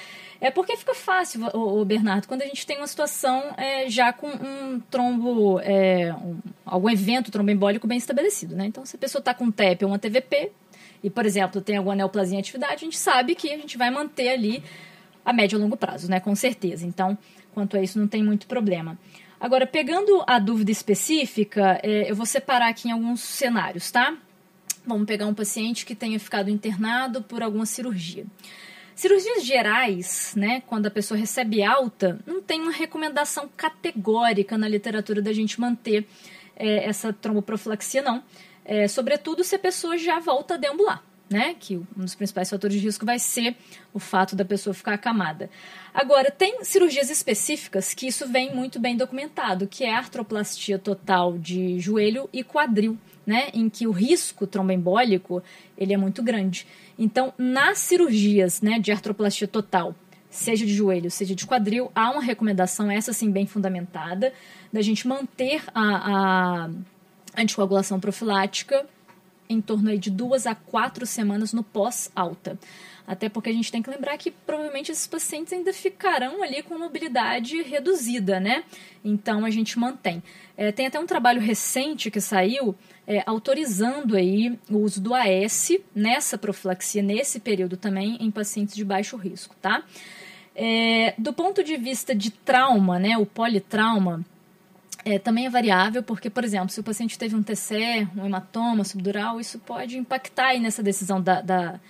É 0.41 0.51
porque 0.51 0.77
fica 0.77 0.95
fácil, 0.95 1.47
o, 1.53 1.85
Bernardo, 1.85 2.29
quando 2.29 2.43
a 2.43 2.47
gente 2.47 2.65
tem 2.65 2.77
uma 2.77 2.87
situação 2.87 3.55
é, 3.57 3.89
já 3.91 4.13
com 4.13 4.29
um 4.29 4.81
trombo, 4.89 5.59
é, 5.61 6.15
um, 6.15 6.39
algum 6.65 6.89
evento 6.89 7.31
tromboembólico 7.31 7.89
bem 7.89 7.99
estabelecido, 7.99 8.55
né? 8.55 8.67
Então, 8.67 8.87
se 8.87 8.95
a 8.95 8.99
pessoa 8.99 9.19
está 9.19 9.35
com 9.35 9.51
TEP 9.51 9.85
ou 9.85 9.91
uma 9.91 9.99
TVP, 9.99 10.53
e, 11.03 11.11
por 11.11 11.27
exemplo, 11.27 11.61
tem 11.61 11.77
alguma 11.77 11.97
neoplasia 11.97 12.37
em 12.37 12.41
atividade, 12.41 12.75
a 12.75 12.79
gente 12.79 12.99
sabe 12.99 13.35
que 13.35 13.53
a 13.53 13.57
gente 13.57 13.77
vai 13.77 13.91
manter 13.91 14.29
ali 14.31 14.63
a 15.25 15.33
médio 15.33 15.59
e 15.59 15.61
longo 15.61 15.77
prazo, 15.77 16.09
né? 16.09 16.21
Com 16.21 16.35
certeza. 16.37 16.87
Então, 16.87 17.19
quanto 17.53 17.77
a 17.77 17.83
isso, 17.83 17.99
não 17.99 18.07
tem 18.07 18.23
muito 18.23 18.47
problema. 18.47 18.97
Agora, 19.41 19.67
pegando 19.67 20.23
a 20.27 20.39
dúvida 20.39 20.71
específica, 20.71 21.81
é, 21.83 22.11
eu 22.11 22.15
vou 22.15 22.27
separar 22.27 22.69
aqui 22.69 22.89
em 22.89 22.93
alguns 22.93 23.21
cenários, 23.21 23.91
tá? 23.91 24.17
Vamos 24.89 25.07
pegar 25.07 25.27
um 25.27 25.35
paciente 25.35 25.85
que 25.85 25.95
tenha 25.95 26.19
ficado 26.19 26.51
internado 26.51 27.23
por 27.23 27.43
alguma 27.43 27.67
cirurgia. 27.67 28.25
Cirurgias 28.95 29.45
gerais, 29.45 30.33
né, 30.35 30.63
quando 30.67 30.87
a 30.87 30.91
pessoa 30.91 31.17
recebe 31.17 31.63
alta, 31.63 32.19
não 32.27 32.43
tem 32.43 32.61
uma 32.61 32.73
recomendação 32.73 33.49
categórica 33.57 34.59
na 34.59 34.67
literatura 34.67 35.23
da 35.23 35.33
gente 35.33 35.61
manter 35.61 36.05
é, 36.57 36.89
essa 36.89 37.13
tromboprofilaxia, 37.13 38.03
não 38.03 38.25
é, 38.69 38.87
sobretudo 38.87 39.43
se 39.43 39.57
a 39.57 39.59
pessoa 39.59 39.97
já 39.97 40.21
volta 40.21 40.55
a 40.55 40.57
deambular. 40.59 41.03
Né, 41.31 41.55
que 41.61 41.77
um 41.77 41.87
dos 41.95 42.15
principais 42.15 42.49
fatores 42.49 42.75
de 42.75 42.83
risco 42.83 43.05
vai 43.05 43.19
ser 43.19 43.55
o 43.93 43.99
fato 43.99 44.35
da 44.35 44.47
pessoa 44.47 44.73
ficar 44.73 44.95
acamada. 44.95 45.51
Agora, 45.93 46.31
tem 46.31 46.65
cirurgias 46.65 47.11
específicas 47.11 47.93
que 47.93 48.07
isso 48.07 48.27
vem 48.27 48.55
muito 48.55 48.81
bem 48.81 48.97
documentado, 48.97 49.67
que 49.67 49.85
é 49.85 49.93
a 49.93 49.99
artroplastia 49.99 50.79
total 50.79 51.37
de 51.37 51.79
joelho 51.81 52.31
e 52.33 52.43
quadril, 52.43 52.97
né, 53.29 53.51
em 53.53 53.69
que 53.69 53.87
o 53.87 53.91
risco 53.91 54.47
tromboembólico 54.47 55.43
ele 55.77 55.93
é 55.93 55.99
muito 55.99 56.23
grande. 56.23 56.67
Então, 56.99 57.35
nas 57.37 57.77
cirurgias 57.77 58.63
né, 58.63 58.79
de 58.79 58.91
artroplastia 58.91 59.47
total, 59.47 59.95
seja 60.31 60.65
de 60.65 60.75
joelho, 60.75 61.11
seja 61.11 61.35
de 61.35 61.47
quadril, 61.47 61.93
há 61.95 62.11
uma 62.11 62.23
recomendação, 62.23 62.91
essa 62.91 63.13
sim 63.13 63.31
bem 63.31 63.47
fundamentada, 63.47 64.33
da 64.73 64.81
gente 64.81 65.07
manter 65.07 65.63
a, 65.75 66.65
a 66.65 66.71
anticoagulação 67.37 68.01
profilática 68.01 68.87
em 69.47 69.61
torno 69.61 69.91
aí 69.91 69.99
de 69.99 70.11
duas 70.11 70.47
a 70.47 70.55
quatro 70.55 71.05
semanas 71.05 71.53
no 71.53 71.63
pós-alta. 71.63 72.59
Até 73.09 73.31
porque 73.31 73.49
a 73.49 73.53
gente 73.55 73.73
tem 73.73 73.81
que 73.81 73.89
lembrar 73.89 74.19
que 74.19 74.31
provavelmente 74.31 74.93
esses 74.93 75.07
pacientes 75.07 75.51
ainda 75.55 75.73
ficarão 75.73 76.43
ali 76.43 76.63
com 76.63 76.79
mobilidade 76.79 77.63
reduzida, 77.63 78.39
né? 78.39 78.65
Então 79.03 79.47
a 79.47 79.51
gente 79.51 79.79
mantém. 79.79 80.23
É, 80.55 80.71
tem 80.71 80.87
até 80.87 81.01
um 81.01 81.07
trabalho 81.07 81.41
recente 81.41 82.11
que 82.11 82.21
saiu 82.21 82.75
é, 83.07 83.23
autorizando 83.25 84.15
aí 84.15 84.59
o 84.71 84.77
uso 84.77 85.01
do 85.01 85.15
AS 85.15 85.71
nessa 85.95 86.37
profilaxia, 86.37 87.03
nesse 87.03 87.41
período 87.41 87.79
também, 87.79 88.19
em 88.21 88.31
pacientes 88.31 88.75
de 88.75 88.85
baixo 88.85 89.17
risco, 89.17 89.57
tá? 89.63 89.83
É, 90.55 91.15
do 91.17 91.33
ponto 91.33 91.65
de 91.65 91.79
vista 91.79 92.15
de 92.15 92.31
trauma, 92.31 92.99
né, 92.99 93.17
o 93.17 93.25
politrauma, 93.25 94.23
é, 95.03 95.19
também 95.19 95.47
é 95.47 95.51
variável, 95.51 96.03
porque, 96.03 96.29
por 96.29 96.45
exemplo, 96.45 96.69
se 96.69 96.81
o 96.81 96.85
paciente 96.85 97.19
teve 97.19 97.35
um 97.35 97.43
TC, 97.43 98.07
um 98.15 98.27
hematoma 98.27 98.85
subdural, 98.85 99.41
isso 99.41 99.59
pode 99.61 99.97
impactar 99.97 100.49
aí 100.49 100.61
nessa 100.61 100.83
decisão 100.83 101.23
da, 101.23 101.41
da, 101.41 101.81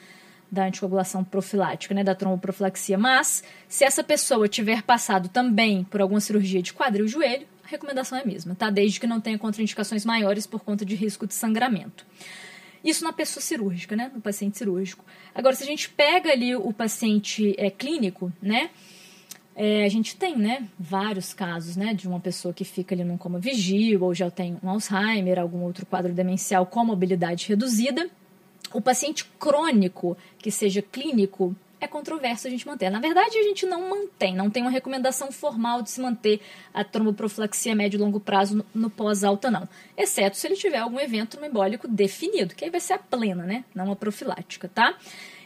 da 0.50 0.64
anticoagulação 0.64 1.22
profilática, 1.22 1.94
né, 1.94 2.02
da 2.02 2.14
tromboprofilaxia. 2.14 2.96
Mas, 2.96 3.42
se 3.68 3.84
essa 3.84 4.02
pessoa 4.02 4.48
tiver 4.48 4.82
passado 4.82 5.28
também 5.28 5.84
por 5.84 6.00
alguma 6.00 6.20
cirurgia 6.20 6.62
de 6.62 6.72
quadril 6.72 7.06
e 7.06 7.08
joelho, 7.08 7.46
a 7.64 7.68
recomendação 7.68 8.18
é 8.18 8.22
a 8.22 8.24
mesma, 8.24 8.54
tá? 8.54 8.70
Desde 8.70 8.98
que 8.98 9.06
não 9.06 9.20
tenha 9.20 9.38
contraindicações 9.38 10.04
maiores 10.04 10.46
por 10.46 10.60
conta 10.60 10.84
de 10.84 10.94
risco 10.94 11.26
de 11.26 11.34
sangramento. 11.34 12.06
Isso 12.82 13.04
na 13.04 13.12
pessoa 13.12 13.42
cirúrgica, 13.42 13.94
né? 13.94 14.10
No 14.14 14.20
paciente 14.20 14.56
cirúrgico. 14.56 15.04
Agora, 15.34 15.54
se 15.54 15.64
a 15.64 15.66
gente 15.66 15.90
pega 15.90 16.30
ali 16.32 16.56
o 16.56 16.72
paciente 16.72 17.54
é, 17.58 17.70
clínico, 17.70 18.32
né? 18.40 18.70
É, 19.60 19.84
a 19.84 19.88
gente 19.88 20.14
tem, 20.14 20.38
né, 20.38 20.68
vários 20.78 21.34
casos, 21.34 21.74
né, 21.74 21.92
de 21.92 22.06
uma 22.06 22.20
pessoa 22.20 22.54
que 22.54 22.64
fica 22.64 22.94
ali 22.94 23.02
num 23.02 23.18
coma 23.18 23.40
vigil 23.40 24.04
ou 24.04 24.14
já 24.14 24.30
tem 24.30 24.56
um 24.62 24.70
Alzheimer, 24.70 25.36
algum 25.36 25.62
outro 25.62 25.84
quadro 25.84 26.12
demencial 26.12 26.64
com 26.64 26.84
mobilidade 26.84 27.48
reduzida. 27.48 28.08
O 28.72 28.80
paciente 28.80 29.24
crônico, 29.38 30.16
que 30.38 30.50
seja 30.50 30.82
clínico, 30.82 31.56
é 31.80 31.86
controverso 31.86 32.46
a 32.46 32.50
gente 32.50 32.66
manter. 32.66 32.90
Na 32.90 33.00
verdade, 33.00 33.38
a 33.38 33.42
gente 33.42 33.64
não 33.64 33.88
mantém, 33.88 34.34
não 34.34 34.50
tem 34.50 34.62
uma 34.62 34.70
recomendação 34.70 35.30
formal 35.30 35.80
de 35.82 35.90
se 35.90 36.00
manter 36.00 36.40
a 36.74 36.82
tromboprofilaxia 36.82 37.74
médio 37.74 37.98
e 37.98 38.00
longo 38.00 38.18
prazo 38.18 38.56
no, 38.56 38.66
no 38.74 38.90
pós-alta, 38.90 39.50
não. 39.50 39.68
Exceto 39.96 40.36
se 40.36 40.46
ele 40.46 40.56
tiver 40.56 40.78
algum 40.78 40.98
evento 40.98 41.30
trombembólico 41.30 41.86
definido, 41.86 42.54
que 42.54 42.64
aí 42.64 42.70
vai 42.70 42.80
ser 42.80 42.94
a 42.94 42.98
plena, 42.98 43.44
né? 43.44 43.64
Não 43.74 43.90
a 43.92 43.96
profilática, 43.96 44.68
tá? 44.68 44.96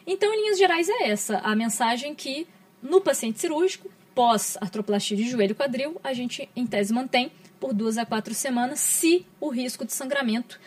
Então, 0.06 0.32
em 0.32 0.42
linhas 0.42 0.58
gerais, 0.58 0.88
é 0.88 1.08
essa 1.10 1.38
a 1.38 1.54
mensagem 1.54 2.14
que 2.14 2.46
no 2.82 3.00
paciente 3.00 3.40
cirúrgico 3.40 3.90
pós-artroplastia 4.14 5.16
de 5.16 5.28
joelho 5.28 5.54
quadril, 5.54 6.00
a 6.02 6.12
gente, 6.12 6.48
em 6.54 6.66
tese, 6.66 6.92
mantém 6.92 7.30
por 7.60 7.72
duas 7.72 7.96
a 7.96 8.04
quatro 8.04 8.34
semanas, 8.34 8.80
se 8.80 9.24
o 9.40 9.48
risco 9.48 9.84
de 9.84 9.92
sangramento 9.92 10.58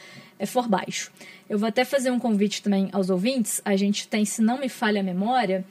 for 0.44 0.68
baixo. 0.68 1.12
Eu 1.48 1.60
vou 1.60 1.68
até 1.68 1.86
fazer 1.86 2.10
um 2.10 2.20
convite 2.20 2.64
também 2.64 2.90
aos 2.92 3.12
ouvintes. 3.12 3.62
A 3.64 3.76
gente 3.76 4.08
tem, 4.08 4.26
se 4.26 4.42
não 4.42 4.60
me 4.60 4.68
falha 4.68 5.02
a 5.02 5.04
memória, 5.04 5.64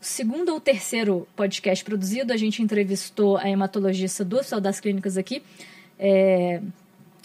o 0.00 0.04
segundo 0.04 0.52
ou 0.52 0.60
terceiro 0.60 1.28
podcast 1.36 1.84
produzido, 1.84 2.32
a 2.32 2.36
gente 2.36 2.60
entrevistou 2.60 3.36
a 3.36 3.48
hematologista 3.48 4.24
do 4.24 4.36
Hospital 4.36 4.60
das 4.60 4.80
Clínicas 4.80 5.16
aqui, 5.16 5.44
é, 5.96 6.60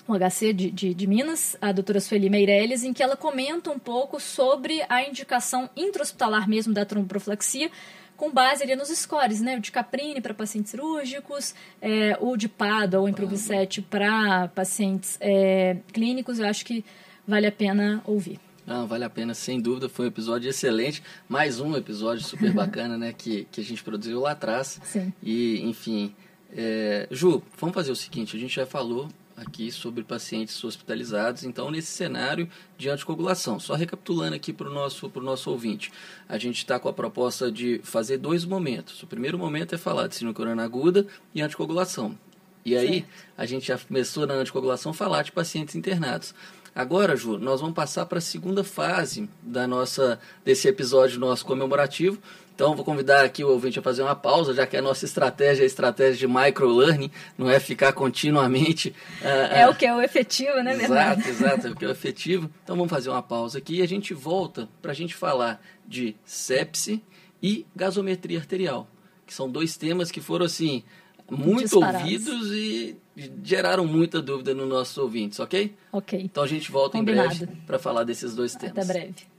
um 0.08 0.14
HC 0.14 0.54
de, 0.54 0.70
de, 0.70 0.94
de, 0.94 1.08
Minas, 1.08 1.58
a 1.60 1.72
doutora 1.72 2.00
Sueli 2.00 2.30
Meirelles, 2.30 2.84
em 2.84 2.94
que 2.94 3.02
ela 3.02 3.18
comenta 3.18 3.72
um 3.72 3.80
pouco 3.80 4.20
sobre 4.20 4.84
a 4.88 5.02
indicação 5.02 5.68
intra-hospitalar 5.76 6.48
mesmo 6.48 6.72
da 6.72 6.86
tromboprofilaxia, 6.86 7.72
com 8.18 8.32
base 8.32 8.64
ali 8.64 8.76
nos 8.76 8.90
scores, 8.90 9.40
né? 9.40 9.56
O 9.58 9.62
de 9.62 9.72
Caprini 9.72 10.20
para 10.20 10.34
pacientes 10.34 10.72
cirúrgicos, 10.72 11.54
é, 11.82 12.18
o 12.20 12.36
de 12.36 12.50
PADA 12.50 13.00
ou 13.00 13.08
Improve 13.08 13.38
7 13.38 13.84
para 13.84 14.50
pacientes 14.50 15.18
é, 15.22 15.78
clínicos, 15.94 16.40
eu 16.40 16.48
acho 16.48 16.66
que 16.66 16.84
vale 17.26 17.46
a 17.46 17.52
pena 17.52 18.02
ouvir. 18.06 18.40
Não, 18.66 18.86
vale 18.86 19.06
a 19.06 19.10
pena, 19.10 19.34
sem 19.34 19.62
dúvida. 19.62 19.88
Foi 19.88 20.06
um 20.06 20.10
episódio 20.10 20.50
excelente. 20.50 21.02
Mais 21.30 21.62
um 21.62 21.78
episódio 21.78 22.26
super 22.26 22.52
bacana, 22.54 22.98
né? 22.98 23.14
Que, 23.18 23.48
que 23.50 23.62
a 23.62 23.64
gente 23.64 23.82
produziu 23.82 24.20
lá 24.20 24.32
atrás. 24.32 24.82
Sim. 24.84 25.14
E, 25.24 25.62
enfim. 25.62 26.14
É... 26.52 27.08
Ju, 27.10 27.42
vamos 27.58 27.74
fazer 27.74 27.92
o 27.92 27.96
seguinte: 27.96 28.36
a 28.36 28.40
gente 28.40 28.54
já 28.54 28.66
falou 28.66 29.08
aqui 29.38 29.72
sobre 29.72 30.04
pacientes 30.04 30.62
hospitalizados. 30.64 31.44
Então, 31.44 31.70
nesse 31.70 31.92
cenário 31.92 32.50
de 32.76 32.90
anticoagulação, 32.90 33.60
só 33.60 33.76
recapitulando 33.76 34.36
aqui 34.36 34.52
para 34.52 34.68
o 34.68 34.74
nosso, 34.74 35.12
nosso 35.16 35.52
ouvinte, 35.52 35.92
a 36.28 36.40
gente 36.40 36.58
está 36.58 36.80
com 36.80 36.90
a 36.90 36.94
proposta 36.94 37.52
de 37.52 37.80
fazer 37.84 38.18
dois 38.18 38.44
momentos. 38.44 39.02
O 39.04 39.08
primeiro 39.08 39.38
momento 39.38 39.76
é 39.76 39.78
falar 39.78 40.08
de 40.08 40.16
síndrome 40.16 40.62
aguda 40.62 41.06
e 41.36 41.42
anticoagulação. 41.42 42.18
E 42.66 42.76
aí, 42.76 43.02
certo. 43.02 43.08
a 43.38 43.46
gente 43.46 43.68
já 43.68 43.78
começou 43.78 44.26
na 44.26 44.34
anticoagulação 44.34 44.92
a 44.92 44.96
falar 44.96 45.22
de 45.22 45.32
pacientes 45.32 45.76
internados. 45.76 46.34
Agora, 46.76 47.16
Ju, 47.16 47.38
nós 47.40 47.62
vamos 47.62 47.76
passar 47.76 48.06
para 48.06 48.18
a 48.18 48.22
segunda 48.22 48.64
fase 48.64 49.30
da 49.42 49.66
nossa, 49.66 50.20
desse 50.44 50.68
episódio 50.68 51.20
nosso 51.20 51.46
comemorativo. 51.46 52.20
Então, 52.58 52.76
vou 52.76 52.84
convidar 52.84 53.24
aqui 53.24 53.44
o 53.44 53.52
ouvinte 53.52 53.78
a 53.78 53.84
fazer 53.84 54.02
uma 54.02 54.16
pausa, 54.16 54.52
já 54.52 54.66
que 54.66 54.76
a 54.76 54.82
nossa 54.82 55.06
estratégia 55.06 55.62
é 55.62 55.66
a 55.66 55.68
estratégia 55.68 56.28
de 56.28 56.28
microlearning, 56.28 57.12
não 57.38 57.48
é 57.48 57.60
ficar 57.60 57.94
continuamente. 57.94 58.90
Uh, 59.22 59.54
é 59.54 59.68
uh, 59.68 59.70
o 59.70 59.76
que 59.76 59.86
é 59.86 59.94
o 59.94 60.02
efetivo, 60.02 60.56
né, 60.64 60.74
Exato, 60.74 61.30
exato, 61.30 61.68
é 61.68 61.70
o 61.70 61.76
que 61.76 61.86
é 61.86 61.88
o 61.88 61.92
efetivo. 61.92 62.50
Então, 62.64 62.76
vamos 62.76 62.90
fazer 62.90 63.12
uma 63.12 63.22
pausa 63.22 63.60
aqui 63.60 63.76
e 63.76 63.82
a 63.84 63.88
gente 63.88 64.12
volta 64.12 64.68
para 64.82 64.90
a 64.90 64.96
gente 64.96 65.14
falar 65.14 65.64
de 65.88 66.16
sepse 66.26 67.04
e 67.44 67.64
gasometria 67.76 68.40
arterial, 68.40 68.88
que 69.28 69.36
são 69.36 69.48
dois 69.48 69.78
temas 69.78 70.10
que 70.10 70.20
foram, 70.20 70.48
assim, 70.48 70.84
muito 71.30 71.62
Disparados. 71.62 72.02
ouvidos 72.02 72.52
e 72.54 72.98
geraram 73.44 73.86
muita 73.86 74.20
dúvida 74.20 74.56
nos 74.56 74.68
nossos 74.68 74.98
ouvintes, 74.98 75.40
ok? 75.40 75.76
Ok. 75.92 76.20
Então, 76.24 76.42
a 76.42 76.48
gente 76.48 76.72
volta 76.72 76.98
Combinado. 76.98 77.36
em 77.36 77.38
breve 77.38 77.62
para 77.68 77.78
falar 77.78 78.04
desses 78.04 78.34
dois 78.34 78.56
temas. 78.56 78.90
Até 78.90 79.00
breve. 79.00 79.37